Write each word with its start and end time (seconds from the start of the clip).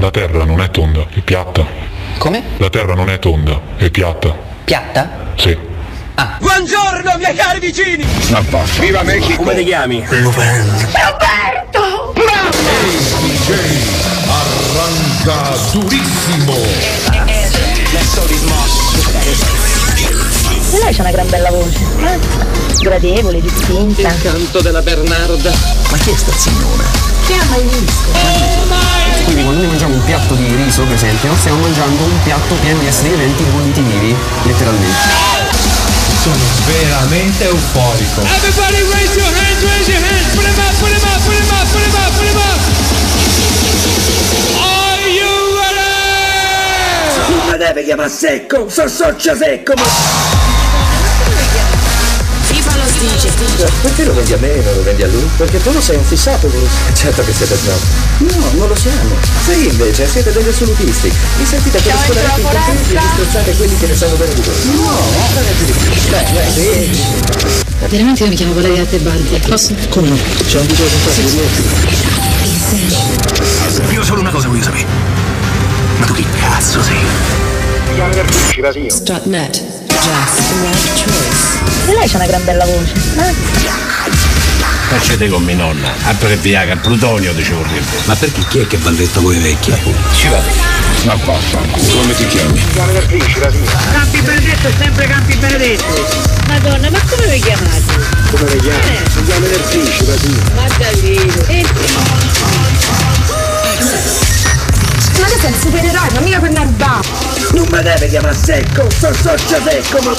La 0.00 0.10
terra 0.10 0.44
non 0.44 0.60
è 0.60 0.70
tonda, 0.70 1.06
è 1.12 1.20
piatta. 1.20 1.64
Come? 2.18 2.42
La 2.56 2.70
terra 2.70 2.94
non 2.94 3.10
è 3.10 3.18
tonda, 3.18 3.60
è 3.76 3.90
piatta. 3.90 4.34
Piatta? 4.64 5.10
Sì. 5.36 5.56
Buongiorno 6.38 7.16
miei 7.18 7.34
cari 7.34 7.60
vicini! 7.60 8.04
Viva 8.78 9.02
Mexico! 9.02 9.42
Come 9.42 9.54
ti 9.54 9.64
chiami? 9.64 10.04
Roberto! 10.08 12.12
Arranca 14.28 15.56
durissimo. 15.72 16.54
Lei 20.82 20.94
c'ha 20.94 21.02
una 21.02 21.10
gran 21.10 21.28
bella 21.28 21.50
voce. 21.50 21.78
eh? 22.04 22.18
Gradevole, 22.80 23.40
distinta. 23.40 24.12
Canto 24.22 24.60
della 24.60 24.82
Bernarda. 24.82 25.52
Ma 25.90 25.96
chi 25.98 26.10
è 26.10 26.14
sta 26.16 26.32
signora? 26.32 26.84
Che 27.26 27.34
ha 27.34 27.44
mai 27.50 27.62
visto? 27.62 28.99
Quindi 29.30 29.46
quando 29.46 29.62
noi 29.62 29.70
mangiamo 29.70 29.94
un 29.94 30.04
piatto 30.04 30.34
di 30.34 30.56
riso, 30.56 30.82
per 30.82 30.94
esempio, 30.94 31.32
stiamo 31.38 31.60
mangiando 31.60 32.02
un 32.02 32.20
piatto 32.24 32.52
pieno 32.56 32.80
di 32.80 32.86
esseri 32.86 33.10
viventi 33.10 33.44
bolliti 33.44 33.80
vivi, 33.80 34.16
letteralmente. 34.42 34.98
Sono 36.20 36.34
veramente 36.66 37.44
euforico. 37.44 38.22
Everybody 38.22 38.82
raise 38.90 39.14
your 39.14 39.32
hands, 39.32 39.62
raise 39.62 39.88
your 39.88 40.02
hands. 40.02 40.34
Put 40.34 40.44
'em 40.46 40.58
up, 40.58 40.74
put 40.80 40.90
'em 40.90 41.00
up, 41.00 41.22
put 41.22 41.34
'em 41.36 41.46
up, 41.46 41.64
put 41.70 41.80
'em 41.80 41.94
up, 41.94 42.10
put 42.16 42.26
'em 42.26 42.38
up. 42.38 42.60
Are 44.58 45.06
you 45.08 45.30
ready? 45.62 47.30
Non 47.30 47.50
mi 47.52 47.56
deve 47.56 47.84
chiamare 47.84 48.08
secco, 48.10 48.68
so 48.68 48.88
socia 48.88 49.36
secco, 49.36 49.74
ma... 49.76 50.59
Dice. 53.00 53.32
Perché 53.80 54.04
lo 54.04 54.12
vendi 54.12 54.34
a 54.34 54.36
me 54.36 54.52
e 54.52 54.60
non 54.62 54.74
lo 54.74 54.82
vendi 54.82 55.02
a 55.02 55.06
lui? 55.06 55.26
Perché 55.38 55.58
tu 55.62 55.72
lo 55.72 55.80
sei 55.80 55.96
un 55.96 56.04
fissato, 56.04 56.48
Bruce. 56.48 56.68
Certo 56.92 57.24
che 57.24 57.32
siete 57.32 57.56
snob. 57.56 57.78
No, 58.18 58.50
non 58.58 58.68
lo 58.68 58.74
siamo. 58.74 59.16
Sì, 59.46 59.68
invece, 59.68 60.06
siete 60.06 60.30
degli 60.32 60.48
assolutisti. 60.48 61.10
Vi 61.38 61.46
sentite 61.46 61.80
per 61.80 61.94
scolare 62.04 62.38
i 62.38 62.42
contenti 62.42 62.92
e 62.92 62.98
disprezzate 62.98 63.56
quelli 63.56 63.74
che 63.78 63.86
ne 63.86 63.96
sanno 63.96 64.16
bene 64.16 64.34
di 64.34 64.42
voi. 64.42 64.54
No, 64.74 65.00
non 65.32 65.44
è 65.44 65.52
più 65.56 65.64
di 65.64 65.72
più. 65.72 65.88
Dai, 66.10 66.24
dai, 66.32 66.52
sì. 66.52 66.90
Veramente 67.88 68.22
io 68.22 68.28
mi 68.28 68.36
chiamo 68.36 68.52
Valeria 68.52 68.84
Tebaldi. 68.84 69.40
Posso? 69.48 69.74
Come 69.88 70.08
no? 70.08 70.18
C'è 70.46 70.60
un 70.60 70.66
video 70.66 70.84
di 70.84 70.92
Io 73.94 74.04
solo 74.04 74.20
una 74.20 74.30
cosa 74.30 74.48
voglio 74.48 74.62
sapere. 74.62 74.84
Ma 75.96 76.04
tu 76.04 76.12
chi 76.12 76.26
cazzo 76.38 76.82
sei? 76.82 76.98
Right 77.96 78.40
choice. 79.00 79.79
E 81.86 81.92
lei 81.94 82.08
c'ha 82.08 82.16
una 82.16 82.26
gran 82.26 82.42
bella 82.44 82.64
voce. 82.64 82.92
eh? 83.16 83.34
Facete 84.88 85.28
con 85.28 85.42
mia 85.44 85.54
nonna, 85.56 85.92
altro 86.04 86.28
che 86.28 86.36
Viagra, 86.36 86.74
Plutonio 86.76 87.32
dicevo 87.34 87.60
prima. 87.60 87.84
Ma 88.06 88.14
perché 88.16 88.44
chi 88.48 88.58
è 88.60 88.66
che 88.66 88.78
va 88.78 88.90
detto 88.90 89.20
voi 89.20 89.38
vecchi? 89.38 89.72
Ci 90.16 90.28
va. 90.28 90.40
Ma 91.04 91.14
basta, 91.16 91.58
come 91.58 92.14
ti 92.16 92.26
chiami? 92.26 92.64
Campi 92.74 94.20
Benedetto 94.22 94.68
è 94.68 94.72
sempre 94.78 95.06
Campi 95.06 95.36
Benedetto. 95.36 96.28
Madonna, 96.48 96.90
ma 96.90 96.98
come 97.08 97.26
vi 97.28 97.40
chiamate? 97.40 97.82
Come 98.30 98.50
le 98.50 98.56
chiami? 98.56 98.98
Si 99.12 99.22
chiama 99.24 99.46
Nerfici, 99.46 100.04
Basile. 100.04 100.42
Ma 100.54 100.66
Davide. 100.78 101.46
E... 101.46 101.64
Ma 105.20 105.26
te 105.26 105.38
sei 105.40 105.50
il 105.50 105.56
supereroe, 105.60 106.08
ma 106.14 106.20
mica 106.20 106.40
per 106.40 106.50
narba. 106.50 107.39
Non 107.52 107.66
mi 107.70 107.82
deve 107.82 108.08
chiamare 108.08 108.34
secco, 108.34 108.88
so 108.90 109.12
socia 109.12 109.60
secco, 109.62 109.98
ma... 110.02 110.14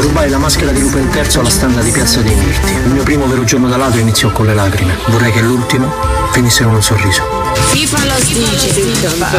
Rubai 0.00 0.30
la 0.30 0.38
maschera 0.38 0.70
di 0.70 0.80
Lupo 0.80 0.98
il 0.98 1.08
Terzo 1.08 1.40
alla 1.40 1.50
standa 1.50 1.80
di 1.80 1.90
Piazza 1.90 2.20
dei 2.20 2.34
Mirti. 2.34 2.72
Il 2.72 2.90
mio 2.90 3.02
primo 3.02 3.26
vero 3.26 3.42
giorno 3.44 3.68
da 3.68 3.76
ladro 3.76 3.98
iniziò 4.00 4.30
con 4.30 4.46
le 4.46 4.54
lacrime. 4.54 4.96
Vorrei 5.06 5.32
che 5.32 5.40
l'ultimo 5.40 5.92
finisse 6.32 6.62
con 6.62 6.74
un 6.74 6.82
sorriso. 6.82 7.22
FIFA 7.70 8.04
lo 8.04 8.14
dice. 8.24 8.72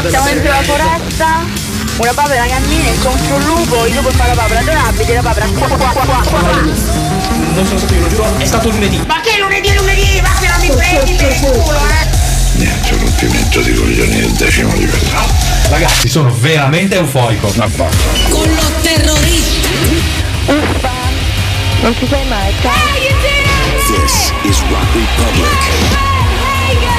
Siamo 0.10 0.26
dentro 0.26 0.52
la 0.52 0.62
foresta. 0.62 1.68
Una 1.98 2.14
papera 2.14 2.46
cammina 2.46 2.90
incontro 2.90 3.36
un 3.36 3.44
lupo, 3.44 3.86
il 3.86 3.96
lupo 3.96 4.10
fa 4.12 4.28
la 4.28 4.34
papera 4.34 4.60
adorabile, 4.60 5.14
la 5.16 5.22
papera 5.22 5.46
qua 5.48 5.68
qua 5.68 5.78
qua 5.78 6.04
qua 6.06 6.22
qua. 6.26 6.42
Non 7.54 7.66
sono 7.66 7.78
stato 7.78 7.94
io, 7.94 8.02
lo 8.02 8.08
giuro, 8.08 8.38
è 8.38 8.46
stato 8.46 8.70
lunedì. 8.70 9.04
Ma 9.06 9.20
che 9.22 9.38
lunedì 9.38 9.74
lunedì? 9.74 10.22
Ma 10.22 10.30
che 10.40 10.48
non 10.48 10.60
mi 10.62 10.70
prendi 10.70 11.16
per 11.16 11.32
il 11.32 11.40
culo, 11.40 11.78
eh? 11.78 12.29
Niente 12.60 12.92
rompimento 12.98 13.62
di 13.62 13.74
coglioni 13.74 14.20
del 14.20 14.32
decimo 14.32 14.76
livello. 14.76 15.22
Ragazzi, 15.70 16.10
sono 16.10 16.30
veramente. 16.40 17.00
Ma 17.00 17.68
basta. 17.68 17.86
Con 18.30 18.54
lo 18.54 18.70
terrorista. 18.82 19.70
Uffa. 20.48 20.92
Non 21.82 21.96
ci 21.98 22.06
sei 22.06 22.28
mai, 22.28 22.54
ciao. 22.62 22.74
This 23.88 24.34
is 24.44 24.60
Rock 24.70 24.94
Republic. 24.94 26.99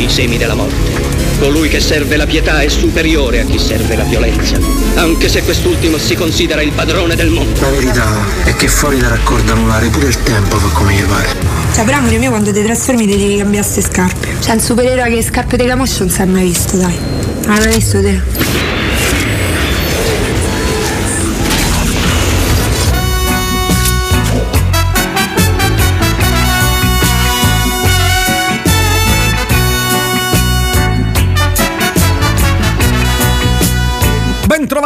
i 0.03 0.09
semi 0.09 0.37
della 0.37 0.55
morte. 0.55 1.19
Colui 1.39 1.69
che 1.69 1.79
serve 1.79 2.17
la 2.17 2.25
pietà 2.25 2.61
è 2.61 2.67
superiore 2.67 3.41
a 3.41 3.45
chi 3.45 3.57
serve 3.57 3.95
la 3.95 4.03
violenza, 4.03 4.57
anche 4.95 5.27
se 5.27 5.43
quest'ultimo 5.43 5.97
si 5.97 6.15
considera 6.15 6.61
il 6.61 6.71
padrone 6.71 7.15
del 7.15 7.29
mondo. 7.29 7.59
La 7.61 7.69
verità 7.69 8.07
è 8.43 8.55
che 8.55 8.67
fuori 8.67 8.99
da 8.99 9.07
raccordo 9.07 9.51
anulare 9.51 9.87
pure 9.87 10.07
il 10.07 10.21
tempo 10.23 10.57
fa 10.57 10.67
come 10.67 10.93
gli 10.93 11.03
pare. 11.03 11.29
Cioè, 11.73 11.85
però 11.85 11.97
amore 11.97 12.17
mio, 12.17 12.29
quando 12.29 12.51
ti 12.51 12.61
trasformi 12.61 13.07
ti 13.07 13.17
devi 13.17 13.37
cambiare 13.37 13.65
queste 13.65 13.81
scarpe. 13.81 14.27
Cioè, 14.39 14.55
il 14.55 14.61
supereroe 14.61 15.09
che 15.09 15.15
le 15.15 15.23
scarpe 15.23 15.57
di 15.57 15.65
camoscio 15.65 15.99
non 15.99 16.09
si 16.09 16.21
è 16.21 16.25
mai 16.25 16.43
visto, 16.43 16.77
dai. 16.77 16.97
Non 17.45 17.55
l'hai 17.55 17.65
mai 17.65 17.75
visto 17.75 18.01
te? 18.01 18.21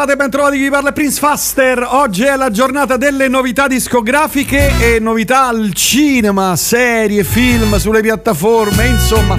Ben 0.05 0.13
trovate, 0.13 0.15
ben 0.15 0.29
trovati 0.29 0.57
chi 0.59 0.69
parla 0.69 0.91
Prince 0.91 1.19
Faster. 1.19 1.87
Oggi 1.89 2.23
è 2.23 2.35
la 2.35 2.51
giornata 2.51 2.95
delle 2.95 3.27
novità 3.27 3.67
discografiche 3.67 4.71
e 4.79 4.99
novità 4.99 5.47
al 5.47 5.73
cinema, 5.73 6.55
serie, 6.55 7.23
film, 7.23 7.75
sulle 7.77 8.01
piattaforme, 8.01 8.85
insomma. 8.85 9.35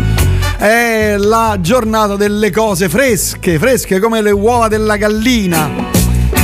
È 0.57 1.15
la 1.19 1.59
giornata 1.61 2.17
delle 2.17 2.51
cose 2.51 2.89
fresche, 2.89 3.61
fresche 3.61 4.01
come 4.01 4.21
le 4.23 4.33
uova 4.33 4.67
della 4.67 4.97
gallina. 4.97 5.71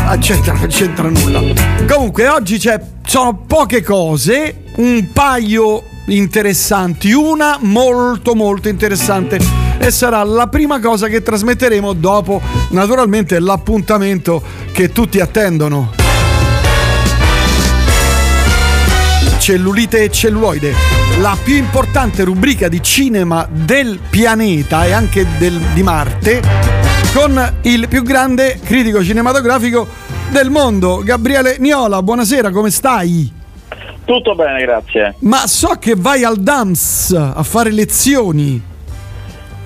Ah, 0.06 0.16
c'entra, 0.18 0.52
non 0.52 0.68
c'entra 0.68 1.08
nulla. 1.08 1.42
Comunque, 1.88 2.28
oggi 2.28 2.58
c'è, 2.58 2.80
sono 3.04 3.42
poche 3.44 3.82
cose, 3.82 4.62
un 4.76 5.08
paio 5.12 5.82
interessanti, 6.06 7.12
una 7.12 7.58
molto 7.60 8.36
molto 8.36 8.68
interessante 8.68 9.61
e 9.84 9.90
sarà 9.90 10.22
la 10.22 10.46
prima 10.46 10.78
cosa 10.78 11.08
che 11.08 11.22
trasmetteremo 11.22 11.92
dopo 11.92 12.40
naturalmente 12.70 13.40
l'appuntamento 13.40 14.40
che 14.70 14.92
tutti 14.92 15.18
attendono. 15.18 15.90
Cellulite 19.38 20.04
e 20.04 20.10
celluloide, 20.12 20.72
la 21.20 21.36
più 21.42 21.56
importante 21.56 22.22
rubrica 22.22 22.68
di 22.68 22.80
cinema 22.80 23.44
del 23.50 23.98
pianeta 24.08 24.86
e 24.86 24.92
anche 24.92 25.26
del- 25.36 25.58
di 25.74 25.82
Marte, 25.82 26.40
con 27.12 27.54
il 27.62 27.88
più 27.88 28.04
grande 28.04 28.60
critico 28.62 29.02
cinematografico 29.02 29.88
del 30.30 30.48
mondo, 30.50 31.02
Gabriele 31.04 31.56
Niola. 31.58 32.00
Buonasera, 32.04 32.52
come 32.52 32.70
stai? 32.70 33.32
Tutto 34.04 34.36
bene, 34.36 34.60
grazie. 34.60 35.16
Ma 35.20 35.48
so 35.48 35.70
che 35.80 35.94
vai 35.96 36.22
al 36.22 36.36
DAMS 36.36 37.12
a 37.34 37.42
fare 37.42 37.72
lezioni. 37.72 38.70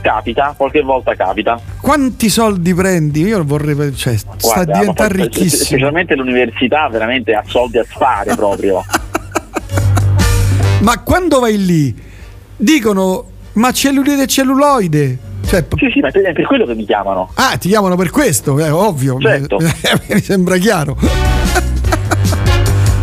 Capita, 0.06 0.54
qualche 0.56 0.82
volta 0.82 1.16
capita. 1.16 1.60
Quanti 1.80 2.28
soldi 2.28 2.72
prendi? 2.72 3.22
Io 3.22 3.42
vorrei. 3.44 3.92
Cioè, 3.92 4.16
sta 4.16 4.36
Guarda, 4.40 4.78
diventare 4.78 5.18
ma 5.18 5.24
poi, 5.24 5.32
ricchissimo. 5.32 5.64
Specialmente 5.64 6.14
l'università 6.14 6.88
veramente 6.88 7.32
ha 7.34 7.42
soldi 7.44 7.78
a 7.78 7.84
spare 7.90 8.36
proprio. 8.36 8.84
Ma 10.78 11.02
quando 11.02 11.40
vai 11.40 11.58
lì, 11.64 11.92
dicono: 12.56 13.24
Ma 13.54 13.72
cellulite 13.72 14.28
celluloide. 14.28 15.18
Cioè, 15.44 15.64
sì, 15.76 15.90
sì, 15.92 15.98
ma 15.98 16.08
è 16.08 16.32
per 16.32 16.46
quello 16.46 16.66
che 16.66 16.76
mi 16.76 16.84
chiamano. 16.84 17.32
ah, 17.34 17.56
ti 17.56 17.68
chiamano 17.68 17.96
per 17.96 18.10
questo, 18.10 18.60
è 18.60 18.72
ovvio. 18.72 19.18
Certo. 19.18 19.58
mi 20.08 20.20
sembra 20.20 20.56
chiaro. 20.56 20.96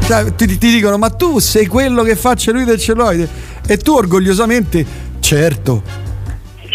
Cioè, 0.04 0.36
ti, 0.36 0.58
ti 0.58 0.70
dicono, 0.70 0.98
ma 0.98 1.10
tu 1.10 1.40
sei 1.40 1.66
quello 1.66 2.04
che 2.04 2.16
fa 2.16 2.34
celluloide 2.34 2.72
del 2.72 2.80
celluloide. 2.80 3.30
E 3.68 3.78
tu 3.78 3.94
orgogliosamente, 3.94 4.86
certo. 5.20 6.03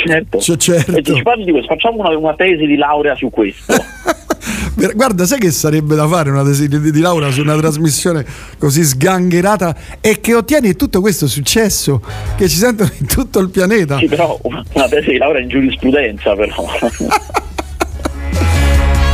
Certo. 0.07 0.39
Cioè, 0.39 0.57
certo. 0.57 0.97
E 0.97 1.03
ci 1.03 1.23
parli 1.23 1.45
di 1.45 1.51
questo, 1.51 1.75
facciamo 1.75 1.99
una, 1.99 2.17
una 2.17 2.35
tesi 2.35 2.67
di 2.67 2.77
laurea 2.77 3.15
su 3.17 3.31
questo. 3.31 3.75
Guarda, 4.95 5.27
sai 5.27 5.41
che 5.41 5.51
sarebbe 5.51 5.97
da 5.97 6.07
fare 6.07 6.31
una 6.31 6.45
tesi 6.45 6.69
di, 6.69 6.93
di 6.93 7.01
laurea 7.01 7.31
su 7.31 7.41
una 7.41 7.57
trasmissione 7.57 8.25
così 8.59 8.85
sgangherata 8.85 9.75
e 10.01 10.21
che 10.21 10.35
ottieni 10.35 10.77
tutto 10.77 11.01
questo 11.01 11.27
successo 11.27 12.01
che 12.37 12.49
ci 12.49 12.57
sentono 12.57 12.89
in 13.01 13.07
tutto 13.07 13.41
il 13.41 13.51
pianeta? 13.51 13.99
Sì, 13.99 14.07
però 14.07 14.39
una 14.43 14.65
tesi 14.89 15.11
di 15.11 15.19
laurea 15.19 15.43
in 15.43 15.49
giurisprudenza, 15.49 16.35
però. 16.35 16.55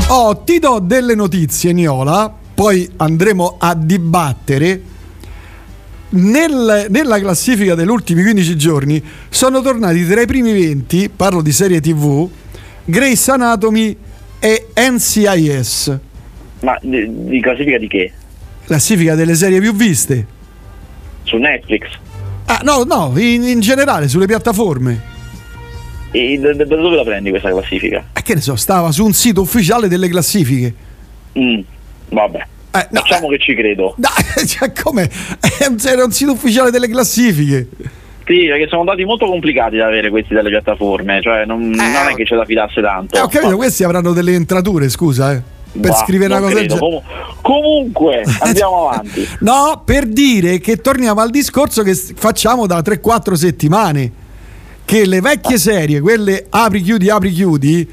Oh, 0.06 0.36
ti 0.44 0.58
do 0.58 0.81
delle 0.81 1.14
notizie, 1.14 1.72
Niola, 1.72 2.32
poi 2.54 2.88
andremo 2.98 3.56
a 3.58 3.75
dibattere. 3.75 4.81
Nel- 6.16 6.87
nella 6.90 7.19
classifica 7.19 7.75
degli 7.75 7.88
ultimi 7.88 8.22
15 8.22 8.56
giorni 8.56 9.02
sono 9.28 9.61
tornati 9.62 10.06
tra 10.06 10.20
i 10.20 10.26
primi 10.26 10.52
20, 10.52 11.11
parlo 11.14 11.43
di 11.43 11.50
serie 11.50 11.81
TV, 11.81 12.28
Grace 12.84 13.31
Anatomy 13.32 13.96
e 14.38 14.66
NCIS, 14.76 15.99
Ma 16.61 16.78
di, 16.81 17.26
di 17.26 17.40
classifica 17.40 17.78
di 17.78 17.88
che? 17.88 18.12
classifica 18.64 19.16
delle 19.16 19.34
serie 19.34 19.58
più 19.58 19.75
viste. 19.75 20.26
Su 21.25 21.37
Netflix? 21.37 21.87
Ah, 22.46 22.60
no, 22.62 22.84
no, 22.84 23.12
in, 23.19 23.43
in 23.43 23.58
generale 23.60 24.06
sulle 24.06 24.26
piattaforme. 24.26 25.12
E 26.12 26.38
da, 26.38 26.55
da 26.55 26.64
dove 26.64 26.94
la 26.94 27.02
prendi 27.02 27.31
questa 27.31 27.50
classifica? 27.50 28.05
E 28.12 28.22
che 28.22 28.34
ne 28.34 28.40
so, 28.40 28.55
stava 28.55 28.93
su 28.93 29.05
un 29.05 29.12
sito 29.12 29.40
ufficiale 29.40 29.88
delle 29.88 30.08
classifiche. 30.08 30.72
Mm, 31.37 31.60
vabbè. 32.10 32.46
Facciamo 32.92 33.28
che 33.28 33.38
ci 33.38 33.54
credo. 33.54 33.94
Dai, 33.98 34.46
cioè, 34.46 34.72
come? 34.72 35.08
Era 35.84 36.04
un 36.04 36.10
sito 36.10 36.32
ufficiale 36.32 36.70
delle 36.70 36.88
classifiche. 36.88 37.68
Sì, 38.26 38.46
perché 38.46 38.66
sono 38.68 38.84
dati 38.84 39.04
molto 39.04 39.26
complicati 39.26 39.76
da 39.76 39.86
avere 39.86 40.08
questi 40.08 40.32
dalle 40.32 40.48
piattaforme, 40.48 41.20
cioè 41.20 41.44
non, 41.44 41.68
non 41.68 42.08
è 42.10 42.14
che 42.14 42.24
c'è 42.24 42.36
da 42.36 42.44
fidarsi 42.44 42.80
tanto. 42.80 43.16
Eh, 43.16 43.20
ho 43.20 43.28
capito, 43.28 43.56
questi 43.56 43.84
avranno 43.84 44.12
delle 44.12 44.32
entrature, 44.32 44.88
scusa, 44.88 45.32
eh. 45.32 45.42
Per 45.72 45.90
Bah, 45.90 45.96
scrivere 45.96 46.32
una 46.32 46.40
cosa 46.40 46.54
del 46.54 46.66
credo. 46.66 46.78
Comu- 46.78 47.02
comunque, 47.42 48.22
andiamo 48.40 48.88
avanti. 48.88 49.28
No, 49.40 49.82
per 49.84 50.06
dire 50.06 50.58
che 50.58 50.76
torniamo 50.76 51.20
al 51.20 51.30
discorso 51.30 51.82
che 51.82 51.94
facciamo 51.94 52.66
da 52.66 52.78
3-4 52.78 53.32
settimane. 53.34 54.12
Che 54.86 55.06
le 55.06 55.20
vecchie 55.20 55.58
serie, 55.58 56.00
quelle 56.00 56.46
apri 56.50 56.82
chiudi 56.82 57.08
apri 57.08 57.30
chiudi 57.30 57.88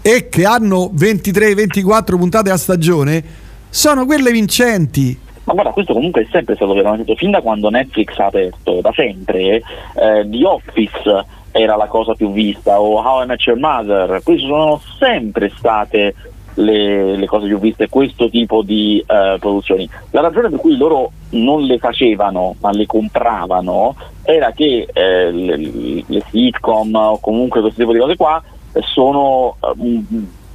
e 0.00 0.28
che 0.28 0.44
hanno 0.44 0.92
23-24 0.96 2.16
puntate 2.16 2.50
a 2.50 2.56
stagione, 2.56 3.22
sono 3.70 4.04
quelle 4.04 4.30
vincenti. 4.30 5.18
Ma 5.44 5.54
guarda, 5.54 5.72
questo 5.72 5.94
comunque 5.94 6.22
è 6.22 6.26
sempre 6.30 6.54
stato 6.54 6.74
veramente, 6.74 7.14
fin 7.16 7.30
da 7.30 7.40
quando 7.40 7.70
Netflix 7.70 8.16
ha 8.18 8.26
aperto, 8.26 8.80
da 8.80 8.92
sempre, 8.94 9.56
eh, 9.94 10.28
The 10.28 10.44
Office 10.44 11.24
era 11.52 11.76
la 11.76 11.86
cosa 11.86 12.14
più 12.14 12.30
vista, 12.32 12.80
o 12.80 13.00
How 13.00 13.22
I 13.22 13.26
Met 13.26 13.40
Your 13.42 13.58
Mother, 13.58 14.20
queste 14.22 14.46
sono 14.46 14.80
sempre 14.98 15.50
state 15.56 16.14
le, 16.54 17.16
le 17.16 17.26
cose 17.26 17.46
più 17.46 17.58
viste, 17.58 17.88
questo 17.88 18.28
tipo 18.28 18.62
di 18.62 19.02
eh, 19.04 19.36
produzioni. 19.40 19.88
La 20.10 20.20
ragione 20.20 20.50
per 20.50 20.58
cui 20.58 20.76
loro 20.76 21.10
non 21.30 21.62
le 21.62 21.78
facevano, 21.78 22.54
ma 22.60 22.70
le 22.70 22.86
compravano, 22.86 23.96
era 24.22 24.52
che 24.52 24.86
eh, 24.92 25.30
le, 25.32 25.56
le 26.06 26.22
sitcom 26.30 26.94
o 26.94 27.18
comunque 27.18 27.60
questo 27.60 27.80
tipo 27.80 27.92
di 27.92 27.98
cose 27.98 28.16
qua 28.16 28.42
sono 28.82 29.56
eh, 29.60 30.02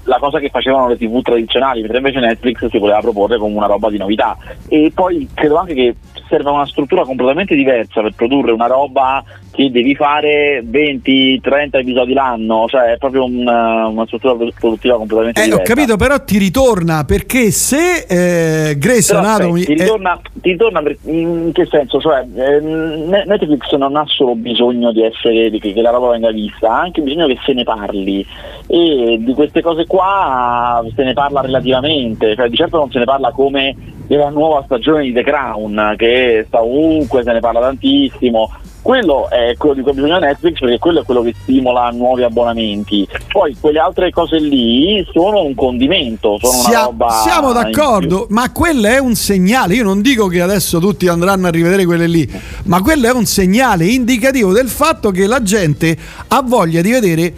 la 0.06 0.18
cosa 0.19 0.40
che 0.40 0.50
facevano 0.50 0.88
le 0.88 0.98
tv 0.98 1.22
tradizionali, 1.22 1.81
mentre 1.81 1.98
invece 1.98 2.19
Netflix 2.19 2.68
si 2.69 2.78
voleva 2.78 3.00
proporre 3.00 3.38
come 3.38 3.56
una 3.56 3.68
roba 3.68 3.90
di 3.90 3.98
novità. 3.98 4.38
E 4.68 4.92
poi 4.94 5.28
credo 5.34 5.57
anche 5.57 5.74
che 5.74 5.96
serva 6.28 6.52
una 6.52 6.66
struttura 6.66 7.04
completamente 7.04 7.56
diversa 7.56 8.02
per 8.02 8.13
produrre 8.16 8.52
una 8.52 8.68
roba 8.68 9.24
che 9.56 9.72
devi 9.72 9.96
fare 9.96 10.62
20-30 10.69 11.40
episodi 11.80 12.13
l'anno, 12.13 12.66
cioè 12.68 12.92
è 12.94 12.98
proprio 12.98 13.24
una, 13.24 13.88
una 13.88 14.06
struttura 14.06 14.36
produttiva 14.60 14.98
completamente 14.98 15.40
Eh, 15.40 15.44
ho 15.44 15.48
diversa. 15.48 15.74
capito, 15.74 15.96
però 15.98 16.19
ti 16.24 16.38
ritorna 16.38 17.04
perché 17.06 17.52
se 17.52 18.06
eh, 18.07 18.78
Grace 18.78 19.13
Però, 19.13 19.25
Anatomy. 19.25 19.62
aspetta, 19.62 19.74
ti, 19.74 19.80
è- 19.80 19.84
ritorna, 19.86 20.22
ti 20.34 20.52
ritorna 20.52 20.81
per- 20.84 20.98
in 21.06 21.50
che 21.54 21.66
senso? 21.69 22.00
Cioè, 22.02 22.25
eh, 22.36 22.60
Ne- 22.60 23.24
Netflix 23.25 23.72
non 23.75 23.96
ha 23.96 24.04
solo 24.07 24.36
bisogno 24.36 24.92
di 24.92 25.04
essere 25.04 25.50
di 25.50 25.60
che, 25.60 25.72
che 25.74 25.81
la 25.81 25.92
roba 25.92 26.10
venga 26.10 26.31
vista, 26.31 26.69
ha 26.72 26.80
anche 26.81 27.01
bisogno 27.01 27.28
che 27.28 27.38
se 27.46 27.54
ne 27.54 27.63
parli 27.63 28.25
e 28.68 29.18
di 29.19 29.34
queste 29.34 29.62
cose 29.62 29.86
qua 29.86 30.84
se 30.96 31.04
ne 31.04 31.13
parla 31.13 31.42
relativamente, 31.42 32.36
cioè 32.36 32.50
di 32.50 32.56
certo 32.56 32.78
non 32.78 32.92
se 32.92 33.00
ne 33.00 33.06
parla 33.06 33.31
come 33.31 33.75
della 34.08 34.30
nuova 34.30 34.63
stagione 34.66 35.04
di 35.04 35.13
The 35.13 35.24
Crown 35.24 35.96
che 35.98 36.44
sta 36.48 36.62
ovunque, 36.62 37.24
se 37.24 37.31
ne 37.31 37.40
parla 37.40 37.62
tantissimo. 37.62 38.51
Quello 38.86 39.32
è 39.32 39.56
quello 39.58 39.74
di 39.74 39.82
cui 39.82 39.90
ha 39.90 39.94
bisogno 39.96 40.20
Netflix 40.20 40.60
perché 40.60 40.78
quello 40.78 41.02
è 41.02 41.04
quello 41.06 41.24
che 41.24 41.34
stimola 41.42 41.90
nuovi 41.90 42.22
abbonamenti. 42.22 43.08
Poi 43.32 43.58
quelle 43.60 43.80
altre 43.80 44.12
cose 44.12 44.38
lì 44.38 45.04
sono 45.12 45.42
un 45.42 45.56
condimento, 45.56 46.38
sono 46.40 46.60
una 46.60 46.70
Sia- 46.70 46.84
roba. 46.84 47.10
siamo 47.24 47.52
d'accordo, 47.52 48.28
ma 48.30 48.52
quello 48.52 48.86
è 48.86 49.00
un 49.00 49.16
segnale. 49.16 49.74
Io 49.74 49.84
non 49.84 50.02
dico 50.02 50.28
che 50.28 50.40
adesso 50.40 50.78
tutti 50.78 51.08
andranno 51.08 51.48
a 51.48 51.50
rivedere 51.50 51.84
quelle 51.84 52.06
lì, 52.06 52.32
ma 52.66 52.80
quello 52.84 53.08
è 53.08 53.12
un 53.12 53.26
segnale 53.26 53.88
indicativo 53.88 54.54
del 54.54 54.70
fatto 54.70 55.10
che 55.10 55.26
la 55.26 55.42
gente 55.42 55.98
ha 56.28 56.44
voglia 56.44 56.82
di 56.82 56.92
vedere 56.92 57.34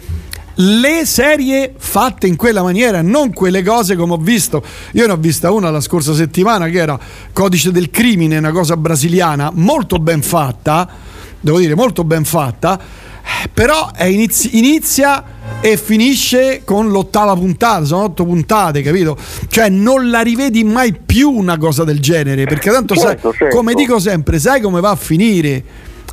le 0.56 1.06
serie 1.06 1.72
fatte 1.78 2.26
in 2.26 2.36
quella 2.36 2.62
maniera, 2.62 3.00
non 3.00 3.32
quelle 3.32 3.62
cose 3.62 3.96
come 3.96 4.12
ho 4.12 4.18
visto. 4.18 4.62
Io 4.92 5.06
ne 5.06 5.14
ho 5.14 5.16
vista 5.16 5.50
una 5.50 5.70
la 5.70 5.80
scorsa 5.80 6.12
settimana 6.12 6.68
che 6.68 6.76
era 6.76 6.98
Codice 7.32 7.72
del 7.72 7.88
crimine, 7.88 8.36
una 8.36 8.52
cosa 8.52 8.76
brasiliana, 8.76 9.50
molto 9.54 9.96
ben 9.96 10.20
fatta, 10.20 11.06
devo 11.40 11.58
dire 11.58 11.74
molto 11.74 12.04
ben 12.04 12.24
fatta, 12.24 12.78
però 13.52 13.90
è 13.94 14.04
inizi- 14.04 14.56
inizia 14.58 15.36
e 15.60 15.76
finisce 15.76 16.62
con 16.64 16.88
l'ottava 16.88 17.34
puntata, 17.34 17.84
sono 17.84 18.04
otto 18.04 18.24
puntate, 18.24 18.82
capito? 18.82 19.16
Cioè 19.48 19.68
non 19.68 20.10
la 20.10 20.20
rivedi 20.20 20.64
mai 20.64 20.94
più 20.94 21.30
una 21.30 21.58
cosa 21.58 21.84
del 21.84 22.00
genere, 22.00 22.44
perché 22.44 22.70
tanto 22.70 22.94
Certo, 22.94 23.30
sai, 23.30 23.38
certo. 23.38 23.56
come 23.56 23.74
dico 23.74 23.98
sempre, 23.98 24.38
sai 24.38 24.60
come 24.60 24.80
va 24.80 24.90
a 24.90 24.96
finire, 24.96 25.62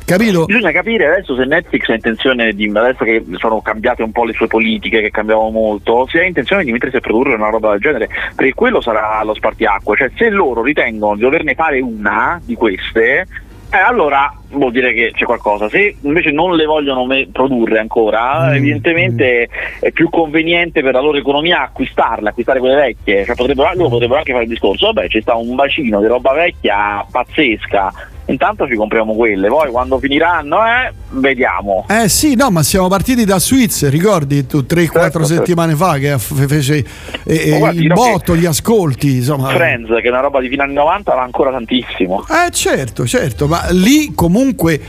capito? 0.04 0.46
Bisogna 0.46 0.72
capire 0.72 1.06
adesso 1.06 1.36
se 1.36 1.44
Netflix 1.44 1.88
ha 1.88 1.94
intenzione 1.94 2.52
di, 2.52 2.70
adesso 2.74 3.04
che 3.04 3.24
sono 3.36 3.60
cambiate 3.60 4.02
un 4.02 4.12
po' 4.12 4.24
le 4.24 4.32
sue 4.32 4.46
politiche, 4.46 5.00
che 5.00 5.10
cambiavano 5.10 5.50
molto, 5.50 6.06
se 6.10 6.20
ha 6.20 6.24
intenzione 6.24 6.64
di 6.64 6.72
mettersi 6.72 6.96
a 6.96 7.00
produrre 7.00 7.34
una 7.34 7.50
roba 7.50 7.70
del 7.70 7.80
genere, 7.80 8.08
perché 8.34 8.52
quello 8.52 8.80
sarà 8.80 9.22
lo 9.22 9.34
spartiacque, 9.34 9.96
cioè 9.96 10.10
se 10.16 10.28
loro 10.28 10.62
ritengono 10.62 11.14
di 11.14 11.20
doverne 11.20 11.54
fare 11.54 11.80
una 11.80 12.40
di 12.44 12.54
queste, 12.54 13.26
eh, 13.70 13.78
allora 13.78 14.32
vuol 14.50 14.70
dire 14.70 14.92
che 14.92 15.12
c'è 15.14 15.24
qualcosa, 15.24 15.68
se 15.68 15.96
invece 16.00 16.30
non 16.30 16.54
le 16.54 16.64
vogliono 16.64 17.04
me- 17.04 17.28
produrre 17.30 17.78
ancora, 17.78 18.54
evidentemente 18.54 19.48
è 19.80 19.90
più 19.90 20.08
conveniente 20.08 20.82
per 20.82 20.94
la 20.94 21.00
loro 21.00 21.18
economia 21.18 21.62
acquistarle, 21.62 22.28
acquistare 22.28 22.60
quelle 22.60 22.76
vecchie, 22.76 23.24
cioè 23.24 23.34
potrebbero, 23.34 23.70
loro 23.74 23.88
potrebbero 23.88 24.18
anche 24.18 24.32
fare 24.32 24.44
il 24.44 24.50
discorso, 24.50 24.92
vabbè 24.92 25.08
ci 25.08 25.20
sta 25.20 25.34
un 25.34 25.54
bacino 25.54 26.00
di 26.00 26.06
roba 26.06 26.32
vecchia 26.32 27.04
pazzesca, 27.10 27.92
intanto 28.26 28.66
ci 28.66 28.74
compriamo 28.74 29.14
quelle, 29.14 29.48
poi 29.48 29.70
quando 29.70 29.98
finiranno 29.98 30.56
eh, 30.64 30.92
vediamo. 31.10 31.86
Eh 31.88 32.08
sì, 32.08 32.34
no, 32.34 32.50
ma 32.50 32.62
siamo 32.62 32.88
partiti 32.88 33.24
da 33.24 33.38
Suiz, 33.38 33.88
ricordi 33.88 34.46
tu 34.46 34.58
3-4 34.68 34.90
Certo, 34.90 35.24
settimane 35.24 35.74
fa 35.74 35.98
che 35.98 36.18
fece 36.18 36.84
eh, 37.24 37.50
Ma 37.50 37.58
guardi, 37.58 37.82
il 37.82 37.92
botto, 37.92 38.36
gli 38.36 38.46
ascolti, 38.46 39.16
insomma. 39.16 39.50
Friends, 39.50 39.88
che 39.88 40.02
è 40.02 40.08
una 40.08 40.20
roba 40.20 40.40
di 40.40 40.48
fine 40.48 40.62
anni 40.62 40.74
90, 40.74 41.14
va 41.14 41.22
ancora 41.22 41.50
tantissimo. 41.50 42.24
Eh 42.28 42.50
certo, 42.50 43.06
certo, 43.06 43.46
ma 43.46 43.66
lì 43.70 44.12
comunque 44.14 44.80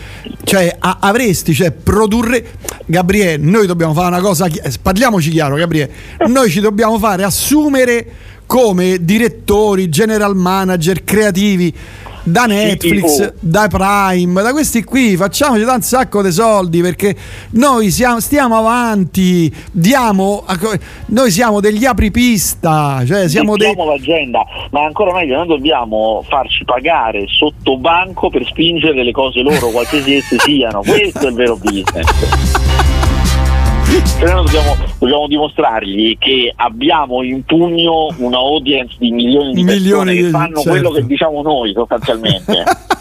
cioè, 0.43 0.75
a- 0.79 0.97
avresti, 1.01 1.53
cioè 1.53 1.71
produrre 1.71 2.45
Gabriele, 2.85 3.37
noi 3.37 3.67
dobbiamo 3.67 3.93
fare 3.93 4.07
una 4.07 4.21
cosa, 4.21 4.47
chi- 4.47 4.59
eh, 4.63 4.71
parliamoci 4.81 5.29
chiaro 5.29 5.55
Gabriele, 5.55 5.91
noi 6.27 6.49
ci 6.49 6.59
dobbiamo 6.59 6.97
fare 6.97 7.23
assumere 7.23 8.05
come 8.45 8.97
direttori, 9.01 9.89
general 9.89 10.35
manager, 10.35 11.03
creativi 11.03 11.73
da 12.27 12.45
Netflix, 12.45 13.33
da 13.39 13.67
Prime, 13.69 14.41
da 14.41 14.51
questi 14.51 14.83
qui, 14.83 15.15
facciamoci 15.15 15.63
da 15.63 15.75
un 15.75 15.81
sacco 15.81 16.21
di 16.21 16.31
soldi 16.31 16.81
perché 16.81 17.15
noi 17.51 17.89
siamo, 17.89 18.19
stiamo 18.19 18.57
avanti, 18.57 19.53
diamo, 19.71 20.43
noi 21.07 21.31
siamo 21.31 21.61
degli 21.61 21.85
apripista, 21.85 23.01
cioè 23.05 23.29
siamo 23.29 23.55
dei... 23.55 23.73
L'agenda, 23.75 24.45
ma 24.71 24.83
ancora 24.83 25.13
meglio, 25.13 25.37
noi 25.37 25.47
dobbiamo 25.47 26.21
farci 26.27 26.65
pagare 26.65 27.25
sotto 27.27 27.77
banco 27.77 28.29
per 28.29 28.45
spingere 28.45 29.03
le 29.03 29.11
cose 29.11 29.41
loro, 29.41 29.69
qualsiasi 29.69 30.15
esse 30.15 30.37
siano. 30.39 30.81
Questo 30.81 31.19
è 31.19 31.29
il 31.29 31.33
vero 31.33 31.55
business. 31.55 32.55
Noi 33.97 34.43
dobbiamo, 34.45 34.75
dobbiamo 34.99 35.27
dimostrargli 35.27 36.17
che 36.19 36.53
abbiamo 36.55 37.23
in 37.23 37.43
pugno 37.43 38.13
una 38.17 38.37
audience 38.37 38.95
di 38.99 39.11
milioni 39.11 39.53
di 39.53 39.63
persone 39.63 40.11
Milioni 40.11 40.21
che 40.21 40.29
fanno 40.29 40.55
certo. 40.61 40.69
quello 40.69 40.91
che 40.91 41.05
diciamo 41.05 41.41
noi 41.41 41.73
sostanzialmente. 41.73 42.63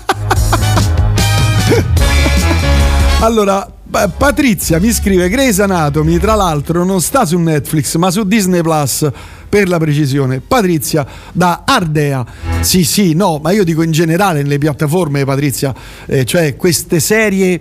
Allora, 3.21 3.67
Pa- 3.89 4.09
Patrizia 4.09 4.79
mi 4.79 4.93
scrive 4.93 5.31
Grey's 5.31 5.59
Anatomy, 5.59 6.19
tra 6.19 6.35
l'altro 6.35 6.85
non 6.85 7.01
sta 7.01 7.25
su 7.25 7.39
Netflix 7.39 7.97
ma 7.97 8.11
su 8.11 8.25
Disney 8.25 8.61
Plus 8.61 9.09
per 9.49 9.69
la 9.69 9.79
precisione. 9.79 10.41
Patrizia 10.41 11.07
da 11.33 11.63
Ardea. 11.65 12.25
Sì, 12.61 12.85
sì, 12.85 13.15
no, 13.15 13.39
ma 13.43 13.53
io 13.53 13.65
dico 13.65 13.83
in 13.83 13.93
generale 13.93 14.43
nelle 14.43 14.59
piattaforme, 14.59 15.25
Patrizia, 15.25 15.75
eh, 16.07 16.25
cioè 16.27 16.57
queste 16.57 17.01
serie 17.01 17.61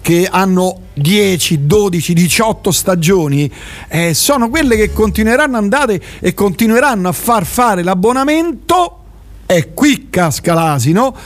che 0.00 0.26
hanno 0.30 0.88
10, 1.00 1.66
12, 1.66 2.12
18 2.12 2.70
stagioni 2.70 3.50
eh, 3.88 4.14
sono 4.14 4.48
quelle 4.48 4.76
che 4.76 4.92
continueranno 4.92 5.56
ad 5.56 5.62
andare 5.62 6.02
e 6.20 6.34
continueranno 6.34 7.08
a 7.08 7.12
far 7.12 7.44
fare 7.44 7.82
l'abbonamento 7.82 8.98
e 9.46 9.72
qui 9.72 10.08
casca 10.10 10.54
l'asino 10.54 11.16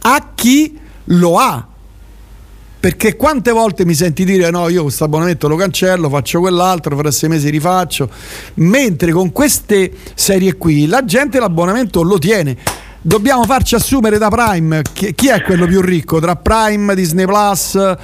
a 0.00 0.30
chi 0.34 0.78
lo 1.04 1.38
ha 1.38 1.66
perché 2.80 3.14
quante 3.14 3.52
volte 3.52 3.84
mi 3.84 3.92
senti 3.92 4.24
dire 4.24 4.48
no, 4.48 4.70
io 4.70 4.84
questo 4.84 5.04
abbonamento 5.04 5.46
lo 5.48 5.56
cancello, 5.56 6.08
faccio 6.08 6.40
quell'altro, 6.40 6.96
fra 6.96 7.10
sei 7.10 7.28
mesi 7.28 7.50
rifaccio. 7.50 8.08
Mentre 8.54 9.12
con 9.12 9.32
queste 9.32 9.92
serie 10.14 10.56
qui 10.56 10.86
la 10.86 11.04
gente 11.04 11.38
l'abbonamento 11.38 12.00
lo 12.00 12.16
tiene. 12.16 12.56
Dobbiamo 13.02 13.44
farci 13.44 13.74
assumere 13.74 14.18
da 14.18 14.28
Prime. 14.28 14.82
Chi, 14.92 15.14
chi 15.14 15.28
è 15.28 15.40
quello 15.42 15.66
più 15.66 15.80
ricco? 15.80 16.20
Tra 16.20 16.36
Prime, 16.36 16.94
Disney 16.94 17.24
Plus, 17.24 17.74
Eh, 17.76 17.96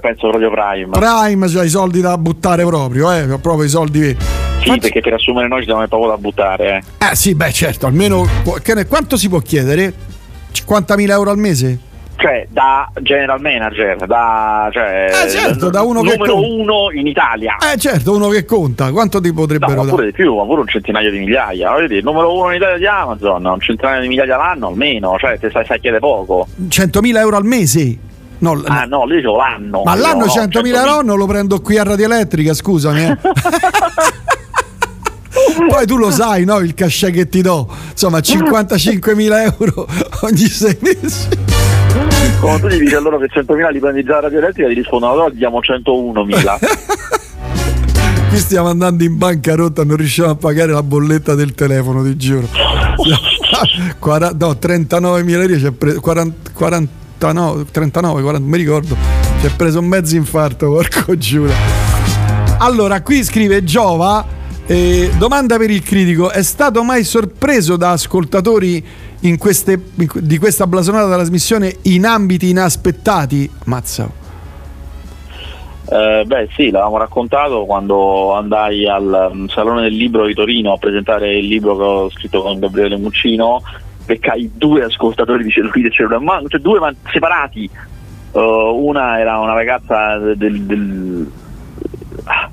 penso 0.00 0.28
proprio 0.30 0.50
Prime. 0.50 0.90
Prime, 0.90 1.46
c'ha 1.48 1.62
i 1.62 1.68
soldi 1.68 2.00
da 2.00 2.18
buttare 2.18 2.64
proprio, 2.64 3.12
eh, 3.12 3.38
proprio 3.40 3.62
i 3.64 3.68
soldi. 3.68 4.16
Sì, 4.64 4.78
perché 4.78 5.00
per 5.00 5.14
assumere 5.14 5.46
noi 5.46 5.60
ci 5.60 5.66
dobbiamo 5.66 5.86
proprio 5.86 6.10
da 6.10 6.16
buttare. 6.18 6.82
Eh. 6.98 7.10
Eh 7.10 7.14
sì, 7.14 7.34
beh, 7.36 7.52
certo, 7.52 7.86
almeno 7.86 8.26
che 8.62 8.74
ne- 8.74 8.86
quanto 8.86 9.16
si 9.16 9.28
può 9.28 9.38
chiedere? 9.38 9.92
50.000 10.50 11.12
euro 11.14 11.30
al 11.30 11.38
mese? 11.38 11.78
Cioè, 12.22 12.46
da 12.50 12.88
general 13.00 13.40
manager, 13.40 13.96
da 14.06 14.68
cioè, 14.70 15.10
Eh, 15.24 15.28
certo, 15.28 15.70
da 15.70 15.82
uno 15.82 16.02
che 16.02 16.12
numero 16.16 16.34
conta. 16.34 16.48
uno 16.54 16.90
in 16.92 17.08
Italia. 17.08 17.56
Eh 17.72 17.76
certo, 17.78 18.14
uno 18.14 18.28
che 18.28 18.44
conta, 18.44 18.92
quanto 18.92 19.20
ti 19.20 19.28
No, 19.30 19.34
potrebbero 19.34 19.72
ma 19.72 19.78
dare? 19.78 19.88
pure 19.90 20.04
di 20.06 20.12
più, 20.12 20.36
ma 20.36 20.44
pure 20.44 20.60
un 20.60 20.68
centinaio 20.68 21.10
di 21.10 21.18
migliaia. 21.18 21.72
Voglio 21.72 21.88
dire, 21.88 21.98
il 21.98 22.04
numero 22.04 22.32
uno 22.32 22.50
in 22.50 22.56
Italia 22.58 22.76
di 22.78 22.86
Amazon, 22.86 23.44
un 23.44 23.58
centinaio 23.60 24.02
di 24.02 24.06
migliaia 24.06 24.36
l'anno 24.36 24.68
almeno, 24.68 25.16
cioè 25.18 25.36
te 25.40 25.50
sai, 25.50 25.64
sai 25.66 25.80
chiede 25.80 25.98
poco. 25.98 26.46
100.000 26.68 27.16
euro 27.18 27.36
al 27.36 27.44
mese? 27.44 27.98
No, 28.38 28.62
Ah 28.66 28.84
no, 28.84 29.04
lì 29.04 29.16
dicevo 29.16 29.36
l'anno. 29.38 29.82
ma 29.84 29.96
l'anno 29.96 30.26
No, 30.26 30.32
no, 30.32 30.32
100.000 30.32 30.66
euro 30.76 31.02
non 31.02 31.18
lo 31.18 31.26
prendo 31.26 31.60
qui 31.60 31.76
a 31.76 31.82
Radio 31.82 32.04
Elettrica, 32.04 32.54
scusami. 32.54 33.02
eh. 33.04 33.16
Poi 35.68 35.86
tu 35.86 35.96
lo 35.96 36.10
sai, 36.12 36.44
no? 36.44 36.58
Il 36.58 36.74
cachet 36.74 37.10
che 37.12 37.28
ti 37.28 37.40
do, 37.42 37.68
insomma, 37.90 38.18
55.000 38.18 39.54
euro 39.58 39.88
ogni 40.22 40.46
sei 40.46 40.76
mesi. 40.80 41.28
Quando 42.40 42.68
tu 42.68 42.74
gli 42.74 42.80
dici 42.80 42.94
a 42.94 43.00
loro 43.00 43.18
che 43.18 43.28
100.000 43.32 43.70
li 43.70 43.78
prendi 43.78 44.02
già 44.04 44.16
a 44.18 44.20
Radio 44.20 44.38
Elettrica, 44.38 44.68
ti 44.68 44.74
rispondono 44.74 45.12
allora 45.12 45.30
diamo 45.30 45.60
101.000. 45.60 46.58
Qui 48.28 48.38
stiamo 48.38 48.68
andando 48.68 49.04
in 49.04 49.18
bancarotta, 49.18 49.84
non 49.84 49.96
riusciamo 49.96 50.30
a 50.30 50.36
pagare 50.36 50.72
la 50.72 50.82
bolletta 50.82 51.34
del 51.34 51.54
telefono, 51.54 52.02
ti 52.02 52.16
giuro. 52.16 52.48
No, 54.02 54.50
39.000 54.60 55.30
euro, 55.30 55.58
ci 55.58 55.66
ha 55.66 55.72
preso 55.72 56.00
40 56.00 56.50
49, 57.22 57.66
39, 57.70 58.20
40, 58.20 58.48
mi 58.48 58.56
ricordo, 58.56 58.96
ci 59.40 59.46
ha 59.46 59.50
preso 59.56 59.78
un 59.78 59.86
mezzo 59.86 60.16
infarto, 60.16 60.72
porco 60.72 61.16
giuro. 61.16 61.52
Allora, 62.58 63.00
qui 63.02 63.22
scrive 63.22 63.62
Giova, 63.62 64.26
eh, 64.66 65.08
domanda 65.18 65.56
per 65.56 65.70
il 65.70 65.82
critico, 65.82 66.30
è 66.30 66.42
stato 66.42 66.82
mai 66.82 67.04
sorpreso 67.04 67.76
da 67.76 67.92
ascoltatori 67.92 68.84
in 69.22 69.38
queste- 69.38 69.80
in- 69.94 70.08
di 70.14 70.38
questa 70.38 70.66
blasonata 70.66 71.12
trasmissione 71.12 71.76
in 71.82 72.04
ambiti 72.04 72.50
inaspettati? 72.50 73.50
Mazza. 73.64 74.20
Eh, 75.92 76.24
beh 76.24 76.48
sì, 76.54 76.70
l'avevamo 76.70 76.96
raccontato 76.96 77.64
quando 77.66 78.32
andai 78.32 78.88
al 78.88 79.30
mm, 79.34 79.46
Salone 79.48 79.82
del 79.82 79.94
Libro 79.94 80.24
di 80.24 80.32
Torino 80.32 80.72
a 80.72 80.78
presentare 80.78 81.36
il 81.36 81.46
libro 81.46 81.76
che 81.76 81.82
ho 81.82 82.10
scritto 82.10 82.40
con 82.40 82.58
Gabriele 82.58 82.96
Muccino, 82.96 83.60
beccai 84.06 84.52
due 84.54 84.84
ascoltatori 84.84 85.44
di 85.44 85.50
cellulite 85.50 85.90
cellulare, 85.90 86.24
ma, 86.24 86.42
cioè 86.46 86.60
due 86.60 86.78
ma 86.78 86.94
separati. 87.12 87.68
Eh, 88.32 88.40
una 88.40 89.20
era 89.20 89.38
una 89.38 89.52
ragazza 89.52 90.16
del... 90.18 90.62
del 90.62 91.30
ah, 92.24 92.50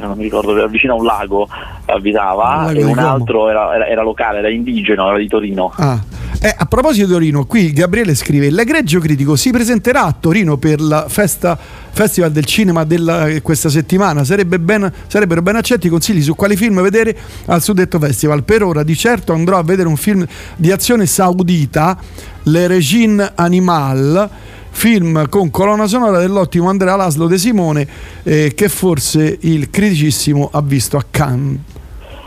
non 0.00 0.16
mi 0.16 0.24
ricordo, 0.24 0.56
era 0.56 0.66
vicino 0.66 0.94
a 0.94 0.96
un 0.96 1.04
lago 1.04 1.48
abitava 1.86 2.56
Un 2.58 2.64
lago 2.66 2.78
e 2.78 2.84
un 2.84 2.98
altro 2.98 3.48
era, 3.48 3.74
era- 3.74 3.86
era 3.86 4.02
locale, 4.02 4.38
era 4.38 4.50
indigeno, 4.50 5.08
era 5.08 5.18
di 5.18 5.28
Torino. 5.28 5.72
Ah. 5.76 6.02
Eh, 6.40 6.54
a 6.54 6.66
proposito 6.66 7.06
di 7.06 7.12
Torino, 7.12 7.46
qui 7.46 7.72
Gabriele 7.72 8.14
scrive: 8.14 8.50
L'egregio 8.50 9.00
critico 9.00 9.36
si 9.36 9.50
presenterà 9.50 10.02
a 10.02 10.14
Torino 10.18 10.58
per 10.58 10.80
la 10.80 11.06
festa, 11.08 11.56
Festival 11.90 12.30
del 12.30 12.44
Cinema 12.44 12.84
della, 12.84 13.26
questa 13.42 13.70
settimana. 13.70 14.22
Sarebbe 14.22 14.58
ben- 14.58 14.92
sarebbero 15.06 15.40
ben 15.40 15.56
accetti 15.56 15.86
i 15.86 15.90
consigli 15.90 16.20
su 16.22 16.34
quali 16.34 16.56
film 16.56 16.80
vedere 16.82 17.16
al 17.46 17.62
suddetto 17.62 17.98
festival. 17.98 18.42
Per 18.44 18.62
ora, 18.62 18.82
di 18.82 18.94
certo, 18.96 19.32
andrò 19.32 19.56
a 19.58 19.62
vedere 19.62 19.88
un 19.88 19.96
film 19.96 20.26
di 20.56 20.70
azione 20.70 21.06
saudita, 21.06 21.96
Le 22.42 22.66
Regine 22.66 23.32
Animal. 23.34 24.28
Film 24.76 25.26
con 25.30 25.50
colonna 25.50 25.86
sonora 25.86 26.18
dell'ottimo 26.18 26.68
Andrea 26.68 26.96
Laslo 26.96 27.26
De 27.28 27.38
Simone, 27.38 27.88
eh, 28.22 28.52
che 28.54 28.68
forse 28.68 29.38
il 29.40 29.70
criticissimo 29.70 30.50
ha 30.52 30.60
visto 30.60 30.98
a 30.98 31.04
Cannes. 31.10 31.60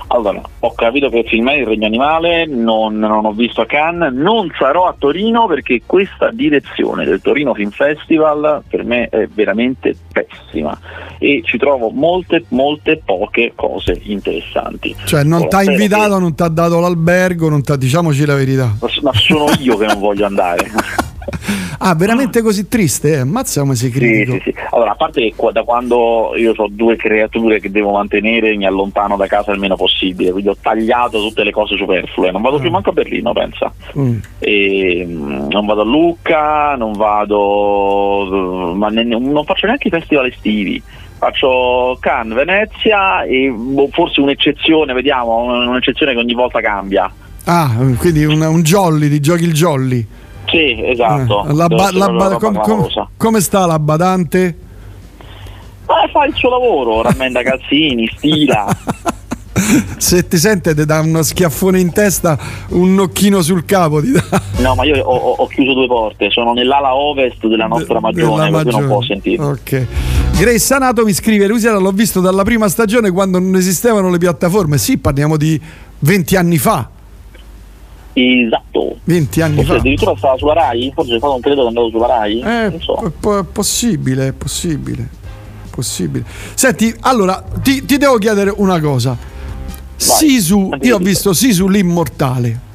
Allora, 0.08 0.42
ho 0.62 0.74
capito 0.74 1.10
che 1.10 1.20
il 1.20 1.28
film 1.28 1.48
è 1.52 1.58
Il 1.58 1.68
Regno 1.68 1.86
Animale, 1.86 2.48
non, 2.48 2.98
non 2.98 3.24
ho 3.26 3.32
visto 3.34 3.62
a 3.62 3.68
Cannes, 3.68 4.12
non 4.12 4.52
sarò 4.58 4.88
a 4.88 4.96
Torino 4.98 5.46
perché 5.46 5.84
questa 5.86 6.32
direzione 6.32 7.06
del 7.06 7.22
Torino 7.22 7.54
Film 7.54 7.70
Festival 7.70 8.64
per 8.68 8.84
me 8.84 9.08
è 9.10 9.28
veramente 9.32 9.96
pessima 10.12 10.76
e 11.20 11.42
ci 11.46 11.60
trovo 11.60 11.92
molte, 11.92 12.46
molte 12.48 13.00
poche 13.06 13.52
cose 13.54 14.00
interessanti. 14.06 14.96
Cioè, 15.06 15.24
non 15.24 15.48
ti 15.48 15.56
ha 15.56 15.62
invitato, 15.62 16.18
non 16.18 16.34
ti 16.34 16.42
ha 16.42 16.48
dato 16.48 16.80
l'albergo, 16.80 17.48
non 17.48 17.62
t'ha- 17.62 17.76
diciamoci 17.76 18.26
la 18.26 18.34
verità. 18.34 18.76
che- 18.84 19.00
Ma 19.04 19.14
sono 19.14 19.46
io 19.60 19.78
che 19.78 19.86
non 19.86 20.00
voglio 20.00 20.26
andare. 20.26 20.72
Ah, 21.82 21.96
veramente 21.96 22.42
così 22.42 22.68
triste? 22.68 23.14
Eh? 23.14 23.18
Ammazza 23.20 23.62
come 23.62 23.74
Sì, 23.76 23.90
critico. 23.90 24.34
sì, 24.34 24.42
sì. 24.44 24.54
Allora, 24.72 24.92
a 24.92 24.96
parte 24.96 25.22
che 25.22 25.34
da 25.54 25.64
quando 25.64 26.34
io 26.36 26.54
ho 26.56 26.68
due 26.70 26.98
creature 26.98 27.62
che 27.62 27.72
devo 27.72 27.92
mantenere, 27.92 28.54
mi 28.58 28.66
allontano 28.66 29.16
da 29.16 29.28
casa 29.28 29.54
il 29.54 29.60
meno 29.60 29.78
possibile, 29.78 30.32
quindi 30.32 30.50
ho 30.50 30.58
tagliato 30.62 31.20
tutte 31.22 31.44
le 31.46 31.52
cose 31.52 31.78
superflue. 31.78 32.32
Non 32.32 32.42
vado 32.42 32.60
più 32.60 32.70
manco 32.70 32.90
a 32.90 32.94
Berlino, 32.94 33.32
pensa. 33.32 33.72
Mm. 33.98 34.18
E, 34.40 35.06
mm, 35.08 35.48
non 35.50 35.66
vado 35.66 35.82
a 35.82 35.86
Lucca, 35.86 36.76
non 36.76 36.92
vado, 36.92 38.74
ma 38.76 38.90
ne- 38.90 39.04
non 39.04 39.44
faccio 39.46 39.66
neanche 39.66 39.88
i 39.88 39.92
festival 39.92 40.26
estivi. 40.28 40.82
Faccio 41.18 41.98
Cannes, 42.00 42.36
Venezia 42.36 43.24
e 43.24 43.50
boh, 43.56 43.88
forse 43.92 44.20
un'eccezione, 44.22 44.94
vediamo, 44.94 45.44
un'eccezione 45.70 46.14
che 46.14 46.20
ogni 46.20 46.34
volta 46.34 46.60
cambia. 46.62 47.12
Ah, 47.46 47.74
quindi 47.98 48.26
un, 48.26 48.42
un 48.42 48.62
jolly, 48.62 49.10
ti 49.10 49.20
giochi 49.20 49.44
il 49.44 49.54
jolly. 49.54 50.06
Sì, 50.52 50.82
esatto. 50.84 51.46
Eh, 51.48 51.54
la 51.54 51.68
ba- 51.68 51.90
la 51.92 52.10
ba- 52.10 52.36
com- 52.38 52.60
com- 52.60 52.88
come 53.18 53.40
sta 53.42 53.66
la 53.66 53.80
badante? 53.80 54.58
Ma 55.88 55.96
fa 56.12 56.26
il 56.26 56.34
suo 56.36 56.50
lavoro, 56.50 57.02
rammenda 57.02 57.42
calzini, 57.42 58.08
stila. 58.16 58.68
Se 59.98 60.28
ti 60.28 60.38
sente 60.38 60.74
ti 60.74 60.86
dà 60.86 61.00
uno 61.02 61.22
schiaffone 61.22 61.80
in 61.80 61.92
testa, 61.92 62.38
un 62.70 62.94
nocchino 62.96 63.42
sul 63.42 63.66
capo 63.66 64.02
ti 64.02 64.12
dà. 64.12 64.24
No, 64.60 64.74
ma 64.74 64.84
io 64.86 65.04
ho, 65.04 65.16
ho- 65.34 65.48
chiuso 65.48 65.74
due 65.74 65.86
porte, 65.88 66.30
sono 66.32 66.54
nell'ala 66.54 66.96
ovest 66.96 67.46
della 67.46 67.68
nostra 67.68 68.00
magione, 68.00 68.50
Della 68.50 68.64
non 68.80 68.88
può 68.88 69.02
sentire. 69.02 69.44
Ok. 69.44 69.86
Grace 70.38 70.78
mi 71.04 71.14
scrive, 71.14 71.46
Luciana 71.48 71.78
l'ho 71.78 71.92
visto 71.92 72.22
dalla 72.22 72.44
prima 72.44 72.70
stagione 72.70 73.12
quando 73.12 73.40
non 73.40 73.56
esistevano 73.56 74.10
le 74.10 74.18
piattaforme. 74.18 74.78
Sì, 74.78 74.98
parliamo 74.98 75.36
di 75.38 75.60
20 76.00 76.36
anni 76.38 76.58
fa. 76.58 76.90
Esatto. 78.20 78.98
20 79.04 79.42
anni 79.42 79.56
Forse 79.56 79.72
fa. 79.72 79.78
addirittura 79.78 80.16
stava 80.18 80.38
sulla 80.38 80.54
Rai? 80.54 80.92
Forse 80.94 81.18
stato 81.18 81.36
un 81.36 81.40
periodo 81.42 81.62
che 81.62 81.68
è 81.68 81.70
andato 81.70 81.90
sulla 81.90 82.08
Rai? 82.08 82.40
Eh, 82.40 82.70
non 82.70 82.82
so. 82.82 82.96
è 83.06 83.10
po- 83.18 83.40
è 83.40 83.44
possibile, 83.44 84.28
è 84.28 84.34
possibile. 84.34 85.08
Possibile. 85.70 86.26
Senti, 86.56 86.94
allora 87.02 87.44
ti, 87.62 87.86
ti 87.86 87.98
devo 87.98 88.18
chiedere 88.18 88.52
una 88.56 88.80
cosa. 88.80 89.18
Sisu, 89.96 90.72
io 90.82 90.96
ho 90.96 91.00
visto 91.00 91.34
Sisu 91.34 91.68
l'immortale. 91.68 92.68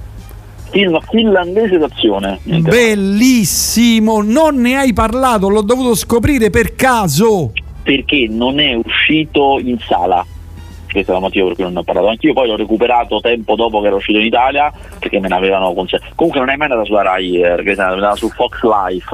Film 0.70 0.98
finlandese 1.10 1.78
d'azione. 1.78 2.40
Bellissimo, 2.42 4.22
non 4.22 4.56
ne 4.56 4.76
hai 4.76 4.92
parlato, 4.92 5.48
l'ho 5.48 5.62
dovuto 5.62 5.94
scoprire 5.94 6.50
per 6.50 6.74
caso. 6.74 7.52
Perché 7.82 8.26
non 8.28 8.58
è 8.58 8.74
uscito 8.74 9.58
in 9.60 9.78
sala. 9.86 10.24
Questo 10.94 11.10
è 11.10 11.16
il 11.16 11.20
motivo 11.22 11.46
per 11.48 11.54
cui 11.56 11.64
non 11.64 11.72
ne 11.72 11.78
ho 11.80 11.82
parlato 11.82 12.06
anch'io. 12.06 12.32
Poi 12.32 12.46
l'ho 12.46 12.56
recuperato 12.56 13.18
tempo 13.20 13.56
dopo 13.56 13.80
che 13.80 13.88
era 13.88 13.96
uscito 13.96 14.18
in 14.18 14.26
Italia 14.26 14.72
perché 14.98 15.18
me 15.18 15.26
ne 15.26 15.34
avevano 15.34 15.72
consegnato. 15.74 16.12
Comunque 16.14 16.40
non 16.40 16.50
è 16.50 16.56
mai 16.56 16.68
andata 16.70 16.86
sulla 16.86 17.02
Rai, 17.02 17.40
eh, 17.40 17.48
perché 17.56 17.72
è 17.72 17.80
andata 17.80 18.14
su 18.14 18.28
Fox 18.30 18.60
Life. 18.62 19.08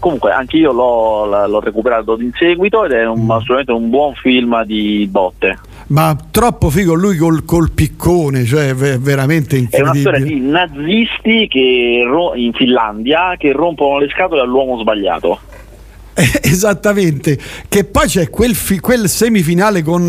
Comunque 0.00 0.32
anch'io 0.32 0.72
l'ho, 0.72 1.46
l'ho 1.46 1.60
recuperato 1.60 2.20
in 2.20 2.32
seguito 2.36 2.84
ed 2.84 2.92
è 2.92 3.06
un, 3.06 3.20
assolutamente 3.30 3.70
un 3.72 3.90
buon 3.90 4.14
film 4.14 4.64
di 4.64 5.06
botte. 5.08 5.58
Ma 5.86 6.16
troppo 6.30 6.68
figo 6.70 6.94
lui 6.94 7.16
col, 7.16 7.44
col 7.44 7.70
piccone, 7.72 8.44
cioè 8.44 8.74
ve- 8.74 8.98
veramente 8.98 9.56
È 9.70 9.80
una 9.80 9.94
storia 9.94 10.18
incredibile. 10.18 10.40
di 10.40 10.50
nazisti 10.50 11.48
che 11.48 12.02
ro- 12.06 12.34
in 12.34 12.52
Finlandia 12.52 13.34
che 13.36 13.52
rompono 13.52 13.98
le 13.98 14.08
scatole 14.08 14.40
all'uomo 14.40 14.78
sbagliato. 14.78 15.38
Eh, 16.20 16.40
Esattamente, 16.50 17.38
che 17.68 17.84
poi 17.84 18.06
c'è 18.06 18.28
quel, 18.28 18.54
fi- 18.54 18.78
quel 18.80 19.08
semifinale 19.08 19.82
con 19.82 20.06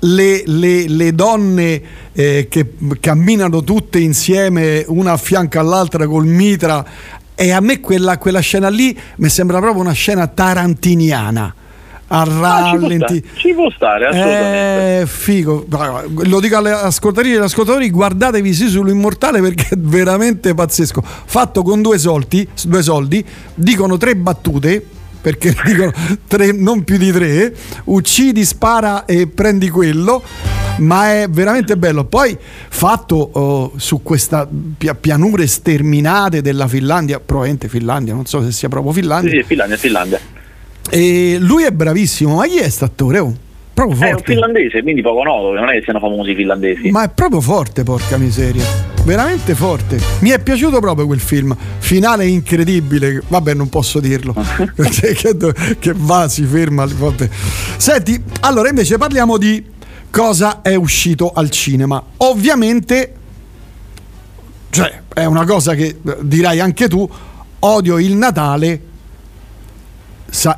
le, 0.00 0.42
le- 0.46 0.88
le 0.88 1.12
donne 1.14 1.82
eh, 2.12 2.46
che 2.48 2.74
camminano 3.00 3.62
tutte 3.64 3.98
insieme, 3.98 4.84
una 4.88 5.12
a 5.12 5.16
fianco 5.16 5.58
all'altra 5.58 6.06
col 6.06 6.26
mitra, 6.26 6.84
e 7.34 7.50
a 7.52 7.60
me 7.60 7.80
quella, 7.80 8.18
quella 8.18 8.40
scena 8.40 8.68
lì 8.68 8.96
mi 9.16 9.28
sembra 9.28 9.58
proprio 9.58 9.82
una 9.82 9.92
scena 9.92 10.26
tarantiniana. 10.26 11.54
A 12.10 12.20
Ah, 12.22 12.24
ci, 12.24 12.30
può 12.30 12.40
rallenti. 12.40 13.18
stare, 13.18 13.22
ci 13.36 13.52
può 13.52 13.70
stare, 13.70 14.06
assolutamente. 14.06 15.00
Eh, 15.02 15.06
figo. 15.06 15.66
Lo 16.24 16.40
dico 16.40 16.56
alle 16.56 16.70
ascoltatrici 16.70 17.34
e 17.34 17.38
agli 17.38 17.44
ascoltatori: 17.44 17.90
guardatevi 17.90 18.54
sì 18.54 18.68
sull'immortale 18.68 19.42
perché 19.42 19.74
è 19.74 19.76
veramente 19.76 20.54
pazzesco. 20.54 21.02
Fatto 21.04 21.60
con 21.62 21.82
due 21.82 21.98
soldi, 21.98 22.48
due 22.64 22.82
soldi 22.82 23.22
dicono 23.54 23.98
tre 23.98 24.16
battute. 24.16 24.86
Perché 25.28 25.54
dicono 25.62 25.92
tre, 26.26 26.52
non 26.52 26.84
più 26.84 26.96
di 26.96 27.12
tre, 27.12 27.54
uccidi, 27.84 28.46
spara 28.46 29.04
e 29.04 29.26
prendi 29.26 29.68
quello, 29.68 30.22
ma 30.78 31.12
è 31.20 31.26
veramente 31.28 31.76
bello. 31.76 32.06
Poi 32.06 32.34
fatto 32.70 33.16
oh, 33.16 33.72
su 33.76 34.02
questa 34.02 34.48
pia- 34.78 34.94
pianure 34.94 35.46
sterminate 35.46 36.40
della 36.40 36.66
Finlandia, 36.66 37.20
probabilmente 37.20 37.68
Finlandia, 37.68 38.14
non 38.14 38.24
so 38.24 38.42
se 38.42 38.52
sia 38.52 38.70
proprio 38.70 38.92
Sì, 38.94 39.00
Finlandia. 39.00 39.30
sì, 39.30 39.42
Finlandia, 39.42 39.76
Finlandia. 39.76 40.20
E 40.88 41.36
lui 41.38 41.64
è 41.64 41.72
bravissimo, 41.72 42.36
ma 42.36 42.46
chi 42.46 42.56
è 42.56 42.68
stattore? 42.70 43.18
Oh, 43.18 43.36
proprio 43.78 44.00
È 44.00 44.06
un 44.06 44.12
forte. 44.14 44.32
finlandese, 44.32 44.82
quindi 44.82 45.02
poco 45.02 45.22
noto, 45.22 45.52
non 45.52 45.68
è 45.68 45.74
che 45.74 45.82
siano 45.84 46.00
famosi 46.00 46.32
i 46.32 46.34
finlandesi. 46.34 46.90
Ma 46.90 47.04
è 47.04 47.10
proprio 47.10 47.40
forte, 47.40 47.84
porca 47.84 48.16
miseria. 48.16 48.64
Veramente 49.04 49.54
forte. 49.54 50.00
Mi 50.18 50.30
è 50.30 50.40
piaciuto 50.40 50.80
proprio 50.80 51.06
quel 51.06 51.20
film. 51.20 51.56
Finale 51.78 52.26
incredibile. 52.26 53.22
Vabbè, 53.28 53.54
non 53.54 53.68
posso 53.68 54.00
dirlo. 54.00 54.34
Cioè, 54.90 55.14
che, 55.78 55.94
va, 55.94 56.28
si 56.28 56.42
ferma. 56.42 56.86
Vabbè. 56.86 57.28
Senti, 57.76 58.20
allora 58.40 58.68
invece 58.68 58.98
parliamo 58.98 59.38
di 59.38 59.64
cosa 60.10 60.60
è 60.60 60.74
uscito 60.74 61.30
al 61.32 61.48
cinema. 61.48 62.02
Ovviamente, 62.16 63.14
cioè, 64.70 65.02
è 65.14 65.24
una 65.24 65.44
cosa 65.44 65.74
che 65.74 65.84
eh, 66.04 66.16
dirai 66.22 66.58
anche 66.58 66.88
tu. 66.88 67.08
Odio 67.60 67.98
il 67.98 68.16
Natale. 68.16 68.80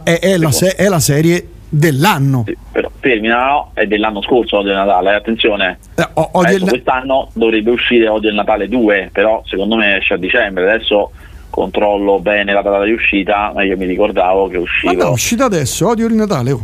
è, 0.04 0.18
è 0.18 0.36
la, 0.38 0.50
è 0.74 0.88
la 0.88 1.00
serie 1.00 1.48
dell'anno. 1.72 2.44
Però 2.72 2.90
termina 3.00 3.46
no, 3.46 3.70
è 3.74 3.86
dell'anno 3.86 4.20
scorso 4.22 4.58
Odio 4.58 4.74
Natale, 4.74 5.12
eh, 5.12 5.14
attenzione. 5.14 5.78
o- 6.14 6.28
Odio 6.32 6.56
il- 6.56 6.68
quest'anno 6.68 7.28
dovrebbe 7.32 7.70
uscire 7.70 8.08
Odio 8.08 8.28
il 8.28 8.34
Natale 8.34 8.68
2, 8.68 9.08
però 9.12 9.40
secondo 9.46 9.76
me 9.76 9.96
esce 9.98 10.14
a 10.14 10.16
dicembre. 10.18 10.70
Adesso 10.70 11.12
controllo 11.48 12.18
bene 12.20 12.52
la 12.52 12.62
data 12.62 12.82
di 12.84 12.92
uscita, 12.92 13.52
ma 13.54 13.62
io 13.62 13.76
mi 13.76 13.86
ricordavo 13.86 14.48
che 14.48 14.56
Ma 14.56 14.62
usciva. 14.62 14.92
no, 14.92 15.08
è 15.08 15.12
uscito 15.12 15.44
adesso. 15.44 15.88
Odio 15.88 16.06
il 16.06 16.14
Natale. 16.14 16.50
oh. 16.52 16.60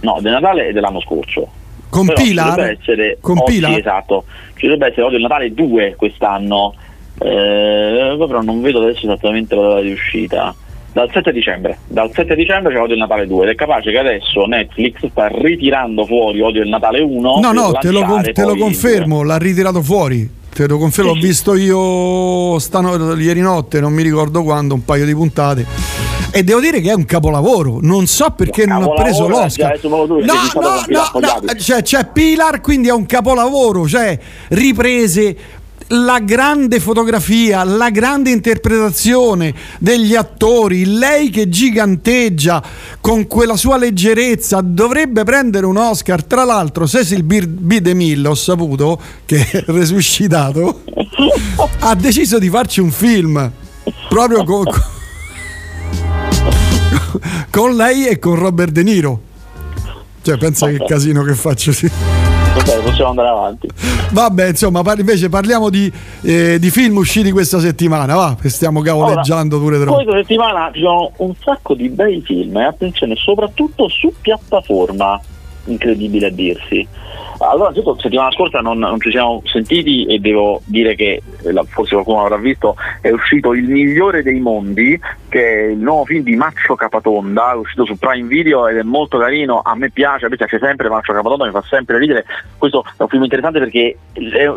No, 0.00 0.18
del 0.20 0.32
Natale 0.32 0.68
è 0.68 0.72
dell'anno 0.72 1.00
scorso. 1.00 1.48
Essere 2.80 3.18
Con 3.20 3.38
oggi, 3.38 3.78
esatto. 3.78 4.24
Ci 4.56 4.66
dovrebbe 4.66 4.86
essere 4.88 5.02
Odio 5.02 5.16
il 5.16 5.22
Natale 5.22 5.54
2 5.54 5.94
quest'anno. 5.96 6.74
Eh, 7.20 8.16
però 8.18 8.42
non 8.42 8.60
vedo 8.60 8.82
adesso 8.82 9.04
esattamente 9.06 9.54
la 9.54 9.68
data 9.68 9.80
di 9.80 9.92
uscita. 9.92 10.52
Dal 10.94 11.10
7 11.12 11.32
dicembre, 11.32 11.78
dal 11.88 12.08
7 12.14 12.36
dicembre 12.36 12.72
c'è 12.72 12.80
Odio 12.80 12.94
il 12.94 13.00
Natale 13.00 13.26
2 13.26 13.44
ed 13.46 13.50
è 13.50 13.54
capace 13.56 13.90
che 13.90 13.98
adesso 13.98 14.44
Netflix 14.46 15.04
sta 15.10 15.26
ritirando 15.26 16.06
fuori 16.06 16.40
Odio 16.40 16.62
il 16.62 16.68
Natale 16.68 17.00
1 17.00 17.38
No, 17.40 17.50
no, 17.52 17.72
te 17.72 17.90
lo, 17.90 18.04
con- 18.04 18.22
te 18.22 18.42
lo 18.44 18.52
il 18.52 18.60
confermo, 18.60 19.24
l'ha 19.24 19.36
ritirato 19.36 19.82
fuori. 19.82 20.30
Te 20.54 20.68
lo 20.68 20.78
confermo, 20.78 21.10
Sì, 21.14 21.16
l'ho 21.16 21.20
sì. 21.20 21.26
visto 21.26 21.54
io 21.56 22.58
stano- 22.60 23.12
ieri 23.16 23.40
notte, 23.40 23.80
non 23.80 23.92
mi 23.92 24.02
ricordo 24.04 24.44
quando, 24.44 24.74
un 24.74 24.84
paio 24.84 25.04
di 25.04 25.12
puntate. 25.12 25.66
E 26.30 26.44
devo 26.44 26.60
dire 26.60 26.80
che 26.80 26.90
è 26.90 26.94
un 26.94 27.04
capolavoro. 27.04 27.78
Non 27.80 28.06
so 28.06 28.30
perché 28.30 28.64
non 28.64 28.84
ha 28.84 28.90
preso 28.92 29.26
eh, 29.26 29.28
l'Oscar. 29.30 29.78
già, 29.80 29.88
No, 29.88 30.04
no, 30.06 30.16
no, 30.16 31.00
Fogliati. 31.10 31.46
no, 31.46 31.54
cioè, 31.58 31.82
c'è 31.82 32.06
Pilar, 32.12 32.60
quindi 32.60 32.86
è 32.86 32.92
un 32.92 33.06
capolavoro. 33.06 33.86
Cioè, 33.88 34.16
riprese 34.50 35.36
la 36.02 36.18
grande 36.18 36.80
fotografia, 36.80 37.62
la 37.62 37.90
grande 37.90 38.30
interpretazione 38.30 39.54
degli 39.78 40.14
attori, 40.14 40.84
lei 40.84 41.30
che 41.30 41.48
giganteggia 41.48 42.62
con 43.00 43.26
quella 43.26 43.56
sua 43.56 43.76
leggerezza, 43.76 44.60
dovrebbe 44.60 45.24
prendere 45.24 45.66
un 45.66 45.76
Oscar. 45.76 46.24
Tra 46.24 46.44
l'altro, 46.44 46.86
Cecil 46.86 47.22
B. 47.22 47.78
DeMille, 47.78 48.28
ho 48.28 48.34
saputo 48.34 49.00
che 49.24 49.48
è 49.50 49.64
resuscitato, 49.66 50.82
ha 51.80 51.94
deciso 51.94 52.38
di 52.38 52.48
farci 52.48 52.80
un 52.80 52.90
film 52.90 53.50
proprio 54.08 54.44
con, 54.44 54.64
con 57.50 57.76
lei 57.76 58.06
e 58.06 58.18
con 58.18 58.34
Robert 58.34 58.72
De 58.72 58.82
Niro. 58.82 59.20
Cioè, 60.22 60.38
pensa 60.38 60.68
che 60.68 60.82
casino 60.86 61.22
che 61.22 61.34
faccio. 61.34 61.72
Sì. 61.72 62.23
Vabbè, 62.54 62.82
possiamo 62.82 63.10
andare 63.10 63.28
avanti. 63.28 63.68
Vabbè, 64.12 64.48
insomma, 64.48 64.82
par- 64.82 64.98
invece 65.00 65.28
parliamo 65.28 65.70
di, 65.70 65.92
eh, 66.22 66.58
di 66.60 66.70
film 66.70 66.98
usciti 66.98 67.32
questa 67.32 67.58
settimana, 67.58 68.14
va, 68.14 68.36
che 68.40 68.48
stiamo 68.48 68.80
cavoleggiando 68.80 69.58
pure 69.58 69.80
troppo. 69.80 69.94
Questa 69.96 70.20
settimana 70.20 70.70
ci 70.72 70.80
sono 70.80 71.10
un 71.16 71.34
sacco 71.42 71.74
di 71.74 71.88
bei 71.88 72.22
film 72.22 72.56
e 72.56 72.64
attenzione, 72.64 73.16
soprattutto 73.16 73.88
su 73.88 74.12
piattaforma, 74.20 75.20
incredibile 75.66 76.26
a 76.26 76.30
dirsi. 76.30 76.86
Allora, 77.38 77.70
innanzitutto, 77.70 78.00
settimana 78.00 78.30
scorsa 78.30 78.60
non, 78.60 78.78
non 78.78 79.00
ci 79.00 79.10
siamo 79.10 79.42
sentiti 79.44 80.04
e 80.06 80.18
devo 80.18 80.62
dire 80.64 80.94
che, 80.94 81.20
eh, 81.42 81.62
forse 81.66 81.94
qualcuno 81.94 82.22
l'avrà 82.22 82.36
visto, 82.36 82.76
è 83.00 83.10
uscito 83.10 83.52
Il 83.54 83.68
migliore 83.68 84.22
dei 84.22 84.40
mondi, 84.40 84.98
che 85.28 85.44
è 85.44 85.62
il 85.70 85.78
nuovo 85.78 86.04
film 86.04 86.22
di 86.22 86.36
Maccio 86.36 86.74
Capatonda, 86.74 87.52
è 87.52 87.56
uscito 87.56 87.84
su 87.84 87.98
Prime 87.98 88.28
Video 88.28 88.68
ed 88.68 88.78
è 88.78 88.82
molto 88.82 89.18
carino, 89.18 89.60
a 89.62 89.74
me 89.74 89.90
piace, 89.90 90.26
a 90.26 90.28
me 90.28 90.36
piace 90.36 90.58
sempre 90.58 90.88
Maccio 90.88 91.12
Capatonda, 91.12 91.44
mi 91.44 91.50
fa 91.50 91.62
sempre 91.68 91.98
ridere. 91.98 92.24
Questo 92.56 92.84
è 92.96 93.02
un 93.02 93.08
film 93.08 93.24
interessante 93.24 93.58
perché 93.58 93.98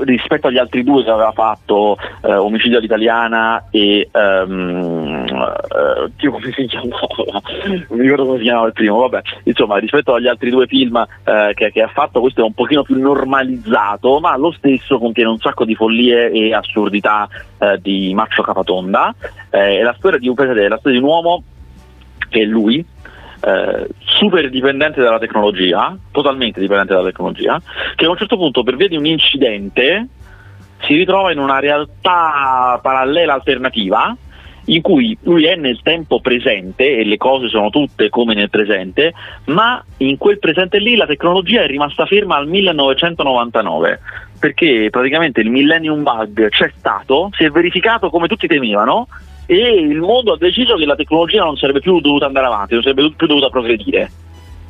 rispetto 0.05 0.47
agli 0.47 0.57
altri 0.57 0.83
due 0.83 1.03
che 1.03 1.09
aveva 1.09 1.31
fatto, 1.31 1.97
eh, 2.23 2.33
Omicidio 2.33 2.77
all'italiana 2.77 3.65
e... 3.71 4.07
ehm, 4.11 5.25
eh, 5.27 6.29
come 6.29 6.51
si 6.53 6.65
chiamava? 6.65 7.41
Non 7.89 7.97
mi 7.97 8.01
ricordo 8.03 8.25
come 8.25 8.37
si 8.37 8.43
chiamava 8.43 8.67
il 8.67 8.73
primo, 8.73 8.99
vabbè, 8.99 9.21
insomma, 9.43 9.77
rispetto 9.77 10.13
agli 10.13 10.27
altri 10.27 10.49
due 10.49 10.67
film 10.67 10.96
eh, 11.03 11.51
che, 11.53 11.71
che 11.71 11.81
ha 11.81 11.87
fatto, 11.87 12.21
questo 12.21 12.41
è 12.41 12.43
un 12.43 12.53
pochino 12.53 12.83
più 12.83 12.99
normalizzato, 12.99 14.19
ma 14.19 14.37
lo 14.37 14.51
stesso 14.51 14.97
contiene 14.97 15.29
un 15.29 15.39
sacco 15.39 15.65
di 15.65 15.75
follie 15.75 16.31
e 16.31 16.53
assurdità 16.53 17.27
eh, 17.57 17.79
di 17.81 18.13
Maccio 18.13 18.41
Capatonda. 18.41 19.13
Eh, 19.49 19.79
è 19.79 19.81
la 19.81 19.95
storia 19.97 20.19
di 20.19 20.27
un, 20.27 20.35
la 20.35 20.77
storia 20.77 20.97
di 20.99 21.03
un 21.03 21.09
uomo 21.09 21.43
che 22.29 22.41
è 22.41 22.45
lui, 22.45 22.85
eh, 23.41 23.87
super 23.99 24.49
dipendente 24.49 25.01
dalla 25.01 25.19
tecnologia, 25.19 25.95
totalmente 26.11 26.59
dipendente 26.59 26.93
dalla 26.93 27.07
tecnologia, 27.07 27.61
che 27.95 28.05
a 28.05 28.09
un 28.09 28.17
certo 28.17 28.37
punto 28.37 28.63
per 28.63 28.75
via 28.75 28.87
di 28.87 28.97
un 28.97 29.05
incidente 29.05 30.07
si 30.81 30.95
ritrova 30.95 31.31
in 31.31 31.39
una 31.39 31.59
realtà 31.59 32.79
parallela 32.81 33.33
alternativa 33.33 34.15
in 34.69 34.81
cui 34.81 35.17
lui 35.21 35.45
è 35.45 35.55
nel 35.55 35.79
tempo 35.81 36.19
presente 36.19 36.97
e 36.97 37.03
le 37.03 37.17
cose 37.17 37.47
sono 37.47 37.69
tutte 37.69 38.09
come 38.09 38.33
nel 38.33 38.49
presente, 38.49 39.13
ma 39.45 39.83
in 39.97 40.17
quel 40.17 40.39
presente 40.39 40.79
lì 40.79 40.95
la 40.95 41.05
tecnologia 41.05 41.61
è 41.61 41.67
rimasta 41.67 42.05
ferma 42.05 42.35
al 42.35 42.47
1999 42.47 43.99
perché 44.39 44.89
praticamente 44.91 45.41
il 45.41 45.49
millennium 45.49 46.03
bug 46.03 46.49
c'è 46.49 46.71
stato, 46.77 47.29
si 47.33 47.43
è 47.43 47.49
verificato 47.49 48.09
come 48.09 48.27
tutti 48.27 48.47
temevano 48.47 49.07
e 49.45 49.55
il 49.57 49.99
mondo 49.99 50.33
ha 50.33 50.37
deciso 50.37 50.75
che 50.75 50.85
la 50.85 50.95
tecnologia 50.95 51.43
non 51.43 51.57
sarebbe 51.57 51.79
più 51.79 51.99
dovuta 51.99 52.25
andare 52.25 52.45
avanti, 52.47 52.73
non 52.73 52.83
sarebbe 52.83 53.13
più 53.15 53.27
dovuta 53.27 53.49
progredire. 53.49 54.11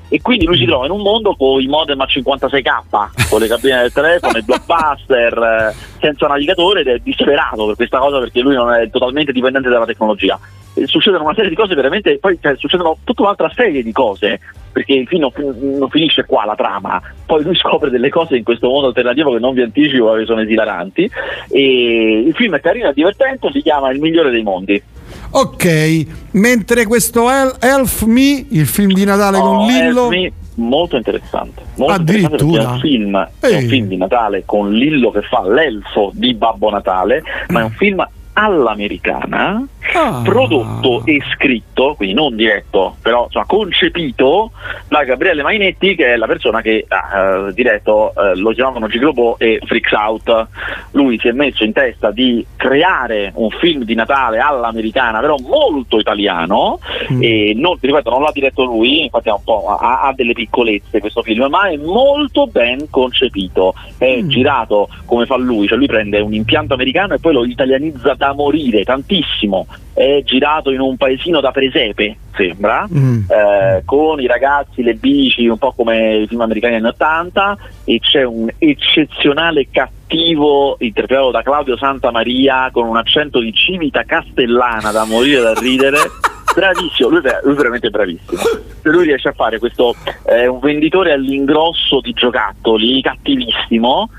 E 0.10 0.22
quindi 0.22 0.46
lui 0.46 0.58
si 0.58 0.66
trova 0.66 0.86
in 0.86 0.92
un 0.92 1.02
mondo 1.02 1.36
con 1.36 1.62
i 1.62 1.68
modem 1.68 2.00
a 2.00 2.06
56k, 2.06 3.30
con 3.30 3.42
le 3.42 3.48
cabine 3.48 3.82
del 3.82 3.92
telefono, 3.92 4.38
i 4.38 4.44
blockbuster, 4.44 5.38
eh, 5.38 5.76
senza 6.00 6.28
navigatore 6.28 6.82
ed 6.82 6.88
è 6.88 7.00
disperato 7.00 7.66
per 7.66 7.76
questa 7.76 8.00
cosa 8.00 8.20
perché 8.20 8.40
lui 8.40 8.56
non 8.56 8.72
è 8.74 8.90
totalmente 8.90 9.32
dipendente 9.32 9.70
dalla 9.70 9.86
tecnologia. 9.86 10.40
E 10.74 10.86
succedono 10.86 11.24
una 11.24 11.34
serie 11.34 11.50
di 11.50 11.56
cose 11.56 11.74
veramente, 11.74 12.20
poi 12.20 12.38
cioè, 12.40 12.56
succedono 12.56 12.98
tutta 13.04 13.24
un'altra 13.24 13.52
serie 13.54 13.82
di 13.82 13.92
cose, 13.92 14.40
perché 14.72 14.94
il 14.94 15.08
film 15.08 15.22
non, 15.22 15.32
non 15.80 15.90
finisce 15.90 16.24
qua 16.24 16.46
la 16.46 16.56
trama, 16.56 17.02
poi 17.26 17.44
lui 17.44 17.56
scopre 17.56 17.90
delle 17.90 18.10
cose 18.10 18.38
in 18.38 18.44
questo 18.44 18.70
mondo 18.70 18.88
alternativo 18.88 19.34
che 19.34 19.40
non 19.40 19.56
vi 19.56 19.64
anticipo 19.64 20.14
che 20.14 20.26
sono 20.26 20.42
esilaranti. 20.42 21.10
E 21.50 22.24
il 22.28 22.34
film 22.36 22.56
è 22.56 22.62
carino, 22.62 22.90
è 22.90 22.94
divertente, 22.94 23.50
si 23.52 23.62
chiama 23.62 23.90
Il 23.90 24.00
migliore 24.00 24.30
dei 24.30 24.44
mondi. 24.44 24.82
Ok, 25.32 26.06
mentre 26.32 26.86
questo 26.86 27.30
El- 27.30 27.56
Elf 27.60 28.04
Me, 28.04 28.46
il 28.50 28.66
film 28.66 28.94
di 28.94 29.04
Natale 29.04 29.40
con 29.40 29.58
Oh, 29.58 29.68
Lillo, 29.68 30.04
Elf 30.04 30.10
Me, 30.10 30.32
molto 30.56 30.96
interessante. 30.98 31.62
Molto 31.76 32.00
interessante 32.02 32.36
Addirittura? 32.36 32.64
perché 32.64 32.70
è 32.70 32.74
un 32.74 32.80
film, 32.80 33.30
è 33.40 33.56
un 33.64 33.68
film 33.70 33.88
di 33.88 33.98
Natale 33.98 34.44
con 34.46 34.72
Lillo 34.72 35.12
che 35.12 35.22
fa 35.22 35.48
l'elfo 35.48 36.12
di 36.14 36.34
Babbo 36.34 36.70
Natale, 36.70 37.24
ma 37.50 37.60
è 37.62 37.64
un 37.64 37.72
film 37.72 38.08
all'americana 38.38 39.66
Ah. 39.94 40.22
prodotto 40.24 41.04
e 41.06 41.22
scritto, 41.34 41.96
quindi 41.96 42.14
non 42.14 42.36
diretto, 42.36 42.98
però 43.02 43.26
insomma, 43.26 43.46
concepito 43.46 44.52
da 44.88 45.04
Gabriele 45.04 45.42
Mainetti, 45.44 45.96
che 45.96 46.14
è 46.14 46.18
la 46.18 46.28
persona 46.28 46.62
che 46.62 46.86
ha 46.88 47.48
eh, 47.48 47.54
diretto, 47.54 48.14
eh, 48.16 48.36
lo 48.36 48.52
chiamavano 48.52 48.88
Giglobo 48.88 49.38
e 49.40 49.60
Freaks 49.66 49.92
Out. 49.94 50.48
Lui 50.92 51.18
si 51.20 51.30
è 51.30 51.32
messo 51.32 51.64
in 51.64 51.72
testa 51.72 52.12
di 52.12 52.46
creare 52.58 53.32
un 53.36 53.50
film 53.50 53.84
di 53.84 53.96
Natale 53.96 54.40
all'americana, 54.40 55.20
però 55.20 55.36
molto 55.40 56.00
italiano, 56.00 56.80
e 57.20 57.54
non, 57.56 57.80
ti 57.80 57.88
ripeto, 57.88 58.10
non 58.10 58.22
l'ha 58.22 58.32
diretto 58.34 58.66
lui, 58.66 59.04
infatti 59.04 59.30
ha, 59.30 59.36
un 59.36 59.44
po', 59.44 59.68
ha, 59.68 60.02
ha 60.02 60.14
delle 60.14 60.34
piccolezze 60.34 61.00
questo 61.00 61.22
film, 61.22 61.48
ma 61.50 61.70
è 61.70 61.78
molto 61.78 62.46
ben 62.48 62.90
concepito, 62.90 63.74
è 63.98 64.22
girato 64.26 64.90
come 65.06 65.26
fa 65.26 65.38
lui, 65.38 65.68
cioè 65.68 65.78
lui 65.78 65.88
prende 65.88 66.20
un 66.20 66.34
impianto 66.34 66.74
americano 66.74 67.14
e 67.14 67.20
poi 67.20 67.34
lo 67.34 67.46
italianizza 67.46 68.16
da 68.28 68.34
morire, 68.34 68.84
tantissimo, 68.84 69.66
è 69.94 70.22
girato 70.24 70.72
in 70.72 70.80
un 70.82 70.98
paesino 70.98 71.40
da 71.40 71.52
presepe, 71.52 72.18
sembra, 72.36 72.86
eh, 73.28 73.82
con 73.86 74.20
i 74.20 74.28
ragazzi, 74.28 74.84
le 74.84 74.96
bici, 74.96 75.48
un 75.48 75.58
po' 75.58 75.72
come 75.72 76.18
i 76.18 76.28
film 76.28 76.42
americani 76.42 76.76
anni 76.76 76.88
80 76.88 77.58
e 77.86 78.00
c'è 78.00 78.24
un 78.24 78.50
eccezionale 78.58 79.68
cattivo 79.72 80.76
interpretato 80.80 81.32
da 81.32 81.42
Claudio 81.42 81.78
Santamaria 81.78 82.70
con 82.72 82.88
un 82.88 82.98
accento 82.98 83.40
di 83.40 83.54
civita 83.54 84.04
castellana 84.04 84.92
da 84.92 85.06
morire 85.06 85.42
da 85.42 85.54
ridere. 85.54 85.98
Bravissimo, 86.54 87.10
lui, 87.10 87.22
è- 87.22 87.40
lui 87.44 87.54
è 87.54 87.56
veramente 87.56 87.90
bravissimo. 87.90 88.42
Lui 88.84 89.06
riesce 89.06 89.28
a 89.28 89.34
fare 89.34 89.60
questo, 89.60 89.94
eh, 90.26 90.48
un 90.48 90.60
venditore 90.60 91.12
all'ingrosso 91.12 92.00
di 92.02 92.14
giocattoli, 92.14 93.00
cattivissimo, 93.02 94.10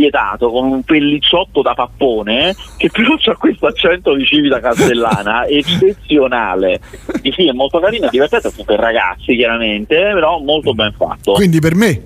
vietato, 0.00 0.50
con 0.50 0.64
un 0.64 0.82
pellicciotto 0.82 1.60
da 1.60 1.74
pappone, 1.74 2.56
che 2.78 2.88
però 2.90 3.14
ha 3.22 3.36
questo 3.36 3.66
accento 3.66 4.14
di 4.14 4.24
civita 4.24 4.58
castellana, 4.60 5.44
eccezionale. 5.48 6.80
Il 7.22 7.34
film 7.34 7.50
è 7.50 7.52
molto 7.52 7.78
carino, 7.78 8.06
è 8.06 8.10
divertente 8.10 8.50
per 8.64 8.78
ragazzi 8.78 9.36
chiaramente, 9.36 9.96
però 10.14 10.38
molto 10.38 10.72
ben 10.72 10.92
fatto. 10.96 11.32
Quindi 11.32 11.60
per 11.60 11.74
me, 11.74 12.02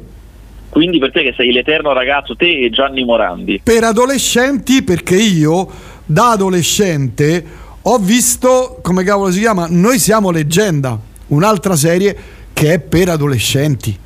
Quindi 0.70 0.98
per 0.98 1.12
te 1.12 1.22
che 1.22 1.34
sei 1.36 1.52
l'eterno 1.52 1.92
ragazzo, 1.92 2.34
te 2.34 2.64
e 2.64 2.70
Gianni 2.70 3.04
Morandi. 3.04 3.60
per 3.62 3.84
adolescenti, 3.84 4.82
perché 4.82 5.16
io 5.16 5.68
da 6.04 6.30
adolescente 6.30 7.44
ho 7.82 7.98
visto, 7.98 8.78
come 8.82 9.04
cavolo 9.04 9.30
si 9.30 9.40
chiama, 9.40 9.66
Noi 9.70 9.98
siamo 9.98 10.30
leggenda, 10.30 10.98
un'altra 11.28 11.76
serie 11.76 12.16
che 12.52 12.74
è 12.74 12.80
per 12.80 13.10
adolescenti. 13.10 13.98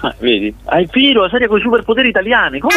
Ah, 0.00 0.14
vedi? 0.18 0.54
Hai 0.66 0.86
finito 0.90 1.22
la 1.22 1.28
serie 1.28 1.48
con 1.48 1.58
i 1.58 1.60
superpoteri 1.60 2.08
italiani, 2.08 2.60
com'è? 2.60 2.74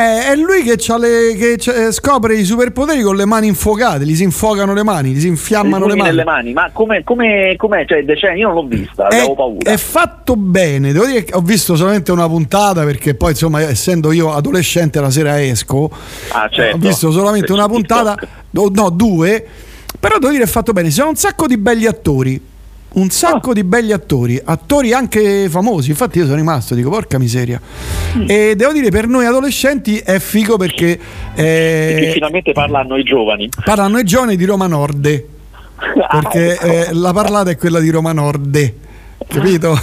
Eh, 0.00 0.32
è 0.32 0.36
lui 0.36 0.62
che, 0.62 0.76
le- 0.96 1.34
che 1.36 1.56
c'è- 1.56 1.92
scopre 1.92 2.36
i 2.36 2.44
superpoteri 2.44 3.02
con 3.02 3.16
le 3.16 3.26
mani 3.26 3.48
infuocate, 3.48 4.04
gli 4.06 4.14
si 4.14 4.22
infuocano 4.22 4.72
le 4.72 4.82
mani, 4.82 5.10
gli 5.12 5.20
si 5.20 5.26
infiammano 5.26 5.86
le 5.86 5.94
mani. 5.96 6.08
nelle 6.10 6.24
mani, 6.24 6.52
ma 6.54 6.70
come, 6.72 7.04
come, 7.04 7.54
com'è? 7.56 7.84
Cioè, 7.86 8.02
decenni, 8.04 8.40
io 8.40 8.46
non 8.48 8.56
l'ho 8.56 8.66
vista, 8.66 9.08
È, 9.08 9.16
avevo 9.16 9.34
paura. 9.34 9.70
è 9.70 9.76
fatto 9.76 10.36
bene, 10.36 10.92
devo 10.92 11.04
dire 11.06 11.24
che 11.24 11.34
ho 11.34 11.40
visto 11.40 11.76
solamente 11.76 12.12
una 12.12 12.26
puntata 12.28 12.82
perché 12.84 13.14
poi 13.14 13.30
insomma 13.32 13.60
essendo 13.60 14.10
io 14.12 14.32
adolescente 14.32 15.00
la 15.00 15.10
sera 15.10 15.42
esco, 15.42 15.90
Ah, 16.30 16.48
certo. 16.50 16.76
ho 16.76 16.78
visto 16.78 17.10
solamente 17.10 17.48
Su 17.48 17.52
una 17.54 17.66
puntata, 17.68 18.16
no, 18.50 18.70
no, 18.72 18.88
due, 18.90 19.44
però 20.00 20.18
devo 20.18 20.32
dire 20.32 20.44
è 20.44 20.48
fatto 20.48 20.72
bene, 20.72 20.88
ci 20.88 20.94
sono 20.94 21.10
un 21.10 21.16
sacco 21.16 21.46
di 21.46 21.58
belli 21.58 21.84
attori. 21.86 22.47
Un 22.90 23.10
sacco 23.10 23.52
di 23.52 23.64
belli 23.64 23.92
attori, 23.92 24.40
attori 24.42 24.92
anche 24.92 25.48
famosi. 25.50 25.90
Infatti, 25.90 26.18
io 26.18 26.24
sono 26.24 26.36
rimasto, 26.36 26.74
dico, 26.74 26.88
porca 26.90 27.18
miseria. 27.18 27.60
Mm. 28.16 28.24
E 28.26 28.54
devo 28.56 28.72
dire, 28.72 28.90
per 28.90 29.06
noi 29.06 29.26
adolescenti 29.26 29.98
è 29.98 30.18
figo 30.18 30.56
perché 30.56 30.98
Perché 31.34 32.08
eh, 32.08 32.12
finalmente 32.12 32.52
parlano 32.52 32.96
i 32.96 33.02
giovani. 33.04 33.48
parlano 33.64 33.98
i 33.98 34.04
giovani 34.04 34.36
di 34.36 34.44
Roma 34.44 34.66
Nord. 34.66 35.02
Perché 36.10 36.58
eh, 36.58 36.92
la 36.92 37.12
parlata 37.12 37.50
è 37.50 37.56
quella 37.56 37.78
di 37.78 37.90
Roma 37.90 38.12
Nord. 38.12 38.72
Capito? 39.28 39.78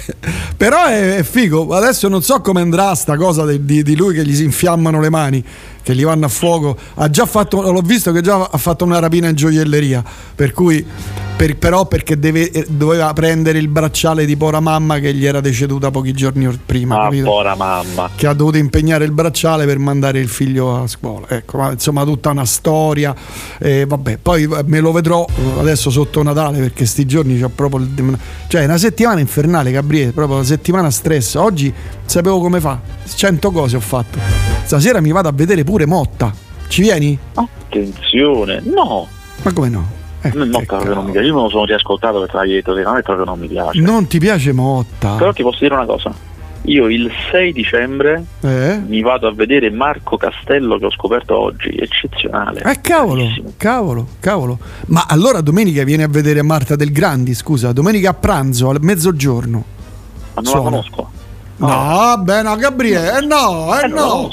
Però 0.56 0.86
è, 0.86 1.16
è 1.16 1.22
figo. 1.22 1.68
Adesso 1.74 2.08
non 2.08 2.22
so 2.22 2.40
come 2.40 2.62
andrà 2.62 2.94
sta 2.94 3.16
cosa 3.16 3.44
di, 3.44 3.64
di- 3.64 3.82
di 3.82 3.96
lui 3.96 4.14
che 4.14 4.24
gli 4.24 4.34
si 4.34 4.44
infiammano 4.44 5.00
le 5.00 5.10
mani, 5.10 5.44
che 5.86 5.94
gli 5.94 6.02
vanno 6.04 6.26
a 6.26 6.28
fuoco. 6.28 6.76
Ha 6.94 7.08
già 7.08 7.26
fatto, 7.26 7.62
l'ho 7.70 7.80
visto 7.80 8.10
che 8.10 8.20
già 8.20 8.48
ha 8.50 8.58
fatto 8.58 8.82
una 8.84 8.98
rapina 8.98 9.28
in 9.28 9.36
gioielleria. 9.36 10.02
Per 10.34 10.50
cui, 10.52 10.84
per- 11.36 11.56
però, 11.58 11.86
perché 11.86 12.18
deve- 12.18 12.50
eh, 12.50 12.66
doveva 12.68 13.12
prendere 13.12 13.58
il 13.60 13.68
bracciale 13.68 14.26
di 14.26 14.36
Pora 14.36 14.58
Mamma 14.58 14.98
che 14.98 15.14
gli 15.14 15.24
era 15.24 15.40
deceduta 15.40 15.92
pochi 15.92 16.12
giorni 16.12 16.44
or- 16.48 16.58
prima. 16.66 16.98
Ah, 16.98 17.02
capito? 17.04 17.26
povera 17.26 17.54
mamma. 17.54 18.10
che 18.16 18.26
ha 18.26 18.32
dovuto 18.32 18.56
impegnare 18.56 19.04
il 19.04 19.12
bracciale 19.12 19.64
per 19.64 19.78
mandare 19.78 20.18
il 20.18 20.26
figlio 20.28 20.82
a 20.82 20.88
scuola. 20.88 21.28
Ecco, 21.28 21.58
ma 21.58 21.70
insomma, 21.70 22.02
tutta 22.02 22.30
una 22.30 22.44
storia. 22.46 23.14
Eh, 23.60 23.84
vabbè, 23.86 24.18
poi 24.20 24.42
eh, 24.42 24.64
me 24.64 24.80
lo 24.80 24.90
vedrò 24.90 25.24
eh, 25.24 25.60
adesso 25.60 25.90
sotto 25.90 26.20
Natale 26.24 26.58
perché 26.58 26.84
sti 26.84 27.06
giorni 27.06 27.38
c'ho 27.38 27.48
proprio 27.54 27.82
il. 27.84 28.18
Cioè, 28.48 28.62
è 28.62 28.64
una 28.64 28.76
settimana 28.78 29.20
infernale, 29.20 29.70
Gabriele, 29.70 30.10
proprio 30.10 30.38
una 30.38 30.44
settimana 30.44 30.90
stress. 30.90 31.36
Oggi 31.36 31.72
sapevo 32.04 32.40
come 32.40 32.58
fa. 32.58 32.80
100 33.14 33.52
cose 33.52 33.76
ho 33.76 33.80
fatto. 33.80 34.55
Stasera 34.66 35.00
mi 35.00 35.12
vado 35.12 35.28
a 35.28 35.32
vedere 35.32 35.62
pure 35.62 35.86
Motta. 35.86 36.32
Ci 36.66 36.82
vieni? 36.82 37.16
Attenzione, 37.34 38.60
no. 38.64 39.06
Ma 39.42 39.52
come 39.52 39.68
no? 39.68 39.86
Eh, 40.22 40.32
No, 40.34 40.44
no, 40.44 40.60
non 40.94 41.04
mi 41.04 41.12
piace. 41.12 41.26
Io 41.28 41.34
me 41.36 41.42
lo 41.42 41.48
sono 41.48 41.64
riascoltato 41.66 42.18
per 42.18 42.30
traghetto, 42.30 42.72
a 42.72 42.92
me 42.92 43.02
proprio 43.02 43.24
non 43.24 43.38
mi 43.38 43.46
piace. 43.46 43.78
Non 43.80 44.08
ti 44.08 44.18
piace 44.18 44.50
Motta? 44.52 45.14
Però 45.18 45.32
ti 45.32 45.42
posso 45.42 45.58
dire 45.60 45.74
una 45.74 45.84
cosa. 45.86 46.12
Io 46.62 46.88
il 46.88 47.08
6 47.30 47.52
dicembre 47.52 48.24
Eh? 48.40 48.80
mi 48.84 49.00
vado 49.02 49.28
a 49.28 49.32
vedere 49.32 49.70
Marco 49.70 50.16
Castello 50.16 50.78
che 50.78 50.86
ho 50.86 50.90
scoperto 50.90 51.38
oggi, 51.38 51.68
eccezionale. 51.68 52.62
Eh 52.64 52.80
cavolo, 52.80 53.24
cavolo, 53.56 54.04
cavolo. 54.18 54.58
Ma 54.86 55.04
allora 55.08 55.40
domenica 55.42 55.84
vieni 55.84 56.02
a 56.02 56.08
vedere 56.08 56.42
Marta 56.42 56.74
del 56.74 56.90
Grandi, 56.90 57.34
scusa, 57.34 57.70
domenica 57.70 58.10
a 58.10 58.14
pranzo, 58.14 58.68
al 58.70 58.78
mezzogiorno. 58.80 59.64
Ma 60.34 60.40
non 60.42 60.44
Suona. 60.44 60.64
la 60.64 60.70
conosco. 60.70 61.10
No, 61.58 62.18
beh 62.24 62.42
no, 62.42 62.56
Gabriele, 62.56 63.18
eh 63.18 63.24
no, 63.24 63.78
eh 63.78 63.86
la 63.88 63.94
no. 63.94 64.28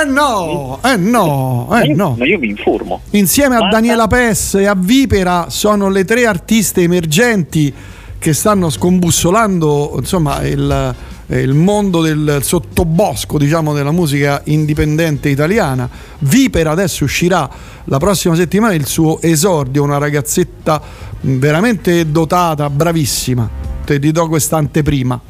Eh 0.00 0.04
no, 0.06 0.80
eh 0.84 0.96
no, 0.96 1.66
Ma 1.68 1.80
eh 1.82 1.86
io, 1.86 1.94
no. 1.96 2.14
ma 2.18 2.24
io 2.26 2.38
mi 2.38 2.48
informo. 2.48 3.00
Insieme 3.10 3.56
a 3.56 3.68
Daniela 3.68 4.06
Pes 4.06 4.54
e 4.54 4.66
a 4.66 4.74
Vipera 4.76 5.46
sono 5.50 5.88
le 5.88 6.04
tre 6.04 6.26
artiste 6.26 6.82
emergenti 6.82 7.72
che 8.18 8.32
stanno 8.32 8.70
scombussolando 8.70 9.94
insomma 9.98 10.42
il, 10.42 10.94
il 11.28 11.52
mondo 11.54 12.00
del 12.00 12.38
sottobosco 12.42 13.38
diciamo 13.38 13.72
della 13.72 13.92
musica 13.92 14.40
indipendente 14.46 15.28
italiana. 15.28 15.88
Vipera 16.18 16.72
adesso 16.72 17.04
uscirà 17.04 17.48
la 17.84 17.98
prossima 17.98 18.34
settimana 18.34 18.74
il 18.74 18.86
suo 18.86 19.20
esordio, 19.20 19.82
una 19.82 19.98
ragazzetta 19.98 20.80
veramente 21.20 22.10
dotata, 22.10 22.68
bravissima. 22.68 23.48
Te 23.84 23.98
ti 23.98 24.10
do 24.10 24.26
questa 24.28 24.56
anteprima. 24.56 25.20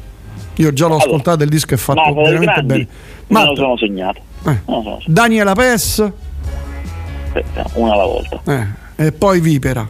Io 0.55 0.71
già 0.73 0.87
l'ho 0.87 0.93
Allora, 0.93 1.05
ascoltato, 1.09 1.43
il 1.43 1.49
disco 1.49 1.73
è 1.73 1.77
fatto 1.77 2.13
veramente 2.13 2.45
Grandi, 2.45 2.67
bene. 2.67 2.87
me 3.27 3.45
lo 3.45 3.55
sono 3.55 3.77
segnato. 3.77 4.21
Eh. 4.45 4.61
Daniela 5.05 5.53
Pes 5.53 6.11
Aspetta, 7.27 7.65
una 7.73 7.93
alla 7.93 8.05
volta. 8.05 8.39
eh, 8.97 9.05
e 9.07 9.11
poi 9.11 9.39
Vipera. 9.41 9.87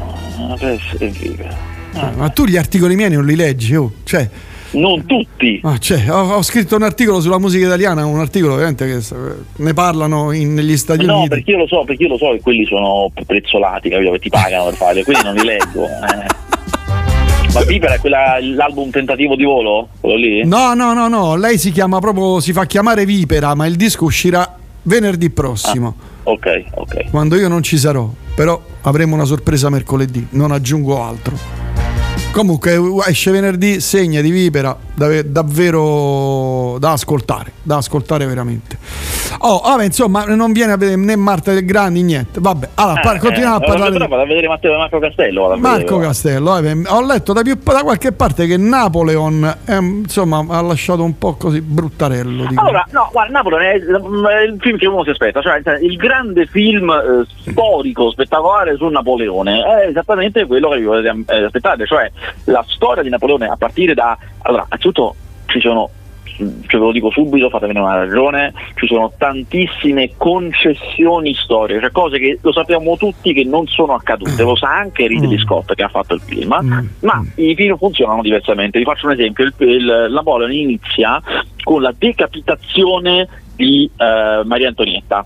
Ah, 0.00 0.52
adesso 0.52 0.96
e 0.98 1.08
via. 1.08 1.48
Eh, 1.94 2.10
ma 2.16 2.28
tu 2.30 2.44
gli 2.44 2.56
articoli 2.56 2.96
miei 2.96 3.10
non 3.10 3.24
li 3.24 3.36
leggi, 3.36 3.76
oh. 3.76 3.92
Cioè, 4.02 4.28
Non 4.72 5.06
tutti. 5.06 5.60
ah, 5.62 5.78
cioè, 5.78 6.10
ho, 6.10 6.34
ho 6.34 6.42
scritto 6.42 6.74
un 6.74 6.82
articolo 6.82 7.20
sulla 7.20 7.38
musica 7.38 7.66
italiana, 7.66 8.04
un 8.04 8.18
articolo 8.18 8.54
ovviamente 8.54 8.84
che 8.86 8.96
eh, 8.96 9.34
ne 9.56 9.72
parlano 9.72 10.32
in- 10.32 10.54
negli 10.54 10.76
Stati 10.76 11.04
No, 11.04 11.14
Uniti. 11.18 11.28
perché 11.28 11.50
io 11.52 11.58
lo 11.58 11.66
so, 11.68 11.84
perché 11.84 12.02
io 12.02 12.08
lo 12.08 12.16
so 12.18 12.32
che 12.32 12.40
quelli 12.40 12.64
sono 12.66 13.10
prezzolati, 13.24 13.88
capito? 13.88 14.10
Che 14.12 14.18
ti 14.18 14.28
pagano 14.30 14.64
per 14.64 14.74
farli, 14.74 15.04
quindi 15.04 15.22
non 15.22 15.34
li 15.36 15.44
leggo. 15.44 15.84
eh. 15.86 16.52
Ma 17.54 17.62
Vipera 17.62 17.94
è 17.94 17.98
quella, 18.00 18.38
l'album 18.40 18.90
tentativo 18.90 19.36
di 19.36 19.44
volo? 19.44 19.88
Quello 20.00 20.16
lì? 20.16 20.44
No, 20.44 20.74
no, 20.74 20.92
no, 20.92 21.06
no, 21.06 21.36
lei 21.36 21.56
si 21.56 21.70
chiama 21.70 22.00
proprio, 22.00 22.40
si 22.40 22.52
fa 22.52 22.66
chiamare 22.66 23.04
Vipera, 23.04 23.54
ma 23.54 23.66
il 23.66 23.76
disco 23.76 24.04
uscirà 24.04 24.56
venerdì 24.82 25.30
prossimo, 25.30 25.94
Ok, 26.24 26.64
ok. 26.74 27.10
quando 27.10 27.36
io 27.36 27.46
non 27.48 27.62
ci 27.62 27.78
sarò, 27.78 28.08
però 28.34 28.60
avremo 28.82 29.14
una 29.14 29.24
sorpresa 29.24 29.70
mercoledì, 29.70 30.26
non 30.30 30.50
aggiungo 30.50 31.00
altro. 31.02 31.36
Comunque 32.34 32.76
esce 33.06 33.30
venerdì, 33.30 33.78
segna 33.78 34.20
di 34.20 34.32
Vipera, 34.32 34.76
davvero 35.24 36.78
da 36.80 36.90
ascoltare, 36.90 37.52
da 37.62 37.76
ascoltare 37.76 38.26
veramente. 38.26 38.76
Oh, 39.38 39.60
vabbè, 39.60 39.84
insomma, 39.84 40.24
non 40.24 40.50
viene 40.52 40.72
a 40.72 40.76
vedere 40.76 40.96
né 40.96 41.14
Marta 41.14 41.52
del 41.52 41.64
Grandi, 41.64 42.02
niente. 42.02 42.40
Vabbè, 42.40 42.70
allora, 42.74 43.00
par- 43.02 43.16
Eh, 43.16 43.18
continuiamo 43.20 43.60
eh, 43.60 43.64
a 43.64 43.68
parlare. 43.68 43.92
Però 43.92 44.08
vado 44.08 44.22
a 44.22 44.26
vedere 44.26 44.48
Matteo 44.48 44.76
Marco 44.76 44.98
Castello. 44.98 45.42
vado 45.42 45.60
Marco 45.60 45.78
vedere. 45.78 46.06
Castello, 46.06 46.58
eh, 46.58 46.82
ho 46.88 47.06
letto 47.06 47.32
da, 47.32 47.42
più, 47.42 47.54
da 47.62 47.82
qualche 47.82 48.10
parte 48.10 48.46
che 48.46 48.56
Napoleon 48.56 49.58
ehm, 49.66 50.00
insomma, 50.02 50.44
ha 50.48 50.60
lasciato 50.60 51.04
un 51.04 51.16
po' 51.16 51.34
così 51.34 51.60
bruttarello. 51.60 52.46
dico. 52.46 52.60
Allora, 52.60 52.84
no, 52.90 53.10
guarda, 53.12 53.32
Napoli 53.32 53.64
è, 53.64 53.74
il 53.74 54.56
film 54.58 54.76
che 54.76 54.86
uno 54.86 55.04
si 55.04 55.10
aspetta, 55.10 55.40
cioè 55.40 55.60
il 55.80 55.96
grande 55.96 56.46
film 56.46 56.90
eh, 56.90 57.26
storico, 57.50 58.10
spettacolare 58.10 58.76
su 58.76 58.86
Napoleone, 58.86 59.62
è 59.62 59.88
esattamente 59.88 60.46
quello 60.46 60.70
che 60.70 60.78
vi 60.78 60.84
potete 60.84 61.24
eh, 61.26 61.44
aspettate, 61.44 61.86
cioè 61.86 62.10
la 62.44 62.64
storia 62.68 63.02
di 63.02 63.08
Napoleone 63.08 63.46
a 63.46 63.56
partire 63.56 63.94
da... 63.94 64.16
Allora, 64.42 64.66
anzitutto 64.68 65.14
ci 65.46 65.60
sono 65.60 65.90
ce 66.36 66.78
ve 66.78 66.78
lo 66.78 66.90
dico 66.92 67.10
subito, 67.10 67.48
fatevene 67.48 67.78
una 67.78 67.94
ragione, 67.94 68.52
ci 68.74 68.86
sono 68.86 69.12
tantissime 69.16 70.10
concessioni 70.16 71.34
storiche, 71.34 71.80
cioè 71.80 71.90
cose 71.92 72.18
che 72.18 72.38
lo 72.42 72.52
sappiamo 72.52 72.96
tutti 72.96 73.32
che 73.32 73.44
non 73.44 73.66
sono 73.68 73.94
accadute, 73.94 74.42
lo 74.42 74.56
sa 74.56 74.74
anche 74.76 75.06
Ridley 75.06 75.38
Scott 75.38 75.72
che 75.74 75.82
ha 75.82 75.88
fatto 75.88 76.14
il 76.14 76.20
film, 76.20 76.48
ma 77.00 77.22
i 77.36 77.54
film 77.54 77.76
funzionano 77.76 78.22
diversamente. 78.22 78.78
Vi 78.78 78.84
faccio 78.84 79.06
un 79.06 79.12
esempio, 79.12 79.44
il, 79.44 79.54
il- 79.58 80.06
Napoleon 80.10 80.52
inizia 80.52 81.22
con 81.62 81.82
la 81.82 81.94
decapitazione 81.96 83.28
di 83.54 83.88
eh, 83.96 84.42
Maria 84.44 84.68
Antonietta 84.68 85.24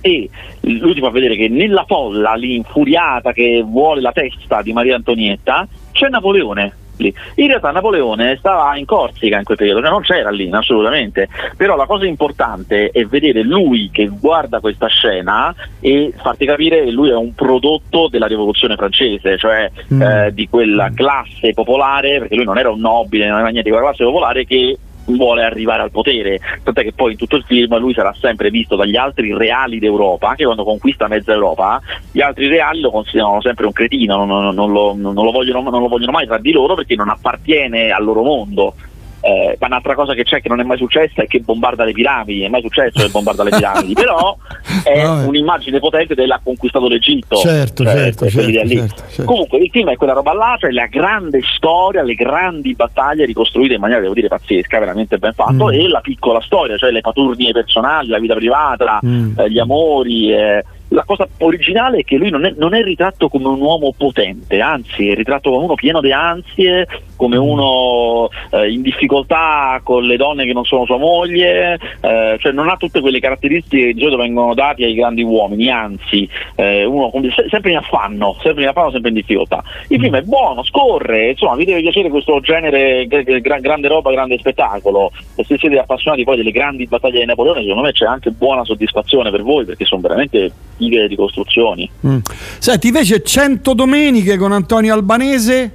e 0.00 0.30
lui 0.60 0.94
ti 0.94 1.00
fa 1.00 1.10
vedere 1.10 1.36
che 1.36 1.48
nella 1.48 1.84
folla 1.86 2.34
lì 2.34 2.56
infuriata 2.56 3.32
che 3.32 3.62
vuole 3.66 4.00
la 4.00 4.12
testa 4.12 4.62
di 4.62 4.72
Maria 4.72 4.96
Antonietta 4.96 5.66
c'è 5.92 6.08
Napoleone 6.08 6.80
lì. 7.02 7.14
In 7.36 7.48
realtà 7.48 7.70
Napoleone 7.70 8.36
stava 8.36 8.76
in 8.76 8.84
Corsica 8.84 9.38
in 9.38 9.44
quel 9.44 9.56
periodo, 9.56 9.80
cioè 9.80 9.90
non 9.90 10.02
c'era 10.02 10.30
lì 10.30 10.48
assolutamente, 10.50 11.28
però 11.56 11.76
la 11.76 11.86
cosa 11.86 12.06
importante 12.06 12.90
è 12.90 13.04
vedere 13.04 13.42
lui 13.42 13.90
che 13.92 14.06
guarda 14.06 14.60
questa 14.60 14.86
scena 14.86 15.54
e 15.80 16.12
farti 16.16 16.46
capire 16.46 16.84
che 16.84 16.90
lui 16.90 17.10
è 17.10 17.14
un 17.14 17.34
prodotto 17.34 18.08
della 18.08 18.26
rivoluzione 18.26 18.76
francese, 18.76 19.36
cioè 19.36 19.70
eh, 19.88 20.32
di 20.32 20.48
quella 20.48 20.90
classe 20.94 21.52
popolare, 21.52 22.20
perché 22.20 22.36
lui 22.36 22.44
non 22.44 22.58
era 22.58 22.70
un 22.70 22.80
nobile, 22.80 23.28
non 23.28 23.38
era 23.38 23.48
niente 23.48 23.68
di 23.68 23.70
quella 23.70 23.88
classe 23.88 24.04
popolare 24.04 24.44
che 24.44 24.78
vuole 25.04 25.44
arrivare 25.44 25.82
al 25.82 25.90
potere, 25.90 26.40
tant'è 26.62 26.82
che 26.82 26.92
poi 26.92 27.12
in 27.12 27.16
tutto 27.16 27.36
il 27.36 27.44
film 27.44 27.76
lui 27.78 27.92
sarà 27.94 28.14
sempre 28.20 28.50
visto 28.50 28.76
dagli 28.76 28.96
altri 28.96 29.36
reali 29.36 29.78
d'Europa, 29.78 30.28
anche 30.28 30.44
quando 30.44 30.64
conquista 30.64 31.08
mezza 31.08 31.32
Europa, 31.32 31.80
gli 32.10 32.20
altri 32.20 32.48
reali 32.48 32.80
lo 32.80 32.90
considerano 32.90 33.40
sempre 33.40 33.66
un 33.66 33.72
cretino, 33.72 34.24
non, 34.24 34.28
non- 34.28 34.54
non 34.54 34.72
lo, 34.72 34.94
lo 34.94 35.30
vogliono, 35.30 35.68
non 35.70 35.80
lo 35.80 35.88
vogliono 35.88 36.12
mai 36.12 36.26
tra 36.26 36.38
di 36.38 36.52
loro 36.52 36.74
perché 36.74 36.94
non 36.94 37.08
appartiene 37.08 37.90
al 37.90 38.04
loro 38.04 38.22
mondo. 38.22 38.74
Eh, 39.24 39.56
ma 39.60 39.66
un'altra 39.68 39.94
cosa 39.94 40.14
che 40.14 40.24
c'è 40.24 40.40
che 40.40 40.48
non 40.48 40.58
è 40.58 40.64
mai 40.64 40.76
successa 40.78 41.22
è 41.22 41.26
che 41.28 41.38
bombarda 41.40 41.84
le 41.84 41.92
piramidi, 41.92 42.42
è 42.42 42.48
mai 42.48 42.60
successo 42.60 43.00
che 43.00 43.08
bombarda 43.08 43.44
le 43.44 43.50
piramidi, 43.56 43.92
però 43.94 44.36
è 44.82 45.00
Vabbè. 45.04 45.26
un'immagine 45.26 45.78
potente 45.78 46.14
della 46.16 46.40
conquistato 46.42 46.88
l'Egitto. 46.88 47.36
Certo, 47.36 47.84
Cioè, 47.84 47.94
certo, 47.94 48.28
certo, 48.28 48.68
certo, 48.68 48.94
certo. 49.08 49.24
Comunque 49.24 49.58
il 49.58 49.70
film 49.70 49.90
è 49.90 49.96
quella 49.96 50.12
roba 50.12 50.32
là, 50.34 50.56
cioè 50.58 50.70
la 50.72 50.86
grande 50.86 51.40
storia, 51.56 52.02
le 52.02 52.14
grandi 52.14 52.74
battaglie 52.74 53.24
ricostruite 53.24 53.74
in 53.74 53.80
maniera, 53.80 54.00
devo 54.00 54.14
dire, 54.14 54.26
pazzesca, 54.28 54.78
veramente 54.80 55.18
ben 55.18 55.32
fatto, 55.34 55.66
Mm. 55.66 55.72
e 55.72 55.88
la 55.88 56.00
piccola 56.00 56.40
storia, 56.40 56.76
cioè 56.76 56.90
le 56.90 57.00
paturnie 57.00 57.52
personali, 57.52 58.08
la 58.08 58.18
vita 58.18 58.34
privata, 58.34 58.98
Mm. 59.06 59.38
eh, 59.38 59.50
gli 59.50 59.58
amori. 59.60 60.32
eh. 60.32 60.64
La 60.92 61.04
cosa 61.04 61.26
originale 61.38 61.98
è 61.98 62.04
che 62.04 62.16
lui 62.16 62.28
non 62.28 62.44
è, 62.44 62.52
non 62.56 62.74
è 62.74 62.82
ritratto 62.82 63.28
come 63.28 63.48
un 63.48 63.60
uomo 63.60 63.94
potente, 63.96 64.60
anzi 64.60 65.08
è 65.08 65.14
ritratto 65.14 65.50
come 65.50 65.64
uno 65.64 65.74
pieno 65.74 66.00
di 66.00 66.12
ansie, 66.12 66.86
come 67.16 67.38
Mm. 67.38 67.40
uno 67.40 68.28
eh, 68.50 68.70
in 68.70 68.82
difficoltà 68.82 69.80
con 69.82 70.04
le 70.04 70.16
donne 70.16 70.44
che 70.44 70.52
non 70.52 70.64
sono 70.64 70.84
sua 70.84 70.98
moglie, 70.98 71.78
eh, 72.00 72.36
cioè 72.38 72.52
non 72.52 72.68
ha 72.68 72.76
tutte 72.76 73.00
quelle 73.00 73.20
caratteristiche 73.20 73.86
che 73.86 73.94
di 73.94 74.00
solito 74.00 74.18
vengono 74.18 74.54
date 74.54 74.84
ai 74.84 74.94
grandi 74.94 75.22
uomini, 75.22 75.70
anzi 75.70 76.28
eh, 76.56 76.84
uno 76.84 77.10
sempre 77.48 77.70
in 77.70 77.78
affanno, 77.78 78.36
sempre 78.42 78.64
in 78.64 78.68
affanno, 78.68 78.90
sempre 78.90 79.10
in 79.10 79.14
difficoltà. 79.16 79.62
Il 79.88 80.00
film 80.00 80.16
è 80.16 80.22
buono, 80.22 80.62
scorre, 80.62 81.30
insomma 81.30 81.54
vi 81.54 81.64
deve 81.64 81.80
piacere 81.80 82.10
questo 82.10 82.40
genere, 82.40 83.06
gra- 83.06 83.60
grande 83.60 83.88
roba, 83.88 84.10
grande 84.10 84.36
spettacolo, 84.38 85.10
e 85.36 85.44
se 85.44 85.56
siete 85.56 85.78
appassionati 85.78 86.24
poi 86.24 86.36
delle 86.36 86.50
grandi 86.50 86.86
battaglie 86.86 87.20
di 87.20 87.26
Napoleone 87.26 87.60
secondo 87.62 87.82
me 87.82 87.92
c'è 87.92 88.04
anche 88.04 88.30
buona 88.30 88.64
soddisfazione 88.64 89.30
per 89.30 89.42
voi 89.42 89.64
perché 89.64 89.84
sono 89.84 90.02
veramente 90.02 90.50
fighe 90.82 91.06
ricostruzioni. 91.06 91.88
Mm. 92.06 92.18
Senti, 92.58 92.88
invece 92.88 93.22
100 93.22 93.74
domeniche 93.74 94.36
con 94.36 94.52
Antonio 94.52 94.92
Albanese? 94.92 95.70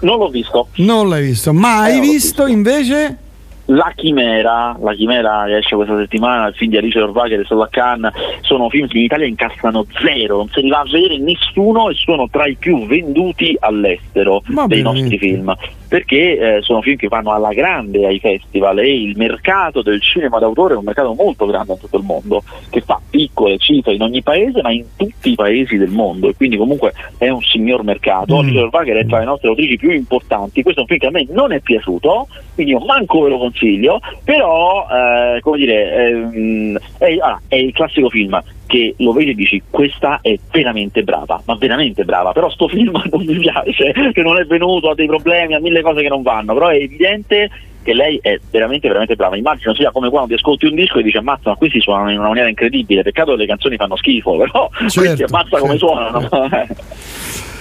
Non 0.00 0.18
l'ho 0.18 0.28
visto. 0.28 0.68
Non 0.76 1.08
l'hai 1.08 1.24
visto. 1.24 1.52
Ma 1.52 1.82
hai 1.82 2.00
visto 2.00 2.46
invece? 2.46 3.16
La 3.66 3.92
Chimera, 3.94 4.76
la 4.80 4.92
Chimera 4.92 5.44
che 5.46 5.58
esce 5.58 5.76
questa 5.76 5.96
settimana, 5.96 6.48
il 6.48 6.54
film 6.54 6.70
di 6.72 6.76
Alice 6.78 7.00
Orvacher 7.00 7.40
e 7.40 7.44
Sola 7.44 7.68
Khan, 7.70 8.10
sono 8.40 8.68
film 8.68 8.88
che 8.88 8.98
in 8.98 9.04
Italia 9.04 9.26
incassano 9.26 9.86
zero, 10.02 10.38
non 10.38 10.48
se 10.48 10.60
li 10.60 10.68
va 10.68 10.80
a 10.80 10.84
vedere 10.84 11.18
nessuno 11.18 11.88
e 11.88 11.94
sono 11.94 12.28
tra 12.28 12.46
i 12.46 12.56
più 12.56 12.86
venduti 12.86 13.56
all'estero 13.60 14.42
Ma 14.46 14.66
dei 14.66 14.78
veramente? 14.78 15.10
nostri 15.10 15.18
film, 15.18 15.54
perché 15.88 16.56
eh, 16.56 16.62
sono 16.62 16.82
film 16.82 16.96
che 16.96 17.06
vanno 17.06 17.32
alla 17.32 17.52
grande 17.52 18.06
ai 18.06 18.18
festival 18.18 18.80
e 18.80 19.00
il 19.00 19.16
mercato 19.16 19.82
del 19.82 20.00
cinema 20.00 20.38
d'autore 20.38 20.74
è 20.74 20.76
un 20.76 20.84
mercato 20.84 21.14
molto 21.14 21.46
grande 21.46 21.72
in 21.72 21.78
tutto 21.78 21.98
il 21.98 22.04
mondo, 22.04 22.42
che 22.68 22.80
fa 22.80 23.00
piccole 23.08 23.58
cifre 23.58 23.94
in 23.94 24.02
ogni 24.02 24.22
paese 24.22 24.60
ma 24.60 24.72
in 24.72 24.84
tutti 24.96 25.30
i 25.30 25.34
paesi 25.34 25.76
del 25.76 25.90
mondo 25.90 26.28
e 26.28 26.34
quindi 26.34 26.56
comunque 26.56 26.92
è 27.16 27.28
un 27.28 27.42
signor 27.42 27.84
mercato. 27.84 28.34
Mm. 28.34 28.38
Alice 28.38 28.58
Orvacher 28.58 28.96
è 28.96 29.06
tra 29.06 29.20
le 29.20 29.24
nostre 29.24 29.48
autrici 29.48 29.76
più 29.76 29.90
importanti, 29.90 30.62
questo 30.62 30.80
è 30.80 30.82
un 30.82 30.88
film 30.88 31.00
che 31.00 31.06
a 31.06 31.10
me 31.10 31.26
non 31.30 31.52
è 31.52 31.60
piaciuto, 31.60 32.26
quindi 32.54 32.72
io 32.72 32.80
manco 32.80 33.22
ve 33.22 33.30
lo 33.30 33.38
consiglio, 33.38 34.00
però 34.24 34.86
eh, 34.90 35.40
come 35.40 35.56
dire, 35.56 36.08
ehm, 36.08 36.78
è, 36.98 37.12
allora, 37.12 37.40
è 37.48 37.56
il 37.56 37.72
classico 37.72 38.08
film 38.08 38.42
che 38.66 38.94
lo 38.98 39.12
vedi 39.12 39.30
e 39.30 39.34
dici 39.34 39.62
questa 39.68 40.20
è 40.22 40.38
veramente 40.50 41.02
brava, 41.02 41.42
ma 41.44 41.56
veramente 41.56 42.04
brava, 42.04 42.32
però 42.32 42.50
sto 42.50 42.68
film 42.68 42.92
non 43.10 43.24
mi 43.24 43.38
piace, 43.38 43.92
che 44.12 44.22
non 44.22 44.38
è 44.38 44.44
venuto, 44.44 44.90
ha 44.90 44.94
dei 44.94 45.06
problemi, 45.06 45.54
ha 45.54 45.60
mille 45.60 45.82
cose 45.82 46.02
che 46.02 46.08
non 46.08 46.22
vanno, 46.22 46.54
però 46.54 46.68
è 46.68 46.76
evidente 46.76 47.50
che 47.82 47.94
lei 47.94 48.18
è 48.22 48.38
veramente 48.50 48.86
veramente 48.86 49.16
brava, 49.16 49.36
immagino 49.36 49.74
sia 49.74 49.90
come 49.90 50.08
quando 50.08 50.28
ti 50.28 50.34
ascolti 50.34 50.66
un 50.66 50.74
disco 50.76 51.00
e 51.00 51.02
dici 51.02 51.16
ammazza 51.16 51.50
ma 51.50 51.56
questi 51.56 51.80
suonano 51.80 52.12
in 52.12 52.18
una 52.18 52.28
maniera 52.28 52.48
incredibile, 52.48 53.02
peccato 53.02 53.32
che 53.32 53.38
le 53.38 53.46
canzoni 53.46 53.76
fanno 53.76 53.96
schifo, 53.96 54.36
però 54.36 54.70
questi 54.78 55.00
Certo, 55.00 55.24
ammazza 55.24 55.58
come 55.58 55.76
suonano. 55.76 56.28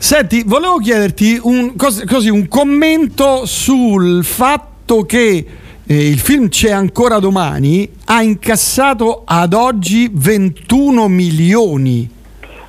Senti, 0.00 0.44
volevo 0.46 0.76
chiederti 0.76 1.40
un, 1.42 1.74
cos- 1.74 2.04
così, 2.04 2.30
un 2.30 2.46
commento 2.46 3.44
sul 3.46 4.24
fatto 4.24 5.02
che 5.02 5.44
eh, 5.84 6.08
il 6.08 6.18
film 6.20 6.48
C'è 6.48 6.70
ancora 6.70 7.18
domani 7.18 7.90
ha 8.04 8.22
incassato 8.22 9.22
ad 9.26 9.52
oggi 9.54 10.08
21 10.10 11.08
milioni. 11.08 12.08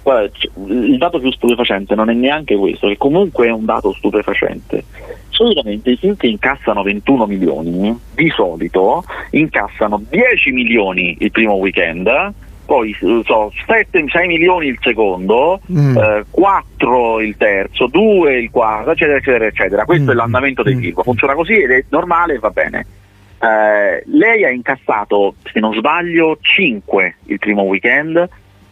Guarda, 0.02 0.32
il 0.68 0.98
dato 0.98 1.20
più 1.20 1.32
stupefacente 1.32 1.94
non 1.94 2.10
è 2.10 2.14
neanche 2.14 2.56
questo, 2.56 2.88
che 2.88 2.98
comunque 2.98 3.46
è 3.46 3.52
un 3.52 3.64
dato 3.64 3.94
stupefacente. 3.94 4.86
Solitamente 5.30 5.92
i 5.92 5.98
film 5.98 6.18
che 6.18 6.28
incassano 6.28 6.82
21 6.82 7.28
milioni, 7.28 7.98
di 8.16 8.30
solito 8.32 9.04
incassano 9.32 10.02
10 10.10 10.52
milioni 10.52 11.16
il 11.20 11.32
primo 11.32 11.54
weekend, 11.54 12.10
poi 12.70 12.96
so, 13.26 13.52
7, 13.66 14.06
6 14.08 14.28
milioni 14.28 14.68
il 14.68 14.78
secondo, 14.80 15.60
Mm. 15.74 15.98
eh, 15.98 16.26
4 16.30 17.20
il 17.20 17.36
terzo, 17.36 17.88
2 17.88 18.38
il 18.38 18.52
quarto, 18.52 18.92
eccetera, 18.92 19.18
eccetera, 19.18 19.46
eccetera. 19.46 19.86
Questo 19.86 20.12
è 20.12 20.14
l'andamento 20.14 20.62
dei 20.62 20.76
film. 20.76 21.02
Funziona 21.02 21.34
così 21.34 21.60
ed 21.60 21.72
è 21.72 21.84
normale 21.90 22.36
e 22.36 22.38
va 22.38 22.52
bene. 22.52 22.86
Eh, 23.42 24.04
lei 24.06 24.46
ha 24.46 24.52
incassato, 24.52 25.34
se 25.52 25.60
non 25.60 25.74
sbaglio, 25.74 26.38
5 26.40 27.16
il 27.26 27.40
primo 27.40 27.64
weekend, 27.64 28.30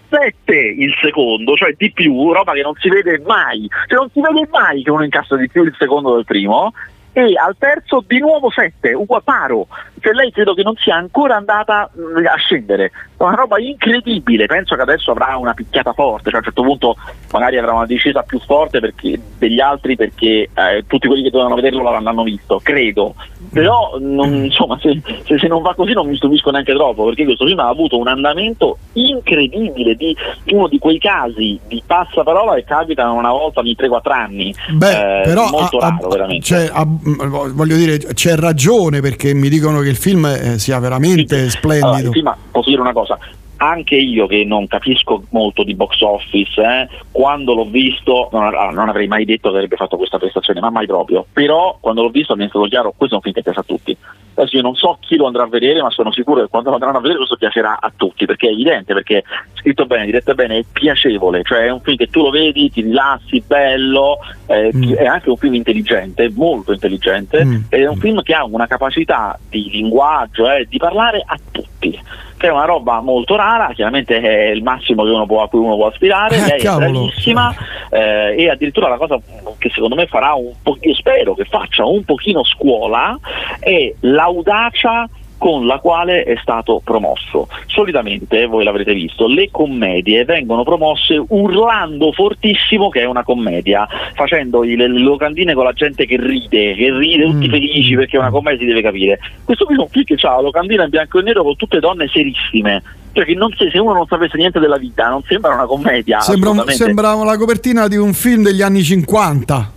7 0.10 0.56
il 0.56 0.94
secondo, 1.02 1.56
cioè 1.56 1.74
di 1.76 1.92
più, 1.92 2.32
roba 2.32 2.54
che 2.54 2.62
non 2.62 2.76
si 2.76 2.90
vede 2.90 3.20
mai. 3.26 3.68
Cioè 3.88 3.98
non 3.98 4.10
si 4.14 4.22
vede 4.22 4.48
mai 4.52 4.84
che 4.84 4.92
uno 4.92 5.06
incassa 5.06 5.36
di 5.38 5.50
più 5.50 5.64
il 5.64 5.74
secondo 5.76 6.14
del 6.14 6.26
primo. 6.26 6.72
E 7.18 7.34
al 7.36 7.56
terzo 7.58 8.04
di 8.06 8.20
nuovo 8.20 8.52
7, 8.52 8.94
uguale 8.94 9.24
paro. 9.26 9.66
Cioè 10.00 10.14
lei 10.14 10.30
credo 10.32 10.54
che 10.54 10.62
non 10.62 10.76
sia 10.76 10.96
ancora 10.96 11.36
andata 11.36 11.90
mh, 11.92 12.24
a 12.28 12.36
scendere. 12.36 12.92
Una 13.18 13.34
roba 13.34 13.60
incredibile. 13.60 14.46
Penso 14.46 14.76
che 14.76 14.84
adesso 14.84 15.10
avrà 15.10 15.36
una 15.36 15.56
picchiata 15.56 15.94
forte, 15.94 16.26
cioè 16.30 16.36
a 16.36 16.38
un 16.38 16.44
certo 16.44 16.62
punto 16.62 16.96
magari 17.32 17.58
avrà 17.58 17.74
una 17.74 17.88
discesa 17.88 18.22
più 18.22 18.40
forte 18.40 18.80
perché- 18.80 19.20
degli 19.40 19.60
altri 19.60 19.96
perché 19.96 20.48
eh, 20.54 20.84
tutti 20.86 21.08
quelli 21.08 21.24
che 21.24 21.32
dovevano 21.32 21.56
vederlo 21.56 21.82
l'avranno 21.82 22.22
visto, 22.22 22.60
credo. 22.62 23.16
Però 23.52 23.98
non- 24.00 24.46
insomma, 24.46 24.78
se, 24.80 25.02
se- 25.26 25.40
se 25.40 25.48
non 25.48 25.64
va 25.64 25.74
così 25.74 25.94
non 25.94 26.06
mi 26.08 26.16
stupisco 26.18 26.52
neanche 26.52 26.74
troppo, 26.76 27.06
perché 27.06 27.24
questo 27.26 27.48
film 27.48 27.58
ha 27.58 27.68
avuto 27.68 27.98
un 27.98 28.08
andamento 28.08 28.78
incredibile 28.94 29.96
di 29.96 30.16
uno 30.52 30.68
di 30.68 30.78
quei 30.78 31.00
casi 31.00 31.60
di 31.68 31.82
passaparola 31.84 32.54
che 32.54 32.64
capitano 32.66 33.14
una 33.16 33.32
volta 33.32 33.62
ogni 33.62 33.76
3-4 33.76 34.12
anni. 34.12 34.54
Beh, 34.74 35.22
Eh, 35.22 35.24
però 35.24 35.50
molto 35.50 35.78
ha- 35.80 35.90
raro 35.90 36.08
veramente. 36.10 36.46
cioè, 36.46 36.70
mh, 36.72 37.07
voglio 37.16 37.76
dire, 37.76 37.98
c'è 37.98 38.36
ragione 38.36 39.00
perché 39.02 39.34
mi 39.34 39.50
dicono 39.50 39.80
che 39.80 39.90
il 39.90 39.96
film 39.96 40.26
eh, 40.26 40.60
sia 40.60 40.80
veramente 40.80 41.36
Allora, 41.36 41.50
splendido. 41.50 42.12
sì, 42.12 42.22
ma 42.22 42.36
posso 42.52 42.70
dire 42.70 42.82
una 42.82 42.94
cosa. 42.94 43.18
Anche 43.58 43.96
io 43.96 44.28
che 44.28 44.44
non 44.44 44.68
capisco 44.68 45.24
molto 45.32 45.64
di 45.64 45.76
box 45.76 46.02
office, 46.02 46.62
eh, 46.62 46.88
quando 47.12 47.54
l'ho 47.54 47.66
visto 47.66 48.30
non, 48.32 48.44
allora, 48.44 48.70
non 48.70 48.90
avrei 48.90 49.08
mai 49.08 49.26
detto 49.26 49.50
che 49.50 49.56
avrebbe 49.56 49.76
fatto 49.76 49.98
questa 49.98 50.18
prestazione, 50.20 50.60
ma 50.60 50.70
mai 50.70 50.86
proprio. 50.86 51.26
Però 51.32 51.78
quando 51.80 52.02
l'ho 52.04 52.10
visto 52.10 52.36
mi 52.36 52.46
è 52.46 52.50
stato 52.50 52.66
chiaro, 52.66 52.94
questo 52.96 53.16
è 53.16 53.18
un 53.18 53.24
film 53.24 53.36
che 53.36 53.44
piace 53.44 53.60
a 53.60 53.64
tutti. 53.64 53.98
Adesso 54.38 54.56
io 54.56 54.62
non 54.62 54.76
so 54.76 55.00
chi 55.02 55.16
lo 55.16 55.26
andrà 55.26 55.44
a 55.44 55.48
vedere, 55.48 55.82
ma 55.82 55.90
sono 55.90 56.12
sicuro 56.12 56.42
che 56.42 56.48
quando 56.48 56.70
lo 56.70 56.76
andranno 56.76 56.98
a 56.98 57.02
vedere 57.02 57.18
questo 57.18 57.38
piacerà 57.38 57.80
a 57.80 57.92
tutti, 57.96 58.28
perché 58.28 58.48
è 58.48 58.52
evidente, 58.52 58.94
perché 58.94 59.24
scritto 59.56 59.88
bene, 59.88 60.06
diretto 60.06 60.36
bene, 60.36 60.58
è 60.60 60.66
piacevole, 60.72 61.42
cioè 61.44 61.66
è 61.66 61.72
un 61.72 61.82
film 61.82 61.98
che 61.98 62.08
tu 62.08 62.22
lo 62.22 62.30
vedi, 62.30 62.70
ti 62.70 62.82
rilassi, 62.82 63.44
bello, 63.48 64.20
eh, 64.46 64.70
è 64.96 65.06
anche 65.06 65.32
un 65.32 65.38
film 65.38 65.56
intelligente, 65.56 66.30
molto 66.36 66.72
intelligente, 66.72 67.44
Mm. 67.44 67.56
ed 67.70 67.82
è 67.82 67.88
un 67.88 67.98
film 67.98 68.22
che 68.22 68.36
ha 68.36 68.46
una 68.46 68.68
capacità 68.68 69.40
di 69.50 69.70
linguaggio 69.72 70.48
e 70.52 70.68
di 70.70 70.78
parlare 70.78 71.24
a 71.26 71.40
tutti 71.52 72.00
che 72.38 72.48
è 72.48 72.52
una 72.52 72.66
roba 72.66 73.02
molto 73.02 73.36
rara, 73.36 73.72
chiaramente 73.74 74.20
è 74.20 74.50
il 74.52 74.62
massimo 74.64 75.04
che 75.04 75.10
uno 75.10 75.26
può- 75.26 75.42
a 75.44 75.50
cui 75.50 75.60
uno 75.60 75.76
può 75.76 75.88
aspirare, 75.88 76.36
Eh, 76.38 76.46
lei 76.48 76.60
cavolo. 76.60 76.86
è 76.86 76.90
bravissima 76.92 77.56
eh, 77.90 78.36
e 78.38 78.50
addirittura 78.50 78.88
la 78.90 78.98
cosa 78.98 79.20
che 79.58 79.70
secondo 79.74 79.96
me 79.96 80.06
farà 80.06 80.34
un 80.34 80.54
po', 80.62 80.78
io 80.82 80.94
spero 80.94 81.34
che 81.34 81.46
faccia 81.46 81.86
un 81.86 82.04
pochino 82.04 82.44
scuola, 82.44 83.18
è 83.60 83.92
l'audacia 84.02 85.08
con 85.38 85.66
la 85.66 85.80
quale 85.80 86.24
è 86.24 86.38
stato 86.42 86.82
promosso. 86.84 87.48
Solitamente, 87.68 88.46
voi 88.46 88.64
l'avrete 88.64 88.94
visto, 88.94 89.28
le 89.28 89.50
commedie 89.52 90.26
vengono 90.26 90.64
promosse 90.64 91.24
urlando 91.28 92.12
fortissimo 92.12 92.90
che 92.90 93.02
è 93.02 93.06
una 93.06 93.24
commedia, 93.24 93.88
facendo 94.14 94.62
le, 94.64 94.88
locandine 94.88 95.54
con 95.54 95.64
la 95.64 95.74
gente 95.74 96.06
che 96.06 96.18
ride, 96.20 96.74
che 96.76 96.98
ride 96.98 97.26
tutti 97.26 97.50
felici 97.50 97.96
perché 97.96 98.18
è 98.18 98.20
una 98.20 98.30
commedia 98.30 98.60
si 98.60 98.66
deve 98.66 98.82
capire. 98.82 99.20
Questo 99.44 99.66
qui 99.66 99.76
è 99.76 99.80
un 99.80 99.88
film 99.88 100.04
che 100.04 100.16
ha 100.28 100.36
la 100.36 100.42
locandina 100.42 100.84
in 100.84 100.90
bianco 100.90 101.20
e 101.20 101.24
nero 101.24 101.44
con 101.44 101.56
tutte 101.56 101.80
donne 101.80 102.08
serissime. 102.08 102.84
Cioè 103.14 103.26
che 103.26 103.34
non 103.34 103.52
se, 103.58 103.70
se 103.72 103.80
uno 103.80 103.94
non 103.94 104.06
sapesse 104.06 104.38
niente 104.38 104.60
della 104.60 104.78
vita 104.78 105.10
non 105.10 105.24
sembra 105.24 105.54
una 105.54 105.66
commedia. 105.66 106.20
Sembra, 106.20 106.52
un- 106.52 106.64
sembrava 106.68 107.24
la 107.24 107.38
copertina 107.38 107.88
di 107.88 107.98
un 107.98 108.14
film 108.14 108.44
degli 108.44 108.62
anni 108.62 108.84
50. 108.84 109.72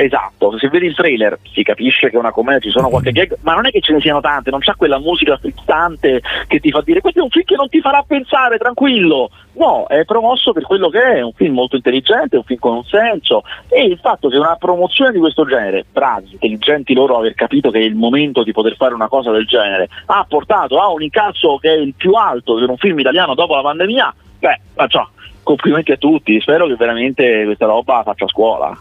Esatto, 0.00 0.56
se 0.58 0.68
vedi 0.68 0.86
il 0.86 0.94
trailer 0.94 1.38
si 1.52 1.62
capisce 1.62 2.08
che 2.08 2.16
è 2.16 2.18
una 2.18 2.30
commedia, 2.30 2.60
ci 2.60 2.70
sono 2.70 2.88
qualche 2.88 3.12
gag, 3.12 3.36
ma 3.42 3.54
non 3.54 3.66
è 3.66 3.70
che 3.70 3.80
ce 3.80 3.92
ne 3.92 4.00
siano 4.00 4.20
tante, 4.20 4.50
non 4.50 4.60
c'ha 4.60 4.74
quella 4.74 4.98
musica 4.98 5.36
frizzante 5.36 6.22
che 6.46 6.58
ti 6.58 6.70
fa 6.70 6.80
dire 6.80 7.02
questo 7.02 7.20
è 7.20 7.22
un 7.22 7.28
film 7.28 7.44
che 7.44 7.56
non 7.56 7.68
ti 7.68 7.80
farà 7.80 8.02
pensare, 8.06 8.56
tranquillo. 8.56 9.30
No, 9.54 9.86
è 9.88 10.04
promosso 10.04 10.52
per 10.52 10.62
quello 10.62 10.88
che 10.88 11.02
è, 11.02 11.16
è 11.16 11.20
un 11.20 11.34
film 11.34 11.54
molto 11.54 11.76
intelligente, 11.76 12.36
un 12.36 12.44
film 12.44 12.60
con 12.60 12.76
un 12.76 12.84
senso 12.84 13.42
e 13.68 13.84
il 13.84 13.98
fatto 13.98 14.28
che 14.28 14.38
una 14.38 14.56
promozione 14.56 15.12
di 15.12 15.18
questo 15.18 15.44
genere, 15.44 15.84
bravi, 15.92 16.30
intelligenti 16.32 16.94
loro 16.94 17.18
aver 17.18 17.34
capito 17.34 17.70
che 17.70 17.80
è 17.80 17.82
il 17.82 17.94
momento 17.94 18.42
di 18.42 18.52
poter 18.52 18.76
fare 18.76 18.94
una 18.94 19.08
cosa 19.08 19.30
del 19.32 19.44
genere, 19.44 19.88
ha 20.06 20.24
portato 20.26 20.80
a 20.80 20.88
un 20.90 21.02
incasso 21.02 21.58
che 21.58 21.74
è 21.74 21.76
il 21.76 21.92
più 21.94 22.12
alto 22.12 22.54
per 22.54 22.70
un 22.70 22.78
film 22.78 22.98
italiano 23.00 23.34
dopo 23.34 23.54
la 23.54 23.62
pandemia, 23.62 24.14
beh, 24.38 24.60
faccio 24.72 25.10
complimenti 25.42 25.92
a 25.92 25.96
tutti, 25.96 26.40
spero 26.40 26.66
che 26.66 26.76
veramente 26.76 27.44
questa 27.44 27.66
roba 27.66 28.02
faccia 28.02 28.28
scuola. 28.28 28.78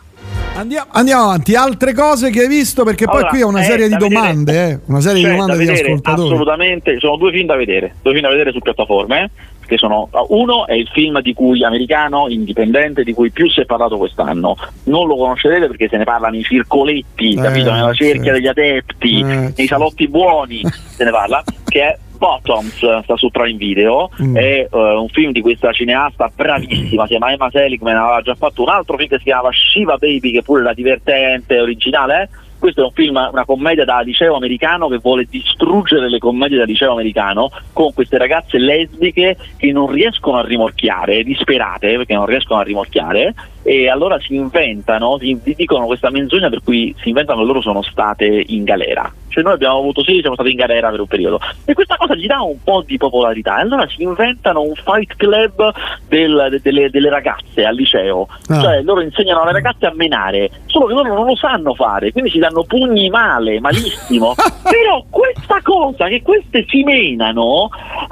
Andiamo, 0.55 0.87
andiamo 0.91 1.23
avanti, 1.23 1.55
altre 1.55 1.93
cose 1.93 2.29
che 2.31 2.41
hai 2.41 2.47
visto 2.49 2.83
perché 2.83 3.05
poi 3.05 3.17
Allora, 3.17 3.29
qui 3.29 3.39
è 3.39 3.43
una 3.45 3.61
eh, 3.61 3.63
serie 3.63 3.87
di 3.87 3.93
da 3.93 3.97
vedere- 3.99 4.21
domande, 4.21 4.69
eh, 4.69 4.79
una 4.87 4.99
serie 4.99 5.23
di 5.23 5.29
domande 5.29 5.51
da 5.53 5.57
di 5.59 5.65
vedere, 5.65 5.85
ascoltatori. 5.87 6.27
Assolutamente, 6.27 6.99
sono 6.99 7.15
due 7.15 7.31
film 7.31 7.45
da 7.45 7.55
vedere, 7.55 7.95
due 8.01 8.11
film 8.11 8.23
da 8.23 8.29
vedere 8.29 8.51
su 8.51 8.59
piattaforme. 8.59 9.31
Che 9.69 9.77
sono, 9.77 10.09
uno 10.29 10.65
è 10.65 10.73
il 10.73 10.89
film 10.91 11.21
di 11.21 11.31
cui 11.35 11.63
americano 11.63 12.27
indipendente 12.27 13.03
di 13.03 13.13
cui 13.13 13.29
più 13.29 13.47
si 13.49 13.61
è 13.61 13.65
parlato 13.65 13.97
quest'anno. 13.97 14.57
Non 14.85 15.05
lo 15.07 15.15
conoscerete 15.15 15.67
perché 15.67 15.87
se 15.87 15.97
ne 15.97 16.05
parlano 16.05 16.35
i 16.37 16.41
circoletti, 16.43 17.33
Eh, 17.33 17.41
capito? 17.41 17.71
Nella 17.71 17.93
cerchia 17.93 18.33
sì. 18.33 18.39
degli 18.39 18.47
adepti, 18.47 19.19
Eh, 19.19 19.53
nei 19.55 19.67
salotti 19.67 20.07
buoni 20.07 20.61
se 20.63 21.03
ne 21.03 21.11
parla, 21.11 21.43
che 21.69 21.81
è 21.83 21.97
Bottoms, 22.19 22.75
sta 22.75 23.15
su 23.15 23.29
Prime 23.31 23.57
Video, 23.57 24.11
Mm. 24.21 24.35
è 24.35 24.67
eh, 24.69 24.69
un 24.71 25.07
film 25.07 25.31
di 25.31 25.41
questa 25.41 25.71
cineasta 25.71 26.29
bravissima, 26.35 27.03
si 27.03 27.09
chiama 27.09 27.31
Emma 27.31 27.49
Seligman, 27.49 27.95
aveva 27.95 28.21
già 28.21 28.35
fatto 28.35 28.61
un 28.61 28.69
altro 28.69 28.97
film 28.97 29.07
che 29.09 29.17
si 29.17 29.23
chiamava 29.23 29.49
Shiva 29.51 29.95
Baby, 29.95 30.31
che 30.33 30.43
pure 30.43 30.61
era 30.61 30.73
divertente, 30.73 31.59
originale, 31.59 32.21
eh? 32.23 32.47
Questo 32.59 32.81
è 32.81 32.83
un 32.83 32.91
film, 32.91 33.15
una 33.31 33.45
commedia 33.45 33.85
da 33.85 34.01
liceo 34.01 34.35
americano 34.35 34.89
che 34.89 34.97
vuole 34.97 35.25
distruggere 35.29 36.09
le 36.09 36.19
commedie 36.19 36.57
da 36.57 36.65
liceo 36.65 36.91
americano 36.91 37.49
con 37.71 37.93
queste 37.93 38.17
ragazze 38.17 38.57
lesbiche 38.57 39.37
che 39.55 39.71
non 39.71 39.89
riescono 39.89 40.39
a 40.39 40.45
rimorchiare, 40.45 41.23
disperate 41.23 41.95
perché 41.95 42.15
non 42.15 42.25
riescono 42.25 42.59
a 42.59 42.63
rimorchiare 42.63 43.33
e 43.61 43.89
allora 43.89 44.19
si 44.19 44.35
inventano, 44.35 45.17
si 45.19 45.37
dicono 45.55 45.85
questa 45.85 46.09
menzogna 46.09 46.49
per 46.49 46.61
cui 46.63 46.93
si 47.01 47.09
inventano 47.09 47.41
che 47.41 47.45
loro 47.47 47.61
sono 47.61 47.81
state 47.81 48.43
in 48.47 48.63
galera. 48.63 49.11
Cioè 49.27 49.43
noi 49.43 49.53
abbiamo 49.53 49.77
avuto 49.77 50.03
sì, 50.03 50.19
siamo 50.21 50.33
stati 50.35 50.49
in 50.51 50.55
galera 50.55 50.89
per 50.89 51.01
un 51.01 51.07
periodo 51.07 51.39
e 51.65 51.73
questa 51.73 51.95
cosa 51.97 52.15
gli 52.15 52.25
dà 52.25 52.41
un 52.41 52.57
po' 52.63 52.81
di 52.85 52.97
popolarità 52.97 53.57
e 53.59 53.61
allora 53.61 53.87
si 53.87 54.01
inventano 54.01 54.61
un 54.61 54.73
fight 54.73 55.15
club 55.17 55.71
del- 56.07 56.47
de- 56.49 56.61
delle, 56.63 56.89
delle 56.89 57.09
ragazze 57.09 57.63
al 57.63 57.75
liceo, 57.75 58.27
Ah. 58.47 58.59
cioè 58.61 58.81
loro 58.81 59.01
insegnano 59.01 59.41
alle 59.41 59.51
ragazze 59.51 59.85
a 59.85 59.93
menare, 59.93 60.49
solo 60.65 60.87
che 60.87 60.93
loro 60.93 61.13
non 61.13 61.25
lo 61.27 61.35
sanno 61.35 61.75
fare, 61.75 62.11
quindi 62.11 62.31
si 62.31 62.39
danno 62.39 62.63
pugni 62.63 63.09
male, 63.09 63.59
malissimo. 63.59 64.33
Però 64.63 65.03
questa 65.09 65.59
cosa 65.61 66.07
che 66.07 66.21
queste 66.23 66.65
si 66.67 66.83
menano 66.83 67.69